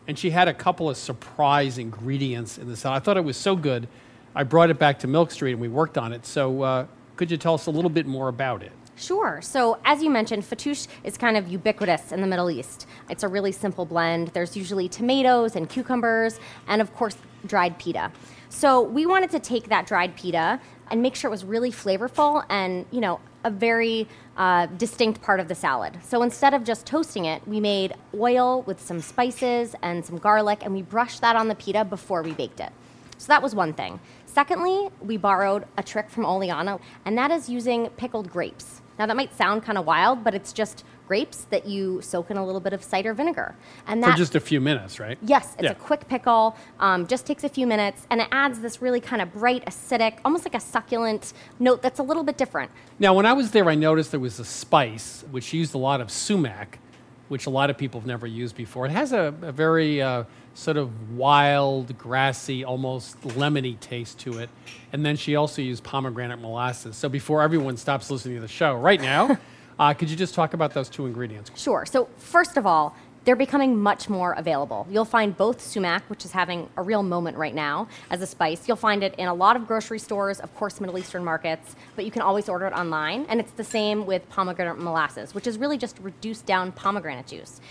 and 0.08 0.18
she 0.18 0.30
had 0.30 0.48
a 0.48 0.54
couple 0.54 0.88
of 0.88 0.96
surprise 0.96 1.76
ingredients 1.76 2.56
in 2.56 2.70
the 2.70 2.76
salad. 2.76 3.02
I 3.02 3.04
thought 3.04 3.18
it 3.18 3.24
was 3.24 3.36
so 3.36 3.54
good, 3.54 3.86
I 4.34 4.42
brought 4.42 4.70
it 4.70 4.78
back 4.78 4.98
to 5.00 5.06
Milk 5.06 5.30
Street 5.30 5.52
and 5.52 5.60
we 5.60 5.68
worked 5.68 5.96
on 5.96 6.12
it. 6.12 6.26
So, 6.26 6.62
uh, 6.62 6.86
could 7.16 7.30
you 7.30 7.36
tell 7.36 7.54
us 7.54 7.66
a 7.66 7.70
little 7.70 7.90
bit 7.90 8.06
more 8.06 8.28
about 8.28 8.62
it? 8.62 8.72
Sure. 8.96 9.40
So, 9.42 9.78
as 9.84 10.02
you 10.02 10.10
mentioned, 10.10 10.42
fattoush 10.42 10.88
is 11.04 11.16
kind 11.16 11.36
of 11.36 11.48
ubiquitous 11.48 12.12
in 12.12 12.20
the 12.20 12.26
Middle 12.26 12.50
East. 12.50 12.86
It's 13.08 13.22
a 13.22 13.28
really 13.28 13.52
simple 13.52 13.84
blend. 13.84 14.28
There's 14.28 14.56
usually 14.56 14.88
tomatoes 14.88 15.56
and 15.56 15.68
cucumbers, 15.68 16.38
and 16.66 16.80
of 16.80 16.94
course, 16.94 17.16
dried 17.46 17.78
pita. 17.78 18.10
So, 18.48 18.82
we 18.82 19.06
wanted 19.06 19.30
to 19.30 19.40
take 19.40 19.68
that 19.68 19.86
dried 19.86 20.16
pita 20.16 20.60
and 20.90 21.02
make 21.02 21.14
sure 21.14 21.28
it 21.28 21.32
was 21.32 21.44
really 21.44 21.70
flavorful 21.70 22.44
and, 22.48 22.86
you 22.90 23.00
know, 23.00 23.20
a 23.44 23.50
very 23.50 24.08
uh, 24.36 24.66
distinct 24.66 25.22
part 25.22 25.38
of 25.38 25.48
the 25.48 25.54
salad. 25.54 25.98
So 26.02 26.22
instead 26.22 26.54
of 26.54 26.64
just 26.64 26.86
toasting 26.86 27.26
it, 27.26 27.46
we 27.46 27.60
made 27.60 27.94
oil 28.14 28.62
with 28.62 28.80
some 28.80 29.00
spices 29.00 29.74
and 29.82 30.04
some 30.04 30.18
garlic, 30.18 30.60
and 30.62 30.74
we 30.74 30.82
brushed 30.82 31.20
that 31.20 31.36
on 31.36 31.48
the 31.48 31.54
pita 31.54 31.84
before 31.84 32.22
we 32.22 32.32
baked 32.32 32.60
it. 32.60 32.72
So 33.18 33.28
that 33.28 33.42
was 33.42 33.54
one 33.54 33.72
thing. 33.72 34.00
Secondly, 34.34 34.88
we 35.00 35.16
borrowed 35.16 35.64
a 35.78 35.82
trick 35.84 36.10
from 36.10 36.26
Oleana, 36.26 36.80
and 37.04 37.16
that 37.16 37.30
is 37.30 37.48
using 37.48 37.88
pickled 37.90 38.28
grapes. 38.28 38.82
Now, 38.98 39.06
that 39.06 39.14
might 39.14 39.32
sound 39.32 39.62
kind 39.62 39.78
of 39.78 39.86
wild, 39.86 40.24
but 40.24 40.34
it's 40.34 40.52
just 40.52 40.82
grapes 41.06 41.44
that 41.50 41.66
you 41.66 42.02
soak 42.02 42.32
in 42.32 42.36
a 42.36 42.44
little 42.44 42.60
bit 42.60 42.72
of 42.72 42.82
cider 42.82 43.14
vinegar. 43.14 43.54
And 43.86 44.02
that, 44.02 44.10
For 44.10 44.16
just 44.16 44.34
a 44.34 44.40
few 44.40 44.60
minutes, 44.60 44.98
right? 44.98 45.18
Yes, 45.22 45.54
it's 45.54 45.62
yeah. 45.62 45.70
a 45.70 45.74
quick 45.76 46.08
pickle, 46.08 46.56
um, 46.80 47.06
just 47.06 47.26
takes 47.26 47.44
a 47.44 47.48
few 47.48 47.64
minutes, 47.64 48.08
and 48.10 48.20
it 48.20 48.26
adds 48.32 48.58
this 48.58 48.82
really 48.82 49.00
kind 49.00 49.22
of 49.22 49.32
bright, 49.32 49.64
acidic, 49.66 50.18
almost 50.24 50.44
like 50.44 50.56
a 50.56 50.60
succulent 50.60 51.32
note 51.60 51.80
that's 51.80 52.00
a 52.00 52.02
little 52.02 52.24
bit 52.24 52.36
different. 52.36 52.72
Now, 52.98 53.14
when 53.14 53.26
I 53.26 53.34
was 53.34 53.52
there, 53.52 53.68
I 53.70 53.76
noticed 53.76 54.10
there 54.10 54.18
was 54.18 54.40
a 54.40 54.44
spice 54.44 55.24
which 55.30 55.52
used 55.52 55.76
a 55.76 55.78
lot 55.78 56.00
of 56.00 56.10
sumac, 56.10 56.80
which 57.28 57.46
a 57.46 57.50
lot 57.50 57.70
of 57.70 57.78
people 57.78 58.00
have 58.00 58.06
never 58.08 58.26
used 58.26 58.56
before. 58.56 58.84
It 58.86 58.92
has 58.92 59.12
a, 59.12 59.32
a 59.42 59.52
very 59.52 60.02
uh, 60.02 60.24
sort 60.54 60.76
of 60.76 61.16
wild, 61.16 61.98
grassy, 61.98 62.64
almost 62.64 63.20
lemony 63.22 63.78
taste 63.80 64.18
to 64.20 64.38
it. 64.38 64.48
And 64.92 65.04
then 65.04 65.16
she 65.16 65.36
also 65.36 65.60
used 65.60 65.82
pomegranate 65.82 66.40
molasses. 66.40 66.96
So 66.96 67.08
before 67.08 67.42
everyone 67.42 67.76
stops 67.76 68.10
listening 68.10 68.36
to 68.36 68.40
the 68.40 68.48
show 68.48 68.74
right 68.76 69.00
now, 69.00 69.38
uh, 69.78 69.92
could 69.94 70.08
you 70.08 70.16
just 70.16 70.34
talk 70.34 70.54
about 70.54 70.72
those 70.72 70.88
two 70.88 71.06
ingredients? 71.06 71.50
Sure. 71.56 71.84
So, 71.84 72.08
first 72.16 72.56
of 72.56 72.66
all, 72.66 72.96
they're 73.24 73.36
becoming 73.36 73.78
much 73.78 74.10
more 74.10 74.34
available. 74.34 74.86
You'll 74.90 75.06
find 75.06 75.34
both 75.34 75.60
sumac, 75.60 76.02
which 76.10 76.26
is 76.26 76.32
having 76.32 76.68
a 76.76 76.82
real 76.82 77.02
moment 77.02 77.38
right 77.38 77.54
now 77.54 77.88
as 78.10 78.20
a 78.20 78.26
spice. 78.26 78.68
You'll 78.68 78.76
find 78.76 79.02
it 79.02 79.14
in 79.16 79.28
a 79.28 79.34
lot 79.34 79.56
of 79.56 79.66
grocery 79.66 79.98
stores, 79.98 80.40
of 80.40 80.54
course, 80.54 80.78
Middle 80.78 80.98
Eastern 80.98 81.24
markets, 81.24 81.74
but 81.96 82.04
you 82.04 82.10
can 82.10 82.20
always 82.20 82.50
order 82.50 82.66
it 82.66 82.74
online. 82.74 83.24
And 83.30 83.40
it's 83.40 83.52
the 83.52 83.64
same 83.64 84.04
with 84.04 84.28
pomegranate 84.28 84.78
molasses, 84.78 85.34
which 85.34 85.46
is 85.46 85.56
really 85.56 85.78
just 85.78 85.98
reduced 86.00 86.44
down 86.44 86.72
pomegranate 86.72 87.26
juice. 87.26 87.62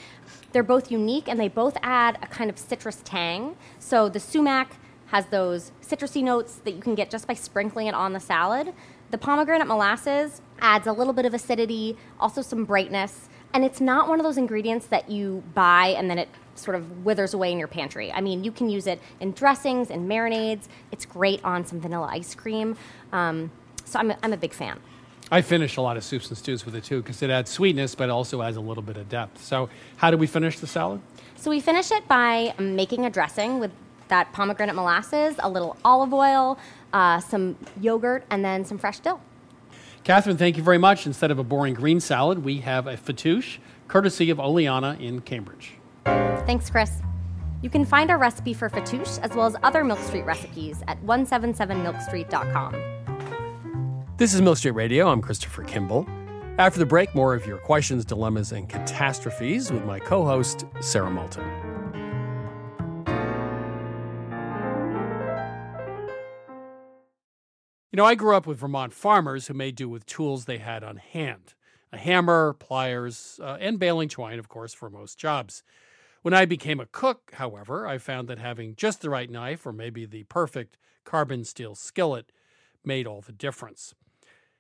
They're 0.54 0.64
both 0.64 0.90
unique 0.92 1.28
and 1.28 1.40
they 1.40 1.50
both 1.50 1.78
add 1.82 2.18
a 2.22 2.28
kind 2.28 2.50
of 2.50 2.58
citrus 2.58 3.02
tang. 3.04 3.58
So 3.80 4.08
the 4.08 4.20
sumac 4.20 4.78
has 5.08 5.26
those 5.28 5.72
citrusy 5.82 6.24
notes 6.24 6.56
that 6.64 6.72
you 6.72 6.82
can 6.82 6.96
get 6.96 7.10
just 7.10 7.28
by 7.28 7.34
sprinkling 7.34 7.88
it 7.88 7.94
on 7.94 8.14
the 8.14 8.20
salad. 8.20 8.74
The 9.12 9.18
pomegranate 9.18 9.68
molasses 9.68 10.42
adds 10.60 10.88
a 10.88 10.94
little 10.94 11.14
bit 11.14 11.26
of 11.26 11.34
acidity, 11.34 11.98
also 12.20 12.42
some 12.42 12.66
brightness, 12.66 13.30
and 13.54 13.64
it's 13.64 13.80
not 13.80 14.08
one 14.08 14.20
of 14.20 14.24
those 14.24 14.38
ingredients 14.38 14.88
that 14.88 15.10
you 15.10 15.44
buy 15.54 15.88
and 15.88 16.10
then 16.10 16.18
it 16.18 16.30
sort 16.56 16.76
of 16.76 17.06
withers 17.06 17.34
away 17.34 17.52
in 17.52 17.60
your 17.60 17.68
pantry. 17.68 18.12
I 18.12 18.22
mean, 18.22 18.44
you 18.44 18.52
can 18.52 18.70
use 18.70 18.88
it 18.88 19.00
in 19.20 19.32
dressings 19.34 19.92
and 19.92 20.10
marinades. 20.10 20.68
It's 20.92 21.06
great 21.06 21.44
on 21.44 21.66
some 21.66 21.80
vanilla 21.80 22.08
ice 22.12 22.34
cream. 22.34 22.76
Um, 23.12 23.52
so 23.86 24.00
I'm 24.00 24.12
a, 24.12 24.18
I'm 24.24 24.34
a 24.34 24.38
big 24.38 24.54
fan. 24.54 24.80
I 25.32 25.42
finish 25.42 25.78
a 25.78 25.82
lot 25.82 25.98
of 25.98 26.04
soups 26.04 26.30
and 26.30 26.38
stews 26.38 26.66
with 26.66 26.76
it 26.76 26.84
too 26.84 27.02
because 27.02 27.22
it 27.22 27.30
adds 27.30 27.50
sweetness, 27.50 27.96
but 27.96 28.10
also 28.10 28.42
adds 28.42 28.58
a 28.58 28.62
little 28.62 28.84
bit 28.84 28.98
of 28.98 29.10
depth. 29.10 29.44
So, 29.44 29.70
how 29.98 30.12
do 30.12 30.18
we 30.18 30.28
finish 30.28 30.60
the 30.60 30.68
salad? 30.68 31.02
So, 31.36 31.50
we 31.50 31.60
finish 31.60 31.92
it 31.92 32.08
by 32.08 32.54
making 32.60 33.06
a 33.06 33.10
dressing 33.10 33.60
with 33.60 33.72
that 34.10 34.32
pomegranate 34.34 34.76
molasses, 34.76 35.36
a 35.40 35.50
little 35.50 35.78
olive 35.84 36.14
oil, 36.14 36.60
uh, 36.92 37.20
some 37.20 37.58
yogurt, 37.82 38.26
and 38.30 38.44
then 38.44 38.66
some 38.66 38.78
fresh 38.78 39.00
dill. 39.00 39.22
Catherine, 40.04 40.38
thank 40.38 40.58
you 40.58 40.64
very 40.64 40.78
much. 40.78 41.08
Instead 41.08 41.32
of 41.32 41.40
a 41.40 41.44
boring 41.44 41.74
green 41.74 42.00
salad, 42.00 42.44
we 42.44 42.58
have 42.60 42.88
a 42.88 42.98
fattoush, 42.98 43.58
courtesy 43.88 44.30
of 44.30 44.40
Oleana 44.40 44.98
in 45.00 45.22
Cambridge. 45.22 45.76
Thanks, 46.06 46.70
Chris. 46.70 46.92
You 47.62 47.70
can 47.70 47.86
find 47.86 48.12
our 48.12 48.18
recipe 48.18 48.54
for 48.54 48.70
fattoush 48.70 49.20
as 49.22 49.32
well 49.34 49.46
as 49.46 49.56
other 49.64 49.86
Milk 49.86 50.00
Street 50.00 50.26
recipes 50.26 50.84
at 50.88 51.02
177milkstreet.com. 51.06 52.93
This 54.16 54.36
is 54.36 54.44
Milk 54.44 54.58
Street 54.58 54.76
Radio. 54.76 55.08
I'm 55.08 55.24
Christopher 55.24 55.64
Kimball. 55.64 56.06
After 56.60 56.78
the 56.78 56.86
break, 56.86 57.16
more 57.16 57.34
of 57.34 57.48
your 57.48 57.58
questions, 57.58 58.06
dilemmas, 58.06 58.52
and 58.52 58.70
catastrophes 58.70 59.72
with 59.72 59.84
my 59.86 59.98
co 60.00 60.24
host, 60.24 60.66
Sara 60.82 61.10
Moulton. 61.10 61.44
You 67.92 67.98
know, 67.98 68.06
I 68.06 68.14
grew 68.14 68.36
up 68.36 68.46
with 68.46 68.60
Vermont 68.60 68.94
farmers 68.94 69.48
who 69.48 69.56
made 69.56 69.76
do 69.76 69.90
with 69.90 70.06
tools 70.06 70.46
they 70.46 70.60
had 70.60 70.84
on 70.84 70.98
hand 70.98 71.56
a 71.92 71.98
hammer, 71.98 72.54
pliers, 72.54 73.40
uh, 73.42 73.58
and 73.60 73.80
baling 73.80 74.10
twine, 74.10 74.38
of 74.38 74.48
course, 74.48 74.76
for 74.76 74.92
most 74.92 75.18
jobs. 75.18 75.64
When 76.22 76.36
I 76.36 76.46
became 76.46 76.80
a 76.80 76.86
cook, 76.86 77.32
however, 77.34 77.88
I 77.88 77.98
found 77.98 78.28
that 78.28 78.38
having 78.38 78.76
just 78.76 79.02
the 79.02 79.10
right 79.10 79.30
knife 79.30 79.66
or 79.66 79.74
maybe 79.74 80.06
the 80.06 80.26
perfect 80.26 80.78
carbon 81.04 81.44
steel 81.44 81.74
skillet 81.74 82.32
made 82.86 83.08
all 83.08 83.22
the 83.22 83.32
difference. 83.32 83.96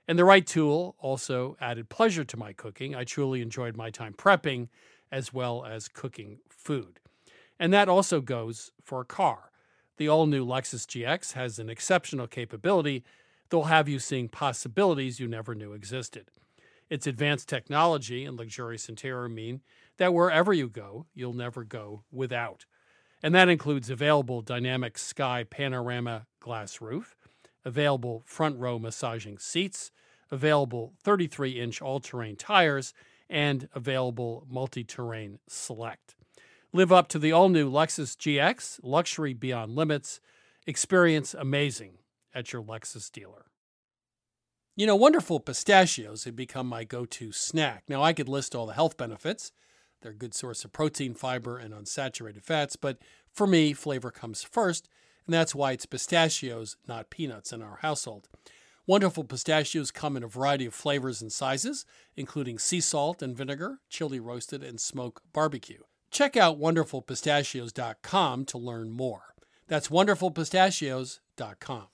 And 0.07 0.19
the 0.19 0.25
right 0.25 0.45
tool 0.45 0.95
also 0.99 1.55
added 1.61 1.89
pleasure 1.89 2.23
to 2.25 2.37
my 2.37 2.53
cooking. 2.53 2.95
I 2.95 3.03
truly 3.03 3.41
enjoyed 3.41 3.77
my 3.77 3.89
time 3.89 4.13
prepping 4.13 4.67
as 5.11 5.33
well 5.33 5.63
as 5.65 5.87
cooking 5.87 6.39
food. 6.49 6.99
And 7.59 7.71
that 7.73 7.87
also 7.87 8.19
goes 8.19 8.71
for 8.83 9.01
a 9.01 9.05
car. 9.05 9.51
The 9.97 10.09
all 10.09 10.25
new 10.25 10.45
Lexus 10.45 10.85
GX 10.85 11.33
has 11.33 11.59
an 11.59 11.69
exceptional 11.69 12.27
capability 12.27 13.03
they'll 13.49 13.63
have 13.65 13.87
you 13.87 13.99
seeing 13.99 14.27
possibilities 14.27 15.19
you 15.19 15.27
never 15.27 15.53
knew 15.53 15.73
existed. 15.73 16.31
Its 16.89 17.05
advanced 17.05 17.47
technology 17.47 18.25
and 18.25 18.35
luxurious 18.35 18.89
interior 18.89 19.29
mean 19.29 19.61
that 19.97 20.13
wherever 20.13 20.51
you 20.51 20.67
go, 20.67 21.05
you'll 21.13 21.33
never 21.33 21.63
go 21.63 22.03
without. 22.11 22.65
And 23.21 23.35
that 23.35 23.49
includes 23.49 23.91
available 23.91 24.41
dynamic 24.41 24.97
sky 24.97 25.45
panorama 25.47 26.25
glass 26.39 26.81
roof, 26.81 27.15
available 27.65 28.23
front 28.25 28.57
row 28.59 28.79
massaging 28.79 29.37
seats, 29.37 29.91
available 30.31 30.93
33 31.03 31.59
inch 31.59 31.81
all 31.81 31.99
terrain 31.99 32.35
tires, 32.35 32.93
and 33.29 33.69
available 33.73 34.45
multi 34.49 34.83
terrain 34.83 35.39
select. 35.47 36.15
Live 36.71 36.91
up 36.91 37.07
to 37.09 37.19
the 37.19 37.31
all 37.31 37.49
new 37.49 37.69
Lexus 37.69 38.15
GX, 38.15 38.79
luxury 38.83 39.33
beyond 39.33 39.75
limits. 39.75 40.19
Experience 40.65 41.33
amazing 41.33 41.99
at 42.33 42.51
your 42.51 42.63
Lexus 42.63 43.11
dealer. 43.11 43.45
You 44.75 44.87
know, 44.87 44.95
wonderful 44.95 45.39
pistachios 45.39 46.23
have 46.23 46.35
become 46.35 46.65
my 46.65 46.83
go 46.83 47.05
to 47.05 47.31
snack. 47.31 47.83
Now, 47.87 48.01
I 48.01 48.13
could 48.13 48.27
list 48.27 48.55
all 48.55 48.65
the 48.65 48.73
health 48.73 48.97
benefits. 48.97 49.51
They're 50.01 50.13
a 50.13 50.15
good 50.15 50.33
source 50.33 50.65
of 50.65 50.71
protein, 50.71 51.13
fiber, 51.13 51.57
and 51.59 51.73
unsaturated 51.73 52.41
fats, 52.41 52.75
but 52.75 52.97
for 53.31 53.45
me, 53.45 53.73
flavor 53.73 54.09
comes 54.09 54.41
first, 54.41 54.89
and 55.25 55.33
that's 55.33 55.55
why 55.55 55.71
it's 55.71 55.85
pistachios, 55.85 56.75
not 56.87 57.09
peanuts, 57.09 57.53
in 57.53 57.61
our 57.61 57.77
household. 57.81 58.27
Wonderful 58.85 59.23
pistachios 59.23 59.91
come 59.91 60.17
in 60.17 60.23
a 60.23 60.27
variety 60.27 60.65
of 60.65 60.73
flavors 60.73 61.21
and 61.21 61.31
sizes, 61.31 61.85
including 62.17 62.59
sea 62.59 62.81
salt 62.81 63.21
and 63.21 63.35
vinegar, 63.35 63.79
chili 63.89 64.19
roasted, 64.19 64.61
and 64.61 64.81
smoke 64.81 65.21
barbecue. 65.31 65.79
Check 66.11 66.35
out 66.35 66.59
wonderfulpistachios.com 66.59 68.45
to 68.45 68.57
learn 68.57 68.91
more. 68.91 69.35
That's 69.67 69.87
wonderfulpistachios.com. 69.87 71.87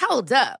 Hold 0.00 0.32
up. 0.32 0.60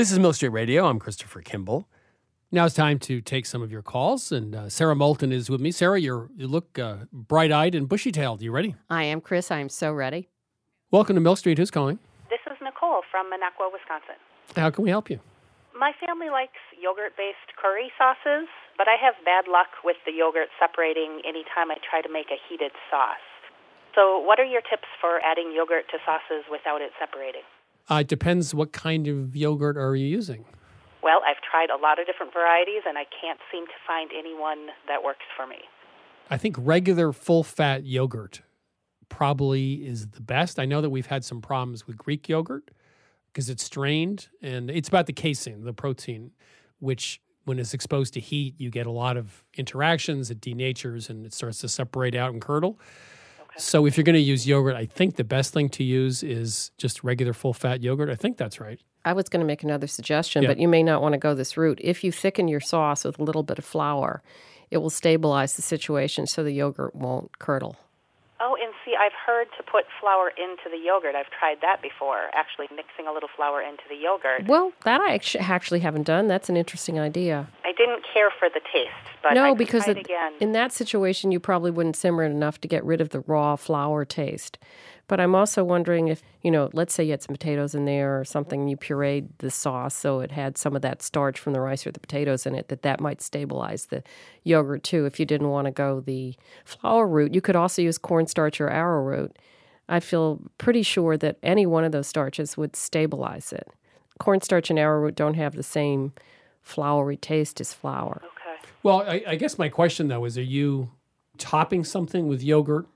This 0.00 0.12
is 0.12 0.18
Milk 0.18 0.34
Street 0.34 0.56
Radio. 0.56 0.88
I'm 0.88 0.98
Christopher 0.98 1.42
Kimball. 1.42 1.84
Now 2.48 2.64
it's 2.64 2.74
time 2.74 2.98
to 3.00 3.20
take 3.20 3.44
some 3.44 3.60
of 3.60 3.70
your 3.70 3.82
calls, 3.82 4.32
and 4.32 4.56
uh, 4.56 4.72
Sara 4.72 4.96
Moulton 4.96 5.30
is 5.30 5.52
with 5.52 5.60
me. 5.60 5.70
Sara, 5.70 6.00
you're, 6.00 6.32
you 6.40 6.48
look 6.48 6.78
uh, 6.78 7.04
bright-eyed 7.12 7.74
and 7.74 7.84
bushy-tailed. 7.86 8.40
You 8.40 8.50
ready? 8.50 8.76
I 8.88 9.04
am, 9.04 9.20
Chris. 9.20 9.50
I 9.50 9.58
am 9.60 9.68
so 9.68 9.92
ready. 9.92 10.30
Welcome 10.90 11.16
to 11.16 11.20
Milk 11.20 11.36
Street. 11.36 11.58
Who's 11.58 11.70
calling? 11.70 11.98
This 12.32 12.40
is 12.48 12.56
Nicole 12.64 13.04
from 13.12 13.28
Minocqua, 13.28 13.68
Wisconsin. 13.68 14.16
How 14.56 14.70
can 14.70 14.84
we 14.84 14.88
help 14.88 15.10
you? 15.10 15.20
My 15.76 15.92
family 16.00 16.30
likes 16.32 16.56
yogurt 16.80 17.12
based 17.20 17.52
curry 17.60 17.92
sauces, 18.00 18.48
but 18.80 18.88
I 18.88 18.96
have 18.96 19.20
bad 19.28 19.52
luck 19.52 19.84
with 19.84 20.00
the 20.08 20.16
yogurt 20.16 20.48
separating 20.56 21.20
anytime 21.28 21.68
I 21.68 21.76
try 21.84 22.00
to 22.00 22.08
make 22.08 22.32
a 22.32 22.40
heated 22.48 22.72
sauce. 22.88 23.20
So, 23.94 24.16
what 24.16 24.40
are 24.40 24.48
your 24.48 24.62
tips 24.64 24.88
for 24.96 25.20
adding 25.20 25.52
yogurt 25.52 25.92
to 25.92 26.00
sauces 26.08 26.48
without 26.48 26.80
it 26.80 26.96
separating? 26.96 27.44
Uh, 27.88 27.96
it 27.96 28.08
depends 28.08 28.54
what 28.54 28.72
kind 28.72 29.08
of 29.08 29.36
yogurt 29.36 29.76
are 29.76 29.96
you 29.96 30.06
using. 30.06 30.44
Well, 31.02 31.20
I've 31.26 31.40
tried 31.50 31.70
a 31.70 31.80
lot 31.80 31.98
of 31.98 32.06
different 32.06 32.32
varieties 32.32 32.82
and 32.86 32.98
I 32.98 33.04
can't 33.20 33.40
seem 33.50 33.66
to 33.66 33.72
find 33.86 34.10
anyone 34.16 34.68
that 34.86 35.02
works 35.02 35.24
for 35.36 35.46
me. 35.46 35.56
I 36.28 36.36
think 36.36 36.56
regular 36.58 37.12
full 37.12 37.42
fat 37.42 37.84
yogurt 37.84 38.42
probably 39.08 39.86
is 39.86 40.08
the 40.08 40.20
best. 40.20 40.58
I 40.58 40.64
know 40.64 40.80
that 40.80 40.90
we've 40.90 41.06
had 41.06 41.24
some 41.24 41.40
problems 41.40 41.86
with 41.86 41.96
Greek 41.96 42.28
yogurt 42.28 42.70
because 43.32 43.48
it's 43.48 43.64
strained 43.64 44.28
and 44.40 44.70
it's 44.70 44.88
about 44.88 45.06
the 45.06 45.12
casein, 45.12 45.64
the 45.64 45.72
protein, 45.72 46.30
which 46.78 47.20
when 47.44 47.58
it's 47.58 47.74
exposed 47.74 48.14
to 48.14 48.20
heat, 48.20 48.54
you 48.58 48.70
get 48.70 48.86
a 48.86 48.90
lot 48.90 49.16
of 49.16 49.44
interactions, 49.56 50.30
it 50.30 50.40
denatures 50.40 51.10
and 51.10 51.26
it 51.26 51.34
starts 51.34 51.58
to 51.58 51.68
separate 51.68 52.14
out 52.14 52.32
and 52.32 52.40
curdle. 52.40 52.78
So 53.56 53.86
if 53.86 53.96
you're 53.96 54.04
going 54.04 54.14
to 54.14 54.20
use 54.20 54.46
yogurt, 54.46 54.74
I 54.76 54.86
think 54.86 55.16
the 55.16 55.24
best 55.24 55.52
thing 55.52 55.68
to 55.70 55.84
use 55.84 56.22
is 56.22 56.70
just 56.78 57.04
regular 57.04 57.32
full 57.32 57.52
fat 57.52 57.82
yogurt. 57.82 58.08
I 58.08 58.14
think 58.14 58.36
that's 58.36 58.60
right. 58.60 58.80
I 59.04 59.12
was 59.12 59.28
going 59.28 59.40
to 59.40 59.46
make 59.46 59.62
another 59.62 59.86
suggestion, 59.86 60.42
Yeah. 60.42 60.48
but 60.50 60.58
you 60.58 60.68
may 60.68 60.82
not 60.82 61.02
want 61.02 61.14
to 61.14 61.18
go 61.18 61.34
this 61.34 61.56
route. 61.56 61.78
If 61.82 62.04
you 62.04 62.12
thicken 62.12 62.48
your 62.48 62.60
sauce 62.60 63.04
with 63.04 63.18
a 63.18 63.22
little 63.24 63.42
bit 63.42 63.58
of 63.58 63.64
flour, 63.64 64.22
it 64.70 64.78
will 64.78 64.90
stabilize 64.90 65.54
the 65.54 65.62
situation 65.62 66.26
so 66.26 66.44
the 66.44 66.52
yogurt 66.52 66.94
won't 66.94 67.38
curdle. 67.38 67.76
I've 69.00 69.12
heard 69.26 69.48
to 69.56 69.62
put 69.62 69.86
flour 69.98 70.28
into 70.36 70.68
the 70.70 70.76
yogurt. 70.76 71.14
I've 71.14 71.30
tried 71.30 71.62
that 71.62 71.80
before, 71.80 72.28
actually 72.34 72.66
mixing 72.76 73.06
a 73.06 73.12
little 73.12 73.30
flour 73.34 73.62
into 73.62 73.82
the 73.88 73.96
yogurt. 73.96 74.46
Well, 74.46 74.72
that 74.84 75.00
I 75.00 75.18
actually 75.40 75.80
haven't 75.80 76.02
done. 76.02 76.28
That's 76.28 76.50
an 76.50 76.56
interesting 76.58 77.00
idea. 77.00 77.48
I 77.64 77.72
didn't 77.72 78.04
care 78.12 78.30
for 78.38 78.50
the 78.52 78.60
taste, 78.70 78.90
but 79.22 79.32
no, 79.32 79.54
because 79.54 79.88
it 79.88 80.06
in 80.38 80.52
that 80.52 80.72
situation, 80.72 81.32
you 81.32 81.40
probably 81.40 81.70
wouldn't 81.70 81.96
simmer 81.96 82.24
it 82.24 82.30
enough 82.30 82.60
to 82.60 82.68
get 82.68 82.84
rid 82.84 83.00
of 83.00 83.08
the 83.08 83.20
raw 83.20 83.56
flour 83.56 84.04
taste. 84.04 84.58
But 85.10 85.18
I'm 85.18 85.34
also 85.34 85.64
wondering 85.64 86.06
if, 86.06 86.22
you 86.40 86.52
know, 86.52 86.70
let's 86.72 86.94
say 86.94 87.02
you 87.02 87.10
had 87.10 87.20
some 87.20 87.34
potatoes 87.34 87.74
in 87.74 87.84
there 87.84 88.20
or 88.20 88.24
something, 88.24 88.68
you 88.68 88.76
pureed 88.76 89.26
the 89.38 89.50
sauce 89.50 89.92
so 89.92 90.20
it 90.20 90.30
had 90.30 90.56
some 90.56 90.76
of 90.76 90.82
that 90.82 91.02
starch 91.02 91.36
from 91.36 91.52
the 91.52 91.60
rice 91.60 91.84
or 91.84 91.90
the 91.90 91.98
potatoes 91.98 92.46
in 92.46 92.54
it, 92.54 92.68
that 92.68 92.82
that 92.82 93.00
might 93.00 93.20
stabilize 93.20 93.86
the 93.86 94.04
yogurt 94.44 94.84
too. 94.84 95.06
If 95.06 95.18
you 95.18 95.26
didn't 95.26 95.48
want 95.48 95.64
to 95.64 95.72
go 95.72 95.98
the 95.98 96.36
flour 96.64 97.08
route, 97.08 97.34
you 97.34 97.40
could 97.40 97.56
also 97.56 97.82
use 97.82 97.98
cornstarch 97.98 98.60
or 98.60 98.70
arrowroot. 98.70 99.36
I 99.88 99.98
feel 99.98 100.42
pretty 100.58 100.84
sure 100.84 101.16
that 101.16 101.38
any 101.42 101.66
one 101.66 101.82
of 101.82 101.90
those 101.90 102.06
starches 102.06 102.56
would 102.56 102.76
stabilize 102.76 103.52
it. 103.52 103.66
Cornstarch 104.20 104.70
and 104.70 104.78
arrowroot 104.78 105.16
don't 105.16 105.34
have 105.34 105.56
the 105.56 105.64
same 105.64 106.12
floury 106.62 107.16
taste 107.16 107.60
as 107.60 107.74
flour. 107.74 108.22
Okay. 108.22 108.68
Well, 108.84 109.00
I, 109.00 109.24
I 109.26 109.34
guess 109.34 109.58
my 109.58 109.70
question 109.70 110.06
though 110.06 110.24
is: 110.24 110.38
Are 110.38 110.42
you 110.42 110.92
topping 111.36 111.82
something 111.82 112.28
with 112.28 112.44
yogurt, 112.44 112.86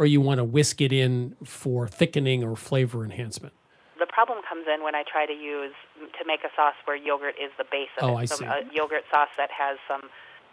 or 0.00 0.06
you 0.06 0.20
want 0.20 0.38
to 0.38 0.44
whisk 0.44 0.80
it 0.80 0.92
in 0.92 1.36
for 1.44 1.86
thickening 1.86 2.42
or 2.42 2.56
flavor 2.56 3.04
enhancement? 3.04 3.52
the 3.98 4.06
problem 4.06 4.38
comes 4.48 4.64
in 4.66 4.82
when 4.82 4.94
I 4.94 5.04
try 5.04 5.26
to 5.26 5.32
use 5.32 5.74
to 6.18 6.24
make 6.26 6.40
a 6.40 6.48
sauce 6.56 6.74
where 6.86 6.96
yogurt 6.96 7.34
is 7.36 7.50
the 7.58 7.64
base 7.70 7.92
of 8.00 8.08
Oh, 8.08 8.16
it. 8.16 8.22
I 8.22 8.24
so 8.24 8.36
see. 8.36 8.44
a 8.46 8.60
yogurt 8.72 9.04
sauce 9.12 9.28
that 9.36 9.50
has 9.52 9.76
some 9.86 10.08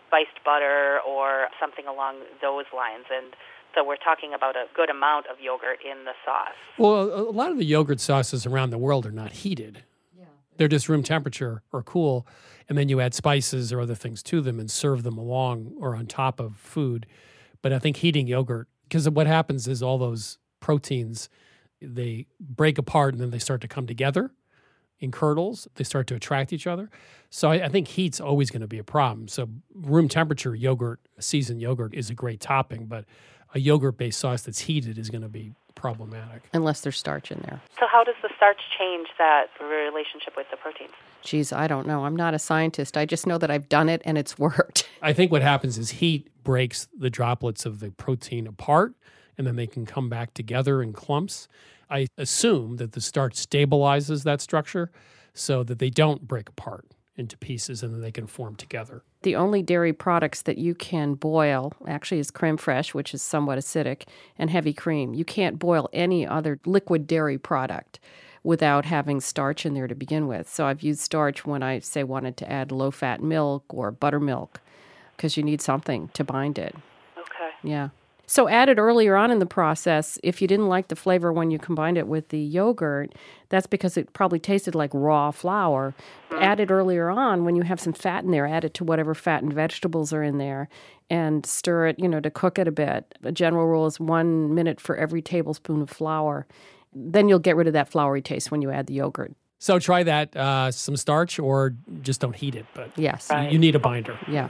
spiced 0.07 0.43
butter 0.43 0.99
or 1.07 1.47
something 1.59 1.87
along 1.87 2.15
those 2.41 2.65
lines, 2.75 3.05
and 3.09 3.33
so 3.73 3.85
we're 3.85 3.95
talking 4.03 4.33
about 4.33 4.57
a 4.57 4.65
good 4.75 4.89
amount 4.89 5.27
of 5.27 5.37
yogurt 5.39 5.79
in 5.81 6.03
the 6.03 6.11
sauce. 6.25 6.59
Well, 6.77 6.93
a 7.09 7.29
a 7.29 7.31
lot 7.31 7.51
of 7.51 7.57
the 7.57 7.65
yogurt 7.65 8.01
sauces 8.01 8.45
around 8.45 8.71
the 8.71 8.77
world 8.77 9.05
are 9.05 9.11
not 9.11 9.31
heated. 9.31 9.83
They're 10.57 10.67
just 10.67 10.89
room 10.89 11.03
temperature 11.03 11.61
or 11.71 11.83
cool, 11.83 12.27
and 12.67 12.77
then 12.77 12.89
you 12.89 12.99
add 12.99 13.13
spices 13.13 13.71
or 13.71 13.79
other 13.79 13.95
things 13.95 14.21
to 14.23 14.41
them 14.41 14.59
and 14.59 14.69
serve 14.69 15.03
them 15.03 15.17
along 15.17 15.71
or 15.79 15.95
on 15.95 16.05
top 16.07 16.39
of 16.41 16.57
food. 16.57 17.05
But 17.61 17.71
I 17.71 17.79
think 17.79 17.97
heating 17.97 18.27
yogurt, 18.27 18.67
because 18.87 19.09
what 19.09 19.27
happens 19.27 19.67
is 19.67 19.83
all 19.83 19.97
those 19.97 20.37
proteins 20.59 21.29
they 21.81 22.25
break 22.39 22.77
apart 22.77 23.13
and 23.13 23.21
then 23.21 23.29
they 23.29 23.39
start 23.39 23.61
to 23.61 23.67
come 23.67 23.85
together 23.85 24.31
in 24.99 25.11
curdles. 25.11 25.67
They 25.75 25.83
start 25.83 26.07
to 26.07 26.15
attract 26.15 26.51
each 26.51 26.65
other. 26.65 26.89
So 27.29 27.51
I, 27.51 27.65
I 27.65 27.69
think 27.69 27.87
heat's 27.89 28.19
always 28.19 28.49
going 28.49 28.61
to 28.61 28.67
be 28.67 28.79
a 28.79 28.83
problem. 28.83 29.27
So 29.27 29.49
room 29.73 30.07
temperature 30.07 30.55
yogurt, 30.55 30.99
seasoned 31.19 31.61
yogurt, 31.61 31.93
is 31.93 32.09
a 32.09 32.15
great 32.15 32.39
topping, 32.39 32.85
but 32.85 33.05
a 33.53 33.59
yogurt-based 33.59 34.19
sauce 34.19 34.41
that's 34.41 34.61
heated 34.61 34.97
is 34.97 35.09
going 35.09 35.21
to 35.21 35.29
be 35.29 35.53
problematic. 35.77 36.49
Unless 36.53 36.81
there's 36.81 36.97
starch 36.97 37.31
in 37.31 37.39
there. 37.45 37.61
So 37.79 37.85
how 37.89 38.03
does 38.03 38.15
the 38.21 38.29
starch 38.35 38.59
change 38.77 39.07
that 39.17 39.45
relationship 39.61 40.35
with 40.35 40.49
the 40.49 40.57
proteins? 40.57 40.91
Geez, 41.21 41.53
I 41.53 41.67
don't 41.67 41.87
know. 41.87 42.05
I'm 42.05 42.15
not 42.15 42.33
a 42.33 42.39
scientist. 42.39 42.97
I 42.97 43.05
just 43.05 43.27
know 43.27 43.37
that 43.37 43.51
I've 43.51 43.69
done 43.69 43.87
it 43.87 44.01
and 44.03 44.17
it's 44.17 44.37
worked. 44.39 44.89
I 45.01 45.13
think 45.13 45.31
what 45.31 45.41
happens 45.41 45.77
is 45.77 45.91
heat 45.91 46.29
breaks 46.43 46.87
the 46.97 47.09
droplets 47.09 47.65
of 47.65 47.79
the 47.79 47.91
protein 47.91 48.47
apart, 48.47 48.93
and 49.37 49.45
then 49.45 49.55
they 49.55 49.67
can 49.67 49.85
come 49.85 50.09
back 50.09 50.33
together 50.33 50.81
in 50.81 50.93
clumps. 50.93 51.47
I 51.89 52.07
assume 52.17 52.77
that 52.77 52.93
the 52.93 53.01
starch 53.01 53.35
stabilizes 53.35 54.23
that 54.23 54.41
structure 54.41 54.91
so 55.33 55.63
that 55.63 55.79
they 55.79 55.89
don't 55.89 56.27
break 56.27 56.49
apart 56.49 56.85
into 57.17 57.35
pieces 57.37 57.83
and 57.83 57.93
then 57.93 58.01
they 58.01 58.11
can 58.11 58.27
form 58.27 58.55
together. 58.55 59.01
The 59.23 59.35
only 59.35 59.63
dairy 59.63 59.91
products 59.91 60.43
that 60.43 60.57
you 60.57 60.75
can 60.75 61.15
boil 61.15 61.73
actually 61.87 62.19
is 62.19 62.31
creme 62.31 62.57
fraiche, 62.57 62.93
which 62.93 63.13
is 63.13 63.21
somewhat 63.21 63.57
acidic, 63.57 64.03
and 64.37 64.49
heavy 64.49 64.73
cream. 64.73 65.13
You 65.13 65.25
can't 65.25 65.59
boil 65.59 65.89
any 65.91 66.25
other 66.25 66.59
liquid 66.65 67.07
dairy 67.07 67.37
product 67.37 67.99
without 68.43 68.85
having 68.85 69.19
starch 69.19 69.65
in 69.65 69.73
there 69.73 69.87
to 69.87 69.95
begin 69.95 70.27
with. 70.27 70.47
So 70.47 70.67
I've 70.67 70.81
used 70.81 71.01
starch 71.01 71.45
when 71.45 71.63
I 71.63 71.79
say 71.79 72.03
wanted 72.03 72.37
to 72.37 72.49
add 72.49 72.71
low 72.71 72.91
fat 72.91 73.21
milk 73.21 73.65
or 73.69 73.91
buttermilk 73.91 74.61
because 75.15 75.35
you 75.35 75.43
need 75.43 75.61
something 75.61 76.09
to 76.13 76.23
bind 76.23 76.57
it. 76.59 76.75
Okay. 77.17 77.49
Yeah. 77.63 77.89
So 78.29 78.49
add 78.49 78.67
it 78.67 78.77
earlier 78.77 79.15
on 79.15 79.31
in 79.31 79.39
the 79.39 79.45
process. 79.45 80.19
If 80.21 80.41
you 80.41 80.49
didn't 80.49 80.67
like 80.67 80.89
the 80.89 80.97
flavor 80.97 81.31
when 81.31 81.49
you 81.49 81.57
combined 81.57 81.97
it 81.97 82.07
with 82.07 82.27
the 82.27 82.39
yogurt, 82.39 83.15
that's 83.47 83.67
because 83.67 83.95
it 83.95 84.11
probably 84.11 84.37
tasted 84.39 84.75
like 84.75 84.91
raw 84.93 85.31
flour. 85.31 85.93
Add 86.31 86.59
it 86.59 86.69
earlier 86.69 87.09
on 87.09 87.45
when 87.45 87.55
you 87.55 87.61
have 87.63 87.79
some 87.79 87.93
fat 87.93 88.25
in 88.25 88.31
there. 88.31 88.45
Add 88.45 88.65
it 88.65 88.73
to 88.75 88.83
whatever 88.83 89.15
fat 89.15 89.43
and 89.43 89.53
vegetables 89.53 90.11
are 90.11 90.23
in 90.23 90.39
there 90.39 90.67
and 91.09 91.45
stir 91.45 91.87
it, 91.87 91.99
you 91.99 92.07
know, 92.09 92.19
to 92.19 92.29
cook 92.29 92.59
it 92.59 92.67
a 92.67 92.71
bit. 92.71 93.17
A 93.23 93.31
general 93.31 93.65
rule 93.65 93.85
is 93.85 93.97
one 93.97 94.53
minute 94.53 94.81
for 94.81 94.97
every 94.97 95.21
tablespoon 95.21 95.81
of 95.81 95.89
flour. 95.89 96.45
Then 96.93 97.29
you'll 97.29 97.39
get 97.39 97.55
rid 97.55 97.67
of 97.67 97.73
that 97.73 97.87
floury 97.89 98.21
taste 98.21 98.51
when 98.51 98.61
you 98.61 98.71
add 98.71 98.87
the 98.87 98.93
yogurt. 98.95 99.31
So 99.59 99.79
try 99.79 100.03
that, 100.03 100.35
uh, 100.35 100.69
some 100.71 100.97
starch, 100.97 101.39
or 101.39 101.73
just 102.01 102.19
don't 102.21 102.35
heat 102.35 102.55
it. 102.55 102.65
But 102.75 102.91
Yes. 102.97 103.29
you- 103.33 103.51
you 103.51 103.57
need 103.59 103.75
a 103.75 103.79
binder. 103.79 104.19
Yeah. 104.27 104.49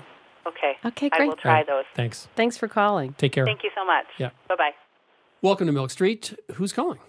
Okay. 0.85 1.09
great. 1.09 1.21
I 1.21 1.25
will 1.27 1.35
try 1.35 1.51
All 1.51 1.57
right. 1.57 1.67
those. 1.67 1.85
Thanks. 1.95 2.27
Thanks 2.35 2.57
for 2.57 2.67
calling. 2.67 3.13
Take 3.17 3.31
care. 3.31 3.45
Thank 3.45 3.63
you 3.63 3.71
so 3.75 3.85
much. 3.85 4.05
Yeah. 4.17 4.29
Bye 4.47 4.55
bye. 4.55 4.71
Welcome 5.41 5.67
to 5.67 5.73
Milk 5.73 5.91
Street. 5.91 6.33
Who's 6.53 6.73
calling? 6.73 6.99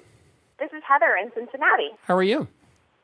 This 0.58 0.70
is 0.72 0.82
Heather 0.86 1.16
in 1.20 1.30
Cincinnati. 1.34 1.90
How 2.02 2.16
are 2.16 2.22
you? 2.22 2.48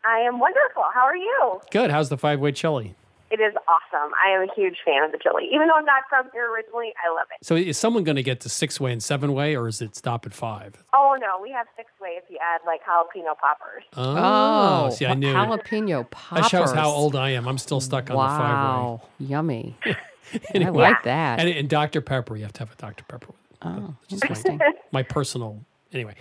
I 0.05 0.19
am 0.19 0.39
wonderful. 0.39 0.83
How 0.93 1.03
are 1.03 1.17
you? 1.17 1.61
Good. 1.71 1.91
How's 1.91 2.09
the 2.09 2.19
five 2.19 2.41
way 2.41 2.53
chili? 2.53 2.95
It 3.31 3.41
is 3.41 3.55
awesome. 3.67 4.13
I 4.25 4.31
am 4.31 4.49
a 4.49 4.55
huge 4.55 4.77
fan 4.85 5.03
of 5.03 5.11
the 5.11 5.19
chili. 5.19 5.49
Even 5.53 5.67
though 5.67 5.75
I'm 5.75 5.85
not 5.85 6.05
from 6.09 6.29
here 6.33 6.49
originally, 6.53 6.93
I 7.05 7.13
love 7.13 7.27
it. 7.33 7.45
So 7.45 7.57
is 7.57 7.79
someone 7.79 8.05
going 8.05 8.17
to 8.17 8.23
get 8.23 8.41
to 8.41 8.49
six 8.49 8.79
way 8.79 8.93
and 8.93 9.03
seven 9.03 9.33
way, 9.33 9.57
or 9.57 9.67
is 9.67 9.81
it 9.81 9.97
stop 9.97 10.27
at 10.27 10.35
five? 10.35 10.85
Oh 10.95 11.17
no, 11.21 11.43
we 11.43 11.51
have 11.51 11.67
six 11.77 11.91
way 12.01 12.11
if 12.11 12.25
you 12.29 12.39
add 12.41 12.61
like 12.67 12.83
jalapeno 12.85 13.37
poppers. 13.37 13.83
Oh, 13.97 14.17
oh, 14.17 14.87
oh 14.87 14.91
see, 14.91 15.07
I 15.07 15.15
knew. 15.15 15.33
Jalapeno 15.33 16.09
poppers. 16.11 16.43
That 16.43 16.51
shows 16.51 16.73
how 16.73 16.91
old 16.91 17.17
I 17.17 17.31
am. 17.31 17.49
I'm 17.49 17.59
still 17.59 17.81
stuck 17.81 18.11
on 18.11 18.17
wow. 18.17 19.01
Yummy. 19.19 19.77
the 19.85 19.95
five 19.95 19.97
way. 19.97 20.05
I 20.55 20.69
like 20.71 21.03
that. 21.05 21.41
And, 21.41 21.49
and 21.49 21.69
Dr. 21.69 22.01
Pepper, 22.01 22.37
you 22.37 22.43
have 22.43 22.53
to 22.55 22.61
have 22.61 22.73
a 22.73 22.77
Dr. 22.77 23.05
Pepper. 23.05 23.35
Oh, 23.63 23.95
Just 24.09 24.23
my, 24.23 24.29
interesting. 24.29 24.61
my 24.93 25.03
personal. 25.03 25.65
Anyway, 25.93 26.15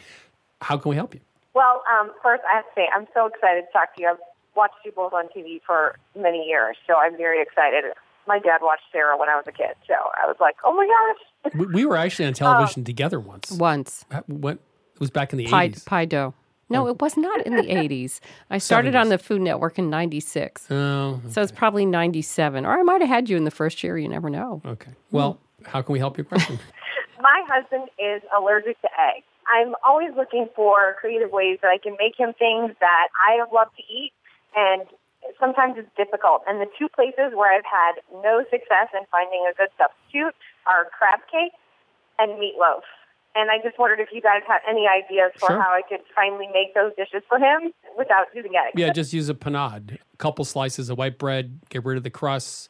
how 0.61 0.77
can 0.77 0.89
we 0.89 0.95
help 0.95 1.13
you? 1.13 1.21
Well, 1.53 1.83
um, 1.91 2.11
first 2.21 2.43
I 2.51 2.55
have 2.55 2.65
to 2.65 2.71
say 2.75 2.87
I'm 2.95 3.07
so 3.13 3.27
excited 3.27 3.65
to 3.67 3.71
talk 3.71 3.95
to 3.95 4.01
you. 4.01 4.09
I've 4.09 4.17
watched 4.55 4.75
you 4.85 4.91
both 4.91 5.13
on 5.13 5.25
TV 5.35 5.61
for 5.65 5.97
many 6.17 6.45
years, 6.45 6.77
so 6.87 6.95
I'm 6.95 7.17
very 7.17 7.41
excited. 7.41 7.85
My 8.27 8.39
dad 8.39 8.59
watched 8.61 8.83
Sara 8.91 9.17
when 9.17 9.29
I 9.29 9.35
was 9.35 9.45
a 9.47 9.51
kid, 9.51 9.75
so 9.87 9.93
I 9.93 10.25
was 10.25 10.37
like, 10.39 10.55
oh 10.63 10.73
my 10.73 10.87
gosh. 10.87 11.53
We, 11.55 11.65
we 11.67 11.85
were 11.85 11.97
actually 11.97 12.25
on 12.25 12.33
television 12.33 12.83
together 12.83 13.19
once. 13.19 13.51
Once. 13.51 14.05
What? 14.27 14.59
It 14.93 14.99
was 14.99 15.09
back 15.09 15.33
in 15.33 15.37
the 15.39 15.47
Pie, 15.47 15.69
80s. 15.69 15.85
pie 15.85 16.05
dough. 16.05 16.33
No, 16.73 16.87
oh. 16.87 16.91
it 16.91 17.01
was 17.01 17.15
not 17.15 17.45
in 17.45 17.55
the 17.55 17.63
80s. 17.63 18.19
I 18.49 18.57
started 18.57 18.95
on 18.95 19.09
the 19.09 19.17
Food 19.17 19.41
Network 19.41 19.79
in 19.79 19.89
96. 19.89 20.69
Oh, 20.71 21.21
So 21.29 21.41
it's 21.41 21.51
probably 21.51 21.85
97. 21.85 22.65
Or 22.65 22.79
I 22.79 22.83
might 22.83 23.01
have 23.01 23.09
had 23.09 23.29
you 23.29 23.37
in 23.37 23.45
the 23.45 23.51
first 23.51 23.83
year. 23.83 23.97
You 23.97 24.09
never 24.09 24.29
know. 24.29 24.61
Okay. 24.65 24.91
Well, 25.11 25.39
how 25.65 25.81
can 25.81 25.93
we 25.93 25.99
help 25.99 26.17
your 26.17 26.25
question? 26.25 26.59
My 27.21 27.43
husband 27.47 27.89
is 27.97 28.21
allergic 28.35 28.81
to 28.81 28.89
eggs. 29.15 29.25
I'm 29.47 29.75
always 29.85 30.11
looking 30.15 30.47
for 30.55 30.95
creative 30.99 31.31
ways 31.31 31.59
that 31.61 31.69
I 31.69 31.77
can 31.77 31.95
make 31.99 32.17
him 32.17 32.33
things 32.33 32.75
that 32.79 33.07
I 33.15 33.43
love 33.53 33.67
to 33.75 33.83
eat, 33.83 34.11
and 34.55 34.83
sometimes 35.39 35.75
it's 35.77 35.91
difficult. 35.95 36.43
And 36.47 36.59
the 36.59 36.67
two 36.79 36.87
places 36.89 37.35
where 37.35 37.51
I've 37.51 37.67
had 37.67 37.99
no 38.23 38.43
success 38.49 38.91
in 38.95 39.03
finding 39.11 39.45
a 39.47 39.53
good 39.55 39.71
substitute 39.77 40.35
are 40.67 40.87
crab 40.97 41.19
cake 41.31 41.55
and 42.19 42.39
meatloaf. 42.39 42.87
And 43.35 43.49
I 43.49 43.57
just 43.63 43.79
wondered 43.79 43.99
if 43.99 44.09
you 44.11 44.21
guys 44.21 44.41
had 44.47 44.59
any 44.69 44.87
ideas 44.87 45.31
for 45.39 45.47
Sure. 45.47 45.61
how 45.61 45.69
I 45.71 45.81
could 45.87 46.01
finally 46.15 46.47
make 46.53 46.73
those 46.75 46.91
dishes 46.95 47.23
for 47.27 47.39
him 47.39 47.73
without 47.97 48.27
using 48.35 48.51
eggs. 48.55 48.73
yeah, 48.75 48.91
just 48.91 49.11
use 49.13 49.27
a 49.29 49.33
panade. 49.33 49.97
A 50.13 50.17
couple 50.17 50.45
slices 50.45 50.89
of 50.89 50.97
white 50.97 51.17
bread, 51.17 51.59
get 51.69 51.83
rid 51.83 51.97
of 51.97 52.03
the 52.03 52.09
crust, 52.11 52.69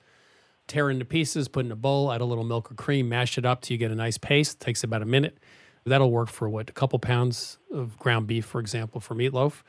tear 0.67 0.89
into 0.89 1.03
pieces, 1.05 1.47
put 1.49 1.65
in 1.65 1.71
a 1.71 1.75
bowl, 1.75 2.11
add 2.13 2.21
a 2.21 2.25
little 2.25 2.45
milk 2.45 2.71
or 2.71 2.75
cream, 2.75 3.09
mash 3.09 3.37
it 3.37 3.45
up 3.45 3.61
till 3.61 3.73
you 3.73 3.77
get 3.77 3.91
a 3.91 3.95
nice 3.95 4.17
paste. 4.17 4.61
takes 4.61 4.83
about 4.83 5.01
a 5.01 5.05
minute. 5.05 5.37
That'll 5.85 6.11
work 6.11 6.29
for 6.29 6.47
what, 6.47 6.69
a 6.69 6.73
couple 6.73 6.97
pounds 6.99 7.57
of 7.69 7.99
ground 7.99 8.27
beef, 8.27 8.45
for 8.45 8.61
example, 8.61 9.01
for 9.01 9.15
meatloaf. 9.15 9.63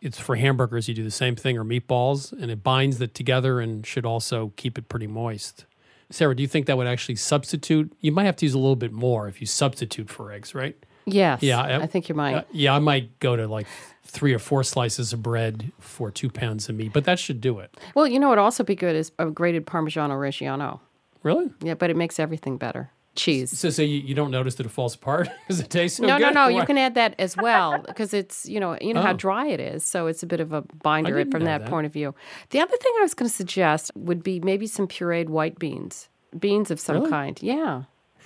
It's 0.00 0.18
for 0.18 0.36
hamburgers, 0.36 0.88
you 0.88 0.94
do 0.94 1.04
the 1.04 1.10
same 1.10 1.36
thing, 1.36 1.58
or 1.58 1.64
meatballs, 1.64 2.32
and 2.32 2.50
it 2.50 2.62
binds 2.62 2.98
it 3.02 3.14
together 3.14 3.60
and 3.60 3.84
should 3.84 4.06
also 4.06 4.52
keep 4.56 4.78
it 4.78 4.88
pretty 4.88 5.08
moist. 5.08 5.66
Sara, 6.10 6.34
do 6.34 6.42
you 6.42 6.48
think 6.48 6.66
that 6.66 6.76
would 6.76 6.86
actually 6.86 7.16
substitute? 7.16 7.92
You 8.00 8.12
might 8.12 8.24
have 8.24 8.36
to 8.36 8.46
use 8.46 8.54
a 8.54 8.58
little 8.58 8.76
bit 8.76 8.92
more 8.92 9.28
if 9.28 9.40
you 9.40 9.46
substitute 9.46 10.08
for 10.08 10.32
eggs, 10.32 10.54
right? 10.54 10.76
Yes. 11.04 11.42
Yeah, 11.42 11.78
I 11.78 11.86
think 11.86 12.08
you 12.08 12.14
might. 12.14 12.34
Uh, 12.34 12.42
yeah, 12.52 12.74
I 12.74 12.78
might 12.78 13.18
go 13.18 13.36
to 13.36 13.46
like 13.46 13.66
three 14.04 14.32
or 14.32 14.38
four 14.38 14.64
slices 14.64 15.12
of 15.12 15.22
bread 15.22 15.70
for 15.78 16.10
two 16.10 16.30
pounds 16.30 16.68
of 16.68 16.76
meat, 16.76 16.92
but 16.92 17.04
that 17.04 17.18
should 17.18 17.40
do 17.40 17.58
it. 17.58 17.76
Well, 17.94 18.06
you 18.06 18.18
know 18.18 18.28
what 18.28 18.38
would 18.38 18.42
also 18.42 18.64
be 18.64 18.74
good 18.74 18.96
is 18.96 19.12
a 19.18 19.26
grated 19.26 19.66
Parmigiano 19.66 20.10
Reggiano. 20.10 20.80
Really? 21.22 21.50
Yeah, 21.62 21.74
but 21.74 21.90
it 21.90 21.96
makes 21.96 22.18
everything 22.18 22.56
better. 22.56 22.90
Cheese. 23.18 23.58
So, 23.58 23.68
so 23.70 23.82
you, 23.82 23.98
you 23.98 24.14
don't 24.14 24.30
notice 24.30 24.54
that 24.54 24.64
it 24.66 24.70
falls 24.70 24.94
apart 24.94 25.28
because 25.46 25.60
it 25.60 25.68
tastes 25.68 25.98
so 25.98 26.04
no, 26.06 26.16
no, 26.18 26.28
good? 26.28 26.34
no. 26.34 26.48
You 26.48 26.64
can 26.64 26.78
add 26.78 26.94
that 26.94 27.14
as 27.18 27.36
well 27.36 27.82
because 27.86 28.14
it's 28.14 28.46
you 28.46 28.60
know 28.60 28.78
you 28.80 28.94
know 28.94 29.02
how 29.02 29.12
Oh. 29.12 29.16
dry 29.16 29.46
it 29.48 29.60
is, 29.60 29.84
so 29.84 30.06
it's 30.06 30.22
a 30.22 30.26
bit 30.26 30.40
of 30.40 30.52
a 30.52 30.62
binder 30.82 31.24
from 31.30 31.44
that, 31.44 31.62
that. 31.62 31.70
point 31.70 31.84
of 31.86 31.92
view. 31.92 32.14
The 32.50 32.60
other 32.60 32.76
thing 32.76 32.92
I 32.98 33.02
was 33.02 33.14
going 33.14 33.28
to 33.28 33.34
suggest 33.34 33.90
would 33.96 34.22
be 34.22 34.40
maybe 34.40 34.66
some 34.66 34.86
pureed 34.88 35.28
white 35.28 35.58
beans, 35.58 36.08
beans 36.38 36.70
of 36.70 36.78
some 36.80 36.96
Really? 36.96 37.10
kind. 37.10 37.38
Yeah. 37.42 37.82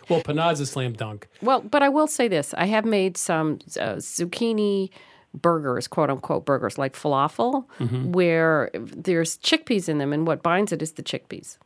Well, 0.08 0.20
panade's 0.20 0.60
a 0.60 0.66
slam 0.66 0.92
dunk. 0.92 1.28
Well, 1.40 1.60
but 1.60 1.82
I 1.82 1.88
will 1.88 2.06
say 2.08 2.28
this: 2.28 2.52
I 2.58 2.66
have 2.66 2.84
made 2.84 3.16
some 3.16 3.60
uh, 3.80 3.96
zucchini 3.96 4.90
burgers, 5.34 5.88
quote 5.88 6.10
unquote 6.10 6.44
burgers, 6.44 6.76
like 6.76 6.94
falafel, 6.94 7.64
Mhm. 7.80 8.12
where 8.12 8.70
there's 8.74 9.38
chickpeas 9.38 9.88
in 9.88 9.96
them, 9.98 10.12
and 10.12 10.26
what 10.26 10.42
binds 10.42 10.72
it 10.72 10.82
is 10.82 10.92
the 10.92 11.02
chickpeas. 11.02 11.56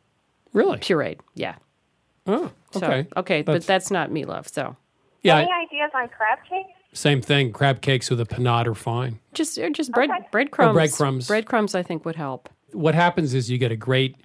Really? 0.53 0.79
Pureed, 0.79 1.18
yeah. 1.35 1.57
Oh, 2.27 2.51
So, 2.72 2.87
okay. 2.87 3.07
okay, 3.16 3.43
but 3.43 3.53
That's- 3.53 3.66
that's 3.66 3.91
not 3.91 4.11
meatloaf. 4.11 4.49
So 4.49 4.77
Yeah, 5.22 5.39
Any 5.39 5.51
ideas 5.53 5.91
on 5.95 6.09
crab 6.09 6.39
cakes? 6.49 6.70
same 6.93 7.20
thing. 7.20 7.53
Crab 7.53 7.81
cakes 7.81 8.09
with 8.11 8.20
a 8.20 8.24
panade 8.24 8.66
are 8.66 8.74
fine. 8.74 9.18
just 9.35 9.59
or 9.59 9.70
just 9.70 9.93
bread 9.93 10.11
Okay. 10.11 10.27
breadcrumbs. 10.31 10.70
Oh, 10.70 10.72
breadcrumbs. 10.74 11.29
Breadcrumbs, 11.29 11.74
I 11.74 11.83
think, 11.83 12.05
would 12.05 12.16
help. 12.16 12.49
What 12.72 12.95
happens 12.95 13.35
is 13.35 13.51
you 13.51 13.59
get 13.59 13.70
a 13.72 13.77
great, 13.77 14.16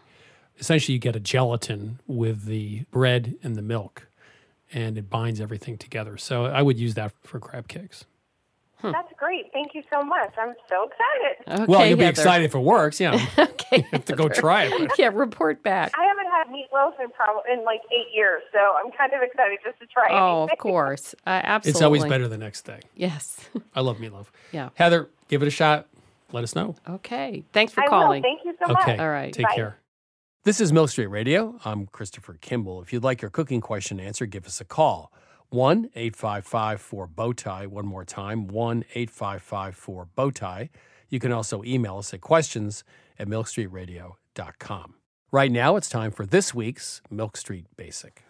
essentially, 0.59 0.93
you 0.93 0.99
get 0.99 1.15
a 1.15 1.19
gelatin 1.19 1.99
with 2.07 2.45
the 2.45 2.83
bread 2.91 3.35
and 3.43 3.55
the 3.55 3.61
milk, 3.61 4.07
and 4.73 4.97
it 4.97 5.09
binds 5.09 5.39
everything 5.41 5.77
together. 5.77 6.17
So 6.17 6.45
I 6.45 6.61
would 6.61 6.79
use 6.79 6.93
that 6.95 7.11
for 7.23 7.39
crab 7.39 7.67
cakes. 7.67 8.05
That's 8.83 9.13
great. 9.17 9.51
Thank 9.53 9.75
you 9.75 9.83
so 9.93 10.01
much. 10.03 10.33
I'm 10.39 10.55
so 10.67 10.87
excited. 10.89 11.67
well, 11.69 11.85
you'll 11.85 11.99
be 11.99 12.05
excited 12.05 12.45
if 12.45 12.55
it 12.55 12.59
works. 12.59 12.99
Yeah. 12.99 13.13
okay. 13.37 13.77
You 13.77 13.83
have 13.91 14.05
to 14.05 14.15
go 14.15 14.27
try 14.27 14.63
it. 14.63 14.73
but- 14.87 14.97
yeah, 14.97 15.11
report 15.13 15.61
back. 15.61 15.91
I 15.97 16.03
haven't 16.05 16.20
had 16.41 16.53
meatloaf 16.53 16.99
in 17.03 17.09
probably 17.11 17.51
in 17.51 17.63
like 17.63 17.81
eight 17.91 18.13
years, 18.13 18.41
so 18.51 18.59
I'm 18.59 18.91
kind 18.91 19.13
of 19.13 19.21
excited 19.21 19.59
just 19.63 19.79
to 19.79 19.85
try 19.87 20.07
it. 20.07 20.11
Oh, 20.19 20.43
of 20.43 20.57
course. 20.57 21.13
Uh, 21.25 21.41
absolutely. 21.43 21.69
It's 21.77 21.81
always 21.81 22.05
better 22.05 22.27
the 22.27 22.37
next 22.37 22.63
day. 22.63 22.79
Yes. 22.95 23.39
I 23.75 23.81
love 23.81 23.97
meatloaf. 23.97 24.27
Yeah. 24.51 24.69
Heather, 24.75 25.09
give 25.27 25.41
it 25.41 25.47
a 25.47 25.51
shot. 25.51 25.87
Let 26.31 26.43
us 26.43 26.55
know. 26.55 26.75
Okay. 26.89 27.43
Thanks 27.53 27.73
for 27.73 27.81
I 27.81 27.83
will. 27.85 27.89
calling. 27.89 28.23
Thank 28.23 28.41
you 28.45 28.55
so 28.59 28.71
much. 28.71 28.83
Okay. 28.83 28.97
All 28.97 29.09
right. 29.09 29.33
Take 29.33 29.47
Bye. 29.47 29.55
care. 29.55 29.77
This 30.43 30.59
is 30.61 30.73
Milk 30.73 30.89
Street 30.89 31.07
Radio. 31.07 31.59
I'm 31.65 31.87
Christopher 31.87 32.33
Kimball. 32.41 32.81
If 32.81 32.93
you'd 32.93 33.03
like 33.03 33.21
your 33.21 33.29
cooking 33.29 33.61
question 33.61 33.99
answered, 33.99 34.31
give 34.31 34.45
us 34.47 34.59
a 34.61 34.65
call. 34.65 35.11
1 35.49 35.89
855 35.93 36.81
4 36.81 37.07
Bowtie. 37.07 37.67
One 37.67 37.85
more 37.85 38.05
time 38.05 38.47
1 38.47 38.85
855 38.95 39.75
4 39.75 40.07
Bowtie. 40.17 40.69
You 41.09 41.19
can 41.19 41.31
also 41.33 41.61
email 41.63 41.97
us 41.97 42.13
at 42.13 42.21
questions 42.21 42.85
at 43.19 43.27
milkstreetradio.com. 43.27 44.95
Right 45.33 45.49
now, 45.49 45.77
it's 45.77 45.87
time 45.87 46.11
for 46.11 46.25
this 46.25 46.53
week's 46.53 47.01
Milk 47.09 47.37
Street 47.37 47.65
Basic. 47.77 48.25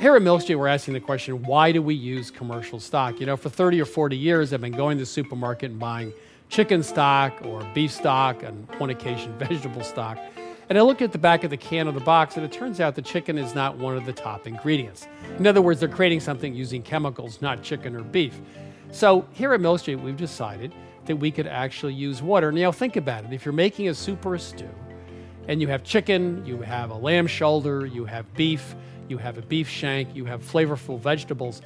Here 0.00 0.16
at 0.16 0.22
Milk 0.22 0.40
Street, 0.40 0.56
we're 0.56 0.66
asking 0.66 0.94
the 0.94 1.00
question 1.00 1.44
why 1.44 1.70
do 1.70 1.80
we 1.80 1.94
use 1.94 2.28
commercial 2.28 2.80
stock? 2.80 3.20
You 3.20 3.26
know, 3.26 3.36
for 3.36 3.50
30 3.50 3.80
or 3.80 3.84
40 3.84 4.16
years, 4.16 4.52
I've 4.52 4.62
been 4.62 4.72
going 4.72 4.98
to 4.98 5.02
the 5.02 5.06
supermarket 5.06 5.70
and 5.70 5.78
buying 5.78 6.12
chicken 6.48 6.82
stock 6.82 7.40
or 7.44 7.62
beef 7.72 7.92
stock, 7.92 8.42
and 8.42 8.66
one 8.78 8.90
occasion, 8.90 9.32
vegetable 9.38 9.84
stock. 9.84 10.18
And 10.68 10.76
I 10.76 10.80
look 10.80 11.00
at 11.02 11.12
the 11.12 11.18
back 11.18 11.44
of 11.44 11.50
the 11.50 11.56
can 11.56 11.86
of 11.86 11.94
the 11.94 12.00
box, 12.00 12.36
and 12.36 12.44
it 12.44 12.50
turns 12.50 12.80
out 12.80 12.96
the 12.96 13.02
chicken 13.02 13.38
is 13.38 13.54
not 13.54 13.78
one 13.78 13.96
of 13.96 14.06
the 14.06 14.12
top 14.12 14.44
ingredients. 14.48 15.06
In 15.38 15.46
other 15.46 15.62
words, 15.62 15.78
they're 15.78 15.88
creating 15.88 16.18
something 16.18 16.52
using 16.52 16.82
chemicals, 16.82 17.40
not 17.40 17.62
chicken 17.62 17.94
or 17.94 18.02
beef. 18.02 18.40
So 18.90 19.24
here 19.34 19.54
at 19.54 19.60
Milk 19.60 19.78
Street, 19.78 20.00
we've 20.00 20.16
decided 20.16 20.72
that 21.10 21.16
we 21.16 21.32
could 21.32 21.48
actually 21.48 21.94
use 21.94 22.22
water. 22.22 22.52
Now, 22.52 22.70
think 22.70 22.94
about 22.94 23.24
it. 23.24 23.32
If 23.32 23.44
you're 23.44 23.52
making 23.52 23.88
a 23.88 23.94
soup 23.94 24.24
or 24.24 24.36
a 24.36 24.38
stew, 24.38 24.70
and 25.48 25.60
you 25.60 25.66
have 25.66 25.82
chicken, 25.82 26.46
you 26.46 26.58
have 26.62 26.90
a 26.90 26.94
lamb 26.94 27.26
shoulder, 27.26 27.84
you 27.84 28.04
have 28.04 28.32
beef, 28.34 28.76
you 29.08 29.18
have 29.18 29.36
a 29.36 29.42
beef 29.42 29.68
shank, 29.68 30.14
you 30.14 30.24
have 30.24 30.40
flavorful 30.40 31.00
vegetables. 31.00 31.62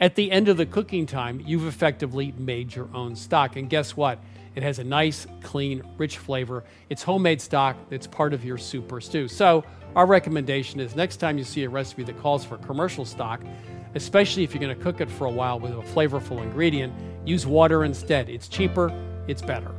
At 0.00 0.14
the 0.14 0.30
end 0.30 0.48
of 0.48 0.56
the 0.56 0.66
cooking 0.66 1.06
time, 1.06 1.42
you've 1.44 1.66
effectively 1.66 2.32
made 2.38 2.72
your 2.72 2.88
own 2.94 3.16
stock. 3.16 3.56
And 3.56 3.68
guess 3.68 3.96
what? 3.96 4.20
It 4.54 4.62
has 4.62 4.78
a 4.78 4.84
nice, 4.84 5.26
clean, 5.42 5.82
rich 5.98 6.18
flavor. 6.18 6.62
It's 6.88 7.02
homemade 7.02 7.40
stock 7.40 7.76
that's 7.90 8.06
part 8.06 8.32
of 8.32 8.44
your 8.44 8.58
soup 8.58 8.92
or 8.92 9.00
stew. 9.00 9.26
So, 9.26 9.64
our 9.96 10.06
recommendation 10.06 10.80
is 10.80 10.96
next 10.96 11.18
time 11.18 11.38
you 11.38 11.44
see 11.44 11.62
a 11.64 11.68
recipe 11.68 12.02
that 12.04 12.18
calls 12.18 12.44
for 12.44 12.58
commercial 12.58 13.04
stock, 13.04 13.40
especially 13.94 14.42
if 14.42 14.52
you're 14.52 14.60
going 14.60 14.76
to 14.76 14.82
cook 14.82 15.00
it 15.00 15.10
for 15.10 15.26
a 15.26 15.30
while 15.30 15.60
with 15.60 15.72
a 15.72 15.82
flavorful 15.82 16.42
ingredient, 16.42 16.92
use 17.24 17.46
water 17.46 17.84
instead. 17.84 18.28
It's 18.28 18.48
cheaper, 18.48 18.92
it's 19.28 19.40
better. 19.42 19.70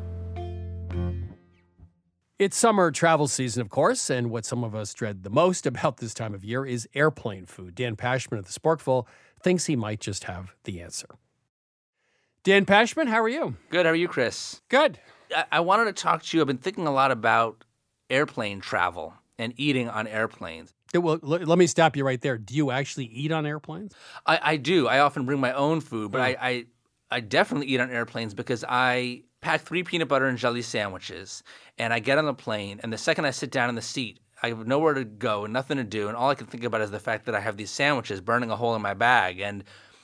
It's 2.37 2.57
summer 2.57 2.91
travel 2.91 3.27
season, 3.27 3.61
of 3.61 3.69
course, 3.69 4.09
and 4.09 4.29
what 4.29 4.45
some 4.45 4.63
of 4.63 4.75
us 4.75 4.93
dread 4.93 5.23
the 5.23 5.29
most 5.29 5.65
about 5.65 5.97
this 5.97 6.13
time 6.13 6.33
of 6.33 6.43
year 6.45 6.65
is 6.65 6.87
airplane 6.93 7.45
food. 7.45 7.75
Dan 7.75 7.95
Pashman 7.95 8.39
of 8.39 8.45
the 8.45 8.57
Sporkful 8.57 9.05
thinks 9.41 9.65
he 9.65 9.75
might 9.75 9.99
just 9.99 10.25
have 10.25 10.55
the 10.63 10.81
answer. 10.81 11.07
Dan 12.43 12.65
Pashman, 12.65 13.07
how 13.07 13.21
are 13.21 13.29
you? 13.29 13.55
Good. 13.69 13.85
How 13.85 13.91
are 13.91 13.95
you, 13.95 14.07
Chris? 14.07 14.61
Good. 14.69 14.99
I, 15.35 15.45
I 15.53 15.59
wanted 15.61 15.85
to 15.85 15.93
talk 15.93 16.23
to 16.23 16.37
you. 16.37 16.41
I've 16.41 16.47
been 16.47 16.57
thinking 16.57 16.87
a 16.87 16.93
lot 16.93 17.11
about 17.11 17.63
airplane 18.09 18.61
travel 18.61 19.15
and 19.37 19.53
eating 19.57 19.89
on 19.89 20.07
airplanes. 20.07 20.73
Well, 20.93 21.19
l- 21.23 21.29
let 21.29 21.57
me 21.57 21.67
stop 21.67 21.95
you 21.97 22.05
right 22.05 22.21
there. 22.21 22.37
Do 22.37 22.53
you 22.55 22.71
actually 22.71 23.05
eat 23.05 23.31
on 23.31 23.45
airplanes? 23.45 23.93
I, 24.25 24.39
I 24.41 24.57
do. 24.57 24.87
I 24.87 24.99
often 24.99 25.25
bring 25.25 25.39
my 25.39 25.51
own 25.53 25.81
food, 25.81 26.11
but 26.11 26.21
Oh. 26.21 26.23
I, 26.23 26.37
I 26.41 26.65
I 27.11 27.19
definitely 27.19 27.67
eat 27.67 27.79
on 27.79 27.91
airplanes 27.91 28.33
because 28.33 28.63
I 28.67 29.23
pack 29.41 29.61
three 29.61 29.83
peanut 29.83 30.07
butter 30.07 30.25
and 30.25 30.37
jelly 30.37 30.61
sandwiches, 30.63 31.43
and 31.77 31.93
I 31.93 31.99
get 31.99 32.17
on 32.17 32.25
the 32.25 32.33
plane, 32.33 32.79
and 32.81 32.91
the 32.91 32.97
second 32.97 33.25
I 33.25 33.31
sit 33.31 33.51
down 33.51 33.69
in 33.69 33.75
the 33.75 33.81
seat, 33.81 34.19
I 34.41 34.49
have 34.49 34.65
nowhere 34.65 34.95
to 34.95 35.05
go 35.05 35.43
and 35.43 35.53
nothing 35.53 35.77
to 35.77 35.83
do, 35.83 36.07
and 36.07 36.17
all 36.17 36.29
I 36.31 36.35
can 36.35 36.47
think 36.47 36.63
about 36.63 36.81
is 36.81 36.89
the 36.91 36.99
fact 36.99 37.25
that 37.27 37.35
I 37.35 37.39
have 37.41 37.55
these 37.57 37.69
sandwiches 37.69 38.21
burning 38.21 38.49
a 38.49 38.55
hole 38.55 38.75
in 38.75 38.81
my 38.81 38.95
bag, 38.95 39.39
and 39.39 39.63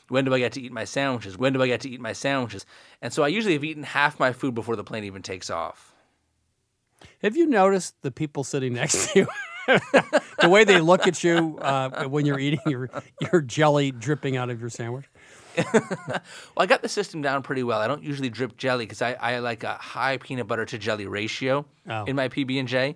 when 0.09 0.25
do 0.25 0.33
I 0.33 0.39
get 0.39 0.51
to 0.53 0.61
eat 0.61 0.71
my 0.71 0.83
sandwiches? 0.85 1.37
When 1.37 1.53
do 1.53 1.61
I 1.63 1.67
get 1.67 1.81
to 1.81 1.89
eat 1.89 1.99
my 2.01 2.13
sandwiches? 2.13 2.65
And 3.01 3.11
so 3.11 3.23
I 3.23 3.29
usually 3.29 3.53
have 3.55 3.63
eaten 3.63 3.83
half 3.83 4.19
my 4.19 4.31
food 4.33 4.53
before 4.53 4.75
the 4.75 4.83
plane 4.83 5.05
even 5.05 5.21
takes 5.23 5.49
off. 5.49 5.90
Have 7.21 7.35
you 7.37 7.45
noticed 7.47 7.95
the 8.01 8.11
people 8.11 8.43
sitting 8.43 8.73
next 8.73 9.11
to 9.13 9.19
you? 9.19 9.27
the 10.41 10.49
way 10.49 10.63
they 10.63 10.81
look 10.81 11.05
at 11.07 11.23
you 11.23 11.57
uh, 11.61 12.05
when 12.05 12.25
you're 12.25 12.39
eating 12.39 12.59
your, 12.65 12.89
your 13.31 13.41
jelly 13.41 13.91
dripping 13.91 14.37
out 14.37 14.49
of 14.49 14.59
your 14.59 14.69
sandwich? 14.69 15.05
Well, 16.53 16.63
I 16.63 16.65
got 16.65 16.81
the 16.81 16.87
system 16.89 17.21
down 17.21 17.43
pretty 17.43 17.63
well. 17.63 17.79
I 17.81 17.87
don't 17.87 18.03
usually 18.03 18.29
drip 18.29 18.55
jelly 18.57 18.85
because 18.85 19.01
I, 19.01 19.13
I 19.13 19.39
like 19.39 19.63
a 19.63 19.73
high 19.73 20.17
peanut 20.17 20.47
butter 20.47 20.65
to 20.65 20.77
jelly 20.77 21.07
ratio 21.07 21.65
Oh. 21.89 22.03
in 22.05 22.15
my 22.15 22.29
PB 22.29 22.59
and 22.59 22.67
J. 22.67 22.95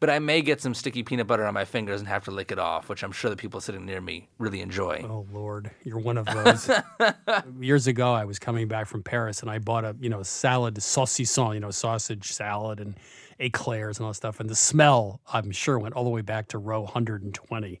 But 0.00 0.10
I 0.10 0.18
may 0.18 0.42
get 0.42 0.60
some 0.60 0.74
sticky 0.74 1.02
peanut 1.02 1.26
butter 1.26 1.46
on 1.46 1.54
my 1.54 1.64
fingers 1.64 2.00
and 2.00 2.08
have 2.08 2.24
to 2.24 2.30
lick 2.30 2.50
it 2.52 2.58
off, 2.58 2.88
which 2.88 3.02
I'm 3.02 3.12
sure 3.12 3.30
the 3.30 3.36
people 3.36 3.60
sitting 3.60 3.86
near 3.86 4.00
me 4.00 4.28
really 4.38 4.60
enjoy. 4.60 5.04
Oh 5.08 5.24
Lord, 5.32 5.70
you're 5.84 5.98
one 5.98 6.18
of 6.18 6.26
those. 6.26 6.68
Years 7.60 7.86
ago, 7.86 8.12
I 8.12 8.24
was 8.24 8.38
coming 8.38 8.68
back 8.68 8.86
from 8.86 9.02
Paris 9.02 9.40
and 9.40 9.50
I 9.50 9.58
bought 9.58 9.84
a 9.84 9.96
you 10.00 10.10
know 10.10 10.22
salad 10.22 10.74
saucisson, 10.76 11.54
you 11.54 11.60
know 11.60 11.70
sausage 11.70 12.32
salad 12.32 12.80
and 12.80 12.96
eclairs 13.38 13.98
and 13.98 14.04
all 14.04 14.10
that 14.10 14.16
stuff, 14.16 14.40
and 14.40 14.48
the 14.48 14.54
smell 14.54 15.20
I'm 15.32 15.50
sure 15.50 15.78
went 15.78 15.94
all 15.94 16.04
the 16.04 16.10
way 16.10 16.22
back 16.22 16.48
to 16.48 16.58
row 16.58 16.82
120. 16.82 17.80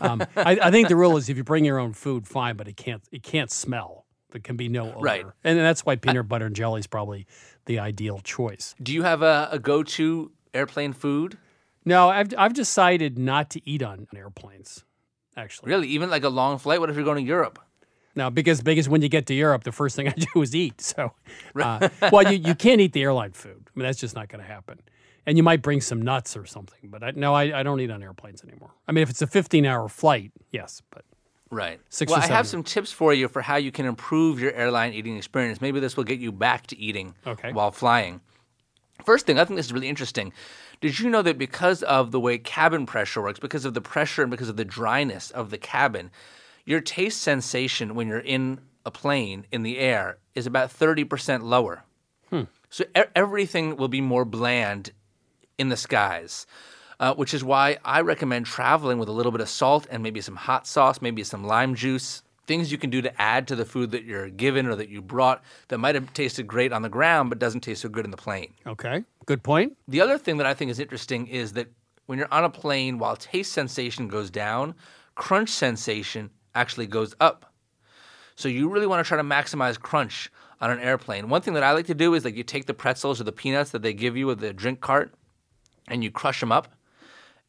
Um, 0.00 0.22
I, 0.36 0.58
I 0.62 0.70
think 0.70 0.88
the 0.88 0.96
rule 0.96 1.16
is 1.16 1.28
if 1.28 1.36
you 1.36 1.44
bring 1.44 1.64
your 1.64 1.78
own 1.78 1.92
food, 1.92 2.26
fine, 2.26 2.56
but 2.56 2.68
it 2.68 2.76
can't 2.76 3.02
it 3.12 3.22
can't 3.22 3.50
smell. 3.50 4.06
There 4.30 4.40
can 4.40 4.56
be 4.56 4.68
no 4.68 4.88
odor. 4.88 4.98
Right. 5.00 5.24
and 5.44 5.58
that's 5.58 5.86
why 5.86 5.96
peanut 5.96 6.26
butter 6.26 6.46
and 6.46 6.56
jelly 6.56 6.80
is 6.80 6.86
probably 6.88 7.26
the 7.66 7.78
ideal 7.78 8.18
choice. 8.18 8.74
Do 8.82 8.92
you 8.92 9.04
have 9.04 9.22
a, 9.22 9.48
a 9.52 9.58
go-to 9.60 10.32
airplane 10.52 10.92
food? 10.92 11.38
No, 11.84 12.08
I've 12.08 12.32
I've 12.36 12.54
decided 12.54 13.18
not 13.18 13.50
to 13.50 13.68
eat 13.68 13.82
on 13.82 14.06
airplanes. 14.14 14.84
Actually, 15.36 15.70
Really, 15.70 15.88
even 15.88 16.10
like 16.10 16.24
a 16.24 16.28
long 16.28 16.58
flight? 16.58 16.80
What 16.80 16.90
if 16.90 16.96
you're 16.96 17.04
going 17.04 17.24
to 17.24 17.28
Europe? 17.28 17.58
No, 18.16 18.30
because 18.30 18.62
because 18.62 18.88
when 18.88 19.02
you 19.02 19.08
get 19.08 19.26
to 19.26 19.34
Europe, 19.34 19.64
the 19.64 19.72
first 19.72 19.96
thing 19.96 20.08
I 20.14 20.14
do 20.14 20.40
is 20.42 20.54
eat. 20.54 20.80
So, 20.80 21.12
uh, 21.60 21.88
well, 22.12 22.32
you, 22.32 22.38
you 22.38 22.54
can't 22.54 22.80
eat 22.80 22.92
the 22.92 23.02
airline 23.02 23.32
food. 23.32 23.63
I 23.74 23.78
mean, 23.80 23.86
that's 23.86 23.98
just 23.98 24.14
not 24.14 24.28
going 24.28 24.42
to 24.42 24.46
happen. 24.50 24.80
And 25.26 25.36
you 25.36 25.42
might 25.42 25.62
bring 25.62 25.80
some 25.80 26.02
nuts 26.02 26.36
or 26.36 26.44
something, 26.44 26.90
but 26.90 27.02
I, 27.02 27.12
no, 27.12 27.34
I, 27.34 27.60
I 27.60 27.62
don't 27.62 27.80
eat 27.80 27.90
on 27.90 28.02
airplanes 28.02 28.44
anymore. 28.44 28.70
I 28.86 28.92
mean, 28.92 29.02
if 29.02 29.10
it's 29.10 29.22
a 29.22 29.26
15 29.26 29.64
hour 29.64 29.88
flight, 29.88 30.32
yes, 30.52 30.82
but 30.90 31.04
Right. 31.50 31.80
Six 31.88 32.10
well, 32.10 32.20
I 32.20 32.26
have 32.26 32.48
some 32.48 32.64
tips 32.64 32.90
for 32.90 33.12
you 33.14 33.28
for 33.28 33.40
how 33.40 33.56
you 33.56 33.70
can 33.70 33.86
improve 33.86 34.40
your 34.40 34.52
airline 34.52 34.92
eating 34.92 35.16
experience. 35.16 35.60
Maybe 35.60 35.78
this 35.78 35.96
will 35.96 36.02
get 36.04 36.18
you 36.18 36.32
back 36.32 36.66
to 36.68 36.78
eating 36.78 37.14
Okay. 37.26 37.52
while 37.52 37.70
flying. 37.70 38.20
First 39.04 39.26
thing, 39.26 39.38
I 39.38 39.44
think 39.44 39.56
this 39.56 39.66
is 39.66 39.72
really 39.72 39.88
interesting. 39.88 40.32
Did 40.80 40.98
you 40.98 41.08
know 41.08 41.22
that 41.22 41.38
because 41.38 41.82
of 41.84 42.10
the 42.10 42.18
way 42.18 42.38
cabin 42.38 42.86
pressure 42.86 43.22
works, 43.22 43.38
because 43.38 43.64
of 43.64 43.74
the 43.74 43.80
pressure 43.80 44.22
and 44.22 44.30
because 44.30 44.48
of 44.48 44.56
the 44.56 44.64
dryness 44.64 45.30
of 45.30 45.50
the 45.50 45.58
cabin, 45.58 46.10
your 46.64 46.80
taste 46.80 47.20
sensation 47.22 47.94
when 47.94 48.08
you're 48.08 48.18
in 48.18 48.60
a 48.84 48.90
plane 48.90 49.46
in 49.52 49.62
the 49.62 49.78
air 49.78 50.18
is 50.34 50.46
about 50.46 50.70
30% 50.70 51.42
lower. 51.42 51.84
Hmm. 52.30 52.42
So 52.74 52.84
e- 52.98 53.02
everything 53.14 53.76
will 53.76 53.86
be 53.86 54.00
more 54.00 54.24
bland 54.24 54.90
in 55.58 55.68
the 55.68 55.76
skies, 55.76 56.44
uh, 56.98 57.14
which 57.14 57.32
is 57.32 57.44
why 57.44 57.78
I 57.84 58.00
recommend 58.00 58.46
traveling 58.46 58.98
with 58.98 59.08
a 59.08 59.12
little 59.12 59.30
bit 59.30 59.40
of 59.40 59.48
salt 59.48 59.86
and 59.92 60.02
maybe 60.02 60.20
some 60.20 60.34
hot 60.34 60.66
sauce, 60.66 61.00
maybe 61.00 61.22
some 61.22 61.44
lime 61.44 61.76
juice, 61.76 62.24
things 62.48 62.72
you 62.72 62.78
can 62.78 62.90
do 62.90 63.00
to 63.00 63.22
add 63.22 63.46
to 63.46 63.54
the 63.54 63.64
food 63.64 63.92
that 63.92 64.02
you're 64.02 64.28
given 64.28 64.66
or 64.66 64.74
that 64.74 64.88
you 64.88 65.00
brought 65.00 65.40
that 65.68 65.78
might 65.78 65.94
have 65.94 66.12
tasted 66.14 66.48
great 66.48 66.72
on 66.72 66.82
the 66.82 66.88
ground 66.88 67.30
but 67.30 67.38
doesn't 67.38 67.60
taste 67.60 67.82
so 67.82 67.88
good 67.88 68.04
in 68.04 68.10
the 68.10 68.16
plane. 68.16 68.52
okay, 68.66 69.04
good 69.24 69.44
point. 69.44 69.76
The 69.86 70.00
other 70.00 70.18
thing 70.18 70.38
that 70.38 70.46
I 70.46 70.52
think 70.52 70.72
is 70.72 70.80
interesting 70.80 71.28
is 71.28 71.52
that 71.52 71.68
when 72.06 72.18
you're 72.18 72.34
on 72.34 72.42
a 72.42 72.50
plane, 72.50 72.98
while 72.98 73.14
taste 73.14 73.52
sensation 73.52 74.08
goes 74.08 74.30
down, 74.30 74.74
crunch 75.14 75.50
sensation 75.50 76.28
actually 76.56 76.88
goes 76.88 77.14
up. 77.20 77.52
So 78.34 78.48
you 78.48 78.68
really 78.68 78.88
want 78.88 78.98
to 78.98 79.06
try 79.06 79.16
to 79.16 79.22
maximize 79.22 79.78
crunch 79.78 80.28
on 80.64 80.70
an 80.70 80.80
airplane. 80.80 81.28
One 81.28 81.42
thing 81.42 81.52
that 81.54 81.62
I 81.62 81.72
like 81.72 81.86
to 81.88 81.94
do 81.94 82.14
is 82.14 82.24
like 82.24 82.36
you 82.36 82.42
take 82.42 82.64
the 82.64 82.72
pretzels 82.72 83.20
or 83.20 83.24
the 83.24 83.32
peanuts 83.32 83.70
that 83.72 83.82
they 83.82 83.92
give 83.92 84.16
you 84.16 84.26
with 84.26 84.40
the 84.40 84.54
drink 84.54 84.80
cart 84.80 85.14
and 85.88 86.02
you 86.02 86.10
crush 86.10 86.40
them 86.40 86.50
up. 86.50 86.68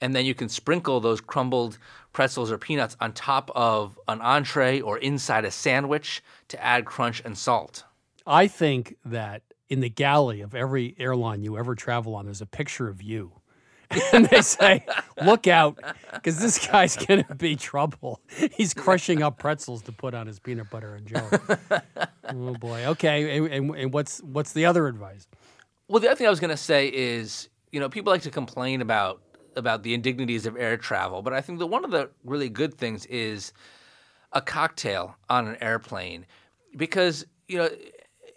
And 0.01 0.13
then 0.13 0.25
you 0.25 0.35
can 0.35 0.49
sprinkle 0.49 0.99
those 0.99 1.21
crumbled 1.21 1.77
pretzels 2.11 2.51
or 2.51 2.57
peanuts 2.57 2.97
on 2.99 3.13
top 3.13 3.49
of 3.55 3.97
an 4.09 4.19
entree 4.19 4.81
or 4.81 4.97
inside 4.97 5.45
a 5.45 5.51
sandwich 5.51 6.21
to 6.49 6.61
add 6.61 6.83
crunch 6.83 7.21
and 7.23 7.37
salt. 7.37 7.85
I 8.27 8.47
think 8.47 8.97
that 9.05 9.43
in 9.69 9.79
the 9.79 9.89
galley 9.89 10.41
of 10.41 10.53
every 10.53 10.93
airline 10.99 11.41
you 11.41 11.57
ever 11.57 11.73
travel 11.73 12.15
on, 12.15 12.25
there's 12.25 12.41
a 12.41 12.45
picture 12.45 12.89
of 12.89 13.01
you. 13.01 13.34
and 14.13 14.25
they 14.25 14.41
say, 14.41 14.85
look 15.23 15.47
out, 15.47 15.79
because 16.13 16.39
this 16.39 16.67
guy's 16.67 16.95
going 16.95 17.23
to 17.23 17.35
be 17.35 17.55
trouble. 17.55 18.21
He's 18.53 18.73
crushing 18.73 19.21
up 19.21 19.37
pretzels 19.37 19.81
to 19.83 19.91
put 19.91 20.13
on 20.13 20.27
his 20.27 20.39
peanut 20.39 20.69
butter 20.69 20.95
and 20.95 21.07
jelly. 21.07 21.37
oh, 22.29 22.53
boy. 22.55 22.85
Okay. 22.85 23.37
And, 23.37 23.47
and, 23.47 23.75
and 23.75 23.93
what's, 23.93 24.21
what's 24.21 24.53
the 24.53 24.65
other 24.65 24.87
advice? 24.87 25.27
Well, 25.87 25.99
the 25.99 26.07
other 26.07 26.15
thing 26.15 26.27
I 26.27 26.31
was 26.31 26.39
to 26.39 26.57
say 26.57 26.87
is, 26.87 27.49
you 27.71 27.79
know, 27.79 27.89
people 27.89 28.11
like 28.11 28.23
to 28.23 28.31
complain 28.31 28.81
about 28.81 29.21
about 29.57 29.83
the 29.83 29.93
indignities 29.93 30.45
of 30.45 30.57
air 30.57 30.75
travel, 30.75 31.21
but 31.21 31.31
I 31.31 31.39
think 31.39 31.59
that 31.59 31.67
one 31.67 31.85
of 31.85 31.91
the 31.91 32.09
really 32.25 32.49
good 32.49 32.73
things 32.73 33.05
is 33.05 33.53
a 34.33 34.41
cocktail 34.41 35.15
on 35.29 35.47
an 35.47 35.55
airplane 35.61 36.25
because, 36.75 37.25
you 37.47 37.57
know, 37.57 37.69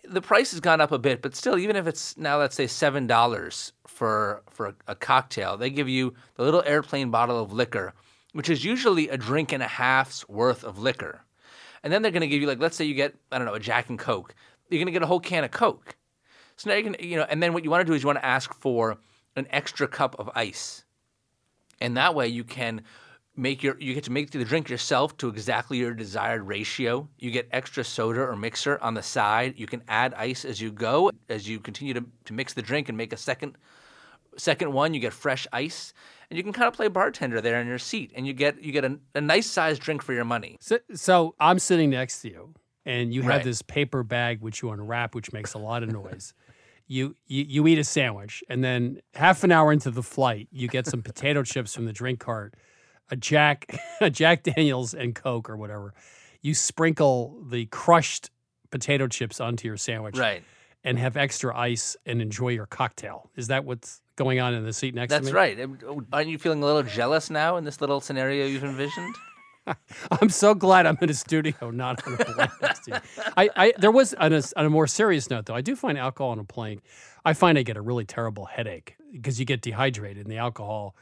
the 0.08 0.20
price 0.20 0.50
has 0.52 0.60
gone 0.60 0.80
up 0.80 0.92
a 0.92 0.98
bit, 0.98 1.22
but 1.22 1.34
still, 1.34 1.58
even 1.58 1.76
if 1.76 1.86
it's 1.86 2.16
now, 2.16 2.38
let's 2.38 2.56
say 2.56 2.66
seven 2.66 3.06
dollars 3.06 3.72
for 3.86 4.42
for 4.48 4.74
a, 4.86 4.94
cocktail, 4.94 5.56
they 5.56 5.70
give 5.70 5.88
you 5.88 6.14
the 6.36 6.42
little 6.42 6.62
airplane 6.66 7.10
bottle 7.10 7.40
of 7.40 7.52
liquor, 7.52 7.94
which 8.32 8.48
is 8.48 8.64
usually 8.64 9.08
a 9.08 9.16
drink 9.16 9.52
and 9.52 9.62
a 9.62 9.68
half's 9.68 10.28
worth 10.28 10.64
of 10.64 10.78
liquor, 10.78 11.20
and 11.82 11.92
then 11.92 12.02
they're 12.02 12.12
going 12.12 12.22
to 12.22 12.28
give 12.28 12.40
you 12.40 12.46
like, 12.46 12.60
let's 12.60 12.76
say 12.76 12.84
you 12.84 12.94
get 12.94 13.14
I 13.30 13.38
don't 13.38 13.46
know 13.46 13.54
a 13.54 13.60
Jack 13.60 13.88
and 13.88 13.98
Coke, 13.98 14.34
you're 14.70 14.78
going 14.78 14.86
to 14.86 14.92
get 14.92 15.02
a 15.02 15.06
whole 15.06 15.20
can 15.20 15.44
of 15.44 15.50
Coke. 15.50 15.96
So 16.56 16.70
now 16.70 16.76
you 16.76 16.82
can, 16.82 16.96
you 16.98 17.16
know, 17.16 17.26
and 17.28 17.42
then 17.42 17.52
what 17.52 17.62
you 17.62 17.70
want 17.70 17.82
to 17.82 17.84
do 17.84 17.94
is 17.94 18.02
you 18.02 18.06
want 18.08 18.18
to 18.18 18.26
ask 18.26 18.52
for 18.54 18.98
an 19.36 19.46
extra 19.50 19.86
cup 19.86 20.16
of 20.18 20.30
ice, 20.34 20.84
and 21.80 21.96
that 21.96 22.14
way 22.14 22.28
you 22.28 22.44
can 22.44 22.82
make 23.38 23.62
your 23.62 23.78
you 23.78 23.94
get 23.94 24.04
to 24.04 24.10
make 24.10 24.30
the 24.30 24.44
drink 24.44 24.68
yourself 24.68 25.16
to 25.18 25.28
exactly 25.28 25.78
your 25.78 25.94
desired 25.94 26.42
ratio. 26.42 27.08
You 27.18 27.30
get 27.30 27.48
extra 27.52 27.84
soda 27.84 28.20
or 28.20 28.36
mixer 28.36 28.78
on 28.82 28.94
the 28.94 29.02
side. 29.02 29.54
You 29.56 29.66
can 29.66 29.82
add 29.88 30.12
ice 30.14 30.44
as 30.44 30.60
you 30.60 30.72
go 30.72 31.10
as 31.28 31.48
you 31.48 31.60
continue 31.60 31.94
to, 31.94 32.04
to 32.26 32.32
mix 32.32 32.52
the 32.52 32.62
drink 32.62 32.88
and 32.88 32.98
make 32.98 33.12
a 33.12 33.16
second 33.16 33.56
second 34.36 34.72
one. 34.72 34.94
You 34.94 35.00
get 35.00 35.12
fresh 35.12 35.46
ice, 35.52 35.92
and 36.30 36.36
you 36.36 36.42
can 36.42 36.52
kind 36.52 36.68
of 36.68 36.74
play 36.74 36.88
bartender 36.88 37.40
there 37.40 37.60
in 37.60 37.66
your 37.66 37.78
seat, 37.78 38.12
and 38.14 38.26
you 38.26 38.32
get 38.32 38.62
you 38.62 38.72
get 38.72 38.84
a, 38.84 38.98
a 39.14 39.20
nice 39.20 39.46
sized 39.46 39.80
drink 39.82 40.02
for 40.02 40.12
your 40.12 40.24
money. 40.24 40.56
So, 40.60 40.78
so 40.94 41.34
I'm 41.38 41.58
sitting 41.58 41.90
next 41.90 42.22
to 42.22 42.28
you, 42.28 42.54
and 42.84 43.14
you 43.14 43.22
have 43.22 43.30
Right. 43.30 43.44
this 43.44 43.62
paper 43.62 44.02
bag 44.02 44.40
which 44.40 44.62
you 44.62 44.70
unwrap, 44.70 45.14
which 45.14 45.32
makes 45.32 45.54
a 45.54 45.58
lot 45.58 45.82
of 45.82 45.90
noise. 45.90 46.34
You, 46.90 47.16
you 47.26 47.44
you 47.46 47.66
eat 47.66 47.78
a 47.78 47.84
sandwich, 47.84 48.42
and 48.48 48.64
then 48.64 49.02
half 49.12 49.44
an 49.44 49.52
hour 49.52 49.74
into 49.74 49.90
the 49.90 50.02
flight, 50.02 50.48
you 50.50 50.68
get 50.68 50.86
some 50.86 51.02
potato 51.02 51.42
chips 51.42 51.74
from 51.74 51.84
the 51.84 51.92
drink 51.92 52.18
cart, 52.18 52.54
a 53.10 53.16
Jack 53.16 53.78
a 54.00 54.10
Jack 54.10 54.42
Daniels 54.42 54.94
and 54.94 55.14
Coke 55.14 55.48
or 55.50 55.56
whatever. 55.56 55.94
You 56.42 56.54
sprinkle 56.54 57.42
the 57.48 57.66
crushed 57.66 58.30
potato 58.70 59.06
chips 59.08 59.40
onto 59.40 59.66
your 59.66 59.76
sandwich, 59.76 60.16
Right. 60.18 60.42
and 60.84 60.98
have 60.98 61.16
extra 61.16 61.56
ice 61.56 61.96
and 62.06 62.20
enjoy 62.22 62.50
your 62.50 62.66
cocktail. 62.66 63.30
Is 63.34 63.48
that 63.48 63.64
what's 63.64 64.00
going 64.16 64.40
on 64.40 64.54
in 64.54 64.64
the 64.64 64.72
seat 64.72 64.94
next 64.94 65.12
to 65.12 65.20
me? 65.20 65.24
That's 65.26 65.34
right. 65.34 65.58
Oh, 65.86 66.02
aren't 66.12 66.28
you 66.28 66.38
feeling 66.38 66.62
a 66.62 66.66
little 66.66 66.82
jealous 66.82 67.30
now 67.30 67.56
in 67.56 67.64
this 67.64 67.80
little 67.80 68.00
scenario 68.00 68.46
you've 68.46 68.64
envisioned? 68.64 69.14
I'm 70.20 70.30
so 70.30 70.54
glad 70.54 70.86
I'm 70.86 70.96
in 71.02 71.10
a 71.10 71.14
studio, 71.14 71.70
not 71.70 72.06
on 72.06 72.14
a 72.14 72.16
plane 72.24 72.48
next 72.62 72.84
to 72.84 72.90
you. 72.92 73.22
I, 73.36 73.50
I 73.56 73.72
there 73.78 73.90
was 73.90 74.14
on 74.14 74.32
a, 74.32 74.42
on 74.56 74.64
a 74.66 74.70
more 74.70 74.86
serious 74.86 75.28
note 75.28 75.46
though. 75.46 75.54
I 75.54 75.60
do 75.60 75.76
find 75.76 75.98
alcohol 75.98 76.30
on 76.30 76.38
a 76.38 76.44
plane. 76.44 76.80
I 77.24 77.34
find 77.34 77.58
I 77.58 77.62
get 77.62 77.76
a 77.76 77.82
really 77.82 78.04
terrible 78.06 78.46
headache 78.46 78.96
because 79.12 79.38
you 79.38 79.44
get 79.44 79.60
dehydrated 79.60 80.24
and 80.24 80.32
the 80.32 80.38
alcohol 80.38 80.96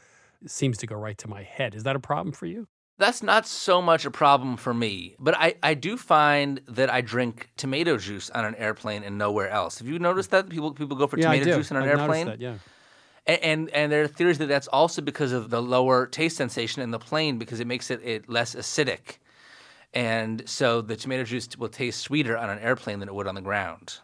seems 0.45 0.77
to 0.79 0.87
go 0.87 0.95
right 0.95 1.17
to 1.17 1.27
my 1.27 1.43
head. 1.43 1.75
Is 1.75 1.83
that 1.83 1.95
a 1.95 1.99
problem 1.99 2.33
for 2.33 2.45
you? 2.45 2.67
That's 2.99 3.21
not 3.21 3.45
so 3.45 3.79
much 3.81 4.05
a 4.05 4.11
problem 4.11 4.57
for 4.57 4.73
me, 4.73 5.15
but 5.19 5.35
I, 5.37 5.53
I 5.61 5.75
do 5.75 5.97
find 5.97 6.61
that 6.67 6.91
I 6.91 7.01
drink 7.01 7.49
tomato 7.55 7.97
juice 7.97 8.31
on 8.31 8.43
an 8.43 8.55
airplane 8.55 9.03
and 9.03 9.19
nowhere 9.19 9.49
else. 9.49 9.77
Have 9.77 9.87
you 9.87 9.99
noticed 9.99 10.31
that 10.31 10.49
people 10.49 10.73
people 10.73 10.97
go 10.97 11.05
for 11.05 11.17
Yeah, 11.17 11.25
tomato 11.25 11.45
juice 11.45 11.71
on 11.71 11.77
an 11.77 11.83
I've 11.83 11.89
noticed 11.89 12.01
airplane? 12.01 12.25
that, 12.25 12.41
yeah. 12.41 12.55
And, 13.27 13.43
and, 13.43 13.69
and 13.69 13.91
there 13.91 14.03
are 14.03 14.07
theories 14.07 14.39
that 14.39 14.47
that's 14.47 14.67
also 14.69 15.03
because 15.03 15.31
of 15.31 15.51
the 15.51 15.61
lower 15.61 16.07
taste 16.07 16.37
sensation 16.37 16.81
in 16.81 16.89
the 16.89 16.97
plane 16.97 17.37
because 17.37 17.59
it 17.59 17.67
makes 17.67 17.91
it, 17.91 18.01
it 18.03 18.29
less 18.29 18.55
acidic. 18.55 19.17
And 19.93 20.47
so 20.49 20.81
the 20.81 20.95
tomato 20.95 21.23
juice 21.23 21.49
will 21.57 21.69
taste 21.69 22.01
sweeter 22.01 22.37
on 22.37 22.49
an 22.49 22.59
airplane 22.59 22.99
than 22.99 23.09
it 23.09 23.15
would 23.15 23.27
on 23.27 23.35
the 23.35 23.41
ground. 23.41 23.99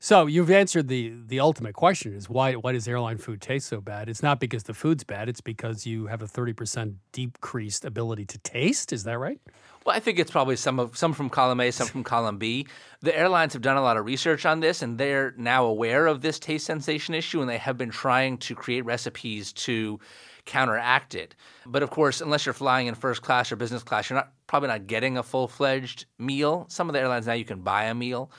So 0.00 0.26
you've 0.26 0.50
answered 0.50 0.86
the 0.86 1.12
the 1.26 1.40
ultimate 1.40 1.74
question: 1.74 2.14
is 2.14 2.30
why 2.30 2.54
why 2.54 2.72
does 2.72 2.86
airline 2.86 3.18
food 3.18 3.40
taste 3.40 3.66
so 3.66 3.80
bad? 3.80 4.08
It's 4.08 4.22
not 4.22 4.38
because 4.38 4.62
the 4.62 4.74
food's 4.74 5.02
bad; 5.02 5.28
it's 5.28 5.40
because 5.40 5.86
you 5.86 6.06
have 6.06 6.22
a 6.22 6.28
thirty 6.28 6.52
percent 6.52 6.94
decreased 7.12 7.84
ability 7.84 8.24
to 8.26 8.38
taste. 8.38 8.92
Is 8.92 9.04
that 9.04 9.18
right? 9.18 9.40
Well, 9.84 9.96
I 9.96 10.00
think 10.00 10.18
it's 10.18 10.30
probably 10.30 10.54
some 10.54 10.78
of 10.78 10.96
some 10.96 11.14
from 11.14 11.28
column 11.30 11.60
A, 11.60 11.72
some 11.72 11.88
from 11.88 12.04
column 12.04 12.38
B. 12.38 12.66
The 13.00 13.16
airlines 13.16 13.54
have 13.54 13.62
done 13.62 13.76
a 13.76 13.82
lot 13.82 13.96
of 13.96 14.04
research 14.04 14.46
on 14.46 14.60
this, 14.60 14.82
and 14.82 14.98
they're 14.98 15.34
now 15.36 15.64
aware 15.64 16.06
of 16.06 16.20
this 16.20 16.38
taste 16.38 16.66
sensation 16.66 17.14
issue, 17.14 17.40
and 17.40 17.50
they 17.50 17.58
have 17.58 17.76
been 17.76 17.90
trying 17.90 18.38
to 18.38 18.54
create 18.54 18.84
recipes 18.84 19.52
to 19.54 19.98
counteract 20.44 21.16
it. 21.16 21.34
But 21.66 21.82
of 21.82 21.90
course, 21.90 22.20
unless 22.20 22.46
you're 22.46 22.52
flying 22.52 22.86
in 22.86 22.94
first 22.94 23.22
class 23.22 23.50
or 23.50 23.56
business 23.56 23.82
class, 23.82 24.08
you're 24.08 24.18
not 24.18 24.32
probably 24.46 24.68
not 24.68 24.86
getting 24.86 25.18
a 25.18 25.24
full 25.24 25.48
fledged 25.48 26.06
meal. 26.18 26.66
Some 26.68 26.88
of 26.88 26.92
the 26.92 27.00
airlines 27.00 27.26
now 27.26 27.32
you 27.32 27.44
can 27.44 27.62
buy 27.62 27.84
a 27.84 27.94
meal, 27.94 28.30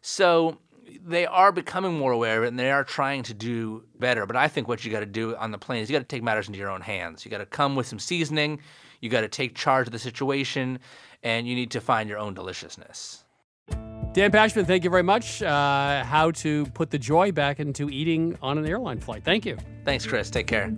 so 0.00 0.58
they 1.04 1.26
are 1.26 1.52
becoming 1.52 1.98
more 1.98 2.12
aware 2.12 2.38
of 2.38 2.44
it 2.44 2.48
and 2.48 2.58
they 2.58 2.70
are 2.70 2.84
trying 2.84 3.22
to 3.24 3.34
do 3.34 3.84
better. 3.98 4.26
But 4.26 4.36
I 4.36 4.48
think 4.48 4.68
what 4.68 4.84
you 4.84 4.90
got 4.90 5.00
to 5.00 5.06
do 5.06 5.36
on 5.36 5.50
the 5.50 5.58
plane 5.58 5.82
is 5.82 5.90
you 5.90 5.94
got 5.94 6.00
to 6.00 6.04
take 6.04 6.22
matters 6.22 6.46
into 6.46 6.58
your 6.58 6.70
own 6.70 6.80
hands. 6.80 7.24
You 7.24 7.30
got 7.30 7.38
to 7.38 7.46
come 7.46 7.76
with 7.76 7.86
some 7.86 7.98
seasoning. 7.98 8.60
You 9.00 9.10
got 9.10 9.20
to 9.22 9.28
take 9.28 9.54
charge 9.54 9.86
of 9.88 9.92
the 9.92 9.98
situation, 9.98 10.78
and 11.22 11.46
you 11.46 11.54
need 11.54 11.70
to 11.72 11.80
find 11.80 12.08
your 12.08 12.18
own 12.18 12.34
deliciousness. 12.34 13.24
Dan 14.12 14.32
Pashman, 14.32 14.66
thank 14.66 14.84
you 14.84 14.90
very 14.90 15.02
much. 15.02 15.42
Uh, 15.42 16.02
how 16.02 16.30
to 16.30 16.64
put 16.66 16.90
the 16.90 16.98
joy 16.98 17.32
back 17.32 17.60
into 17.60 17.90
eating 17.90 18.38
on 18.40 18.56
an 18.56 18.66
airline 18.66 18.98
flight. 18.98 19.22
Thank 19.24 19.44
you. 19.44 19.58
Thanks, 19.84 20.06
Chris. 20.06 20.30
Take 20.30 20.46
care. 20.46 20.70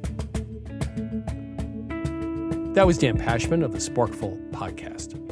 That 2.75 2.87
was 2.87 2.99
Dan 2.99 3.17
Pashman 3.19 3.65
of 3.65 3.73
the 3.73 3.79
Sporkful 3.79 4.51
podcast. 4.51 5.28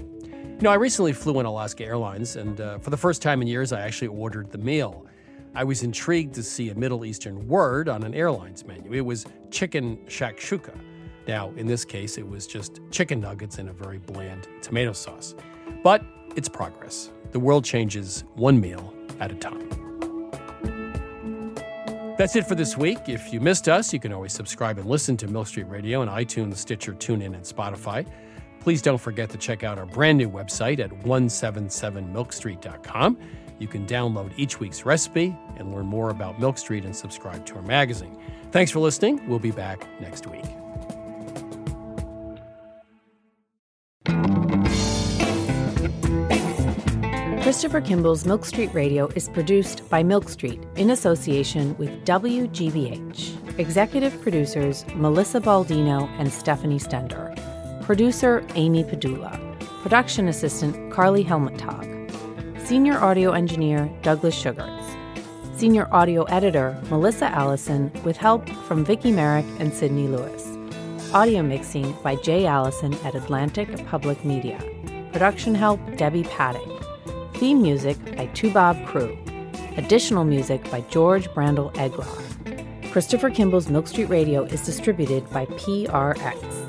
You 0.56 0.62
know, 0.62 0.70
I 0.70 0.76
recently 0.76 1.12
flew 1.12 1.38
on 1.38 1.44
Alaska 1.44 1.84
Airlines, 1.84 2.36
and 2.36 2.58
uh, 2.62 2.78
for 2.78 2.88
the 2.88 2.96
first 2.96 3.20
time 3.20 3.42
in 3.42 3.46
years, 3.46 3.72
I 3.72 3.82
actually 3.82 4.08
ordered 4.08 4.50
the 4.50 4.56
meal. 4.56 5.04
I 5.54 5.62
was 5.64 5.82
intrigued 5.82 6.34
to 6.36 6.42
see 6.42 6.70
a 6.70 6.74
Middle 6.74 7.04
Eastern 7.04 7.46
word 7.46 7.90
on 7.90 8.02
an 8.04 8.14
airline's 8.14 8.64
menu. 8.64 8.94
It 8.94 9.02
was 9.02 9.26
chicken 9.50 9.98
shakshuka. 10.06 10.74
Now, 11.28 11.52
in 11.56 11.66
this 11.66 11.84
case, 11.84 12.16
it 12.16 12.26
was 12.26 12.46
just 12.46 12.80
chicken 12.90 13.20
nuggets 13.20 13.58
in 13.58 13.68
a 13.68 13.72
very 13.74 13.98
bland 13.98 14.48
tomato 14.62 14.94
sauce. 14.94 15.34
But 15.82 16.02
it's 16.36 16.48
progress. 16.48 17.10
The 17.32 17.38
world 17.38 17.66
changes 17.66 18.24
one 18.34 18.58
meal 18.58 18.94
at 19.20 19.30
a 19.30 19.34
time. 19.34 19.68
That's 22.16 22.34
it 22.34 22.46
for 22.48 22.54
this 22.54 22.78
week. 22.78 23.10
If 23.10 23.30
you 23.30 23.40
missed 23.40 23.68
us, 23.68 23.92
you 23.92 24.00
can 24.00 24.10
always 24.10 24.32
subscribe 24.32 24.78
and 24.78 24.88
listen 24.88 25.18
to 25.18 25.28
Milk 25.28 25.48
Street 25.48 25.68
Radio 25.68 26.00
on 26.00 26.08
iTunes, 26.08 26.56
Stitcher, 26.56 26.94
TuneIn, 26.94 27.34
and 27.34 27.44
Spotify. 27.44 28.06
Please 28.66 28.82
don't 28.82 28.98
forget 28.98 29.30
to 29.30 29.38
check 29.38 29.62
out 29.62 29.78
our 29.78 29.86
brand 29.86 30.18
new 30.18 30.28
website 30.28 30.80
at 30.80 30.90
177milkstreet.com. 30.90 33.18
You 33.60 33.68
can 33.68 33.86
download 33.86 34.32
each 34.36 34.58
week's 34.58 34.84
recipe 34.84 35.36
and 35.56 35.72
learn 35.72 35.86
more 35.86 36.10
about 36.10 36.40
Milk 36.40 36.58
Street 36.58 36.84
and 36.84 36.96
subscribe 36.96 37.46
to 37.46 37.54
our 37.54 37.62
magazine. 37.62 38.20
Thanks 38.50 38.72
for 38.72 38.80
listening. 38.80 39.24
We'll 39.28 39.38
be 39.38 39.52
back 39.52 39.86
next 40.00 40.26
week. 40.26 40.42
Christopher 47.44 47.80
Kimball's 47.80 48.26
Milk 48.26 48.44
Street 48.44 48.74
Radio 48.74 49.06
is 49.14 49.28
produced 49.28 49.88
by 49.88 50.02
Milk 50.02 50.28
Street 50.28 50.60
in 50.74 50.90
association 50.90 51.76
with 51.78 52.04
WGBH. 52.04 53.60
Executive 53.60 54.20
producers 54.22 54.84
Melissa 54.96 55.40
Baldino 55.40 56.10
and 56.18 56.32
Stephanie 56.32 56.80
Stender. 56.80 57.55
Producer 57.86 58.44
Amy 58.56 58.82
Pedulla. 58.82 59.38
Production 59.80 60.26
assistant 60.26 60.92
Carly 60.92 61.22
Helmetag. 61.22 62.10
Senior 62.66 62.98
audio 62.98 63.30
engineer 63.30 63.88
Douglas 64.02 64.34
Sugars. 64.34 64.82
Senior 65.54 65.86
audio 65.92 66.24
editor 66.24 66.76
Melissa 66.90 67.26
Allison 67.26 67.92
with 68.02 68.16
help 68.16 68.48
from 68.66 68.84
Vicki 68.84 69.12
Merrick 69.12 69.46
and 69.60 69.72
Sydney 69.72 70.08
Lewis. 70.08 70.58
Audio 71.14 71.44
mixing 71.44 71.92
by 72.02 72.16
Jay 72.16 72.44
Allison 72.44 72.92
at 73.04 73.14
Atlantic 73.14 73.68
Public 73.86 74.24
Media. 74.24 74.58
Production 75.12 75.54
help 75.54 75.78
Debbie 75.96 76.24
Paddock. 76.24 76.68
Theme 77.34 77.62
music 77.62 77.96
by 78.16 78.26
Toubab 78.34 78.84
Krewe. 78.88 79.16
Additional 79.78 80.24
music 80.24 80.68
by 80.72 80.80
George 80.90 81.28
Brandl 81.28 81.72
Egloff. 81.74 82.90
Christopher 82.90 83.30
Kimball's 83.30 83.68
Milk 83.68 83.86
Street 83.86 84.08
Radio 84.08 84.42
is 84.42 84.66
distributed 84.66 85.30
by 85.30 85.46
PRX. 85.46 86.65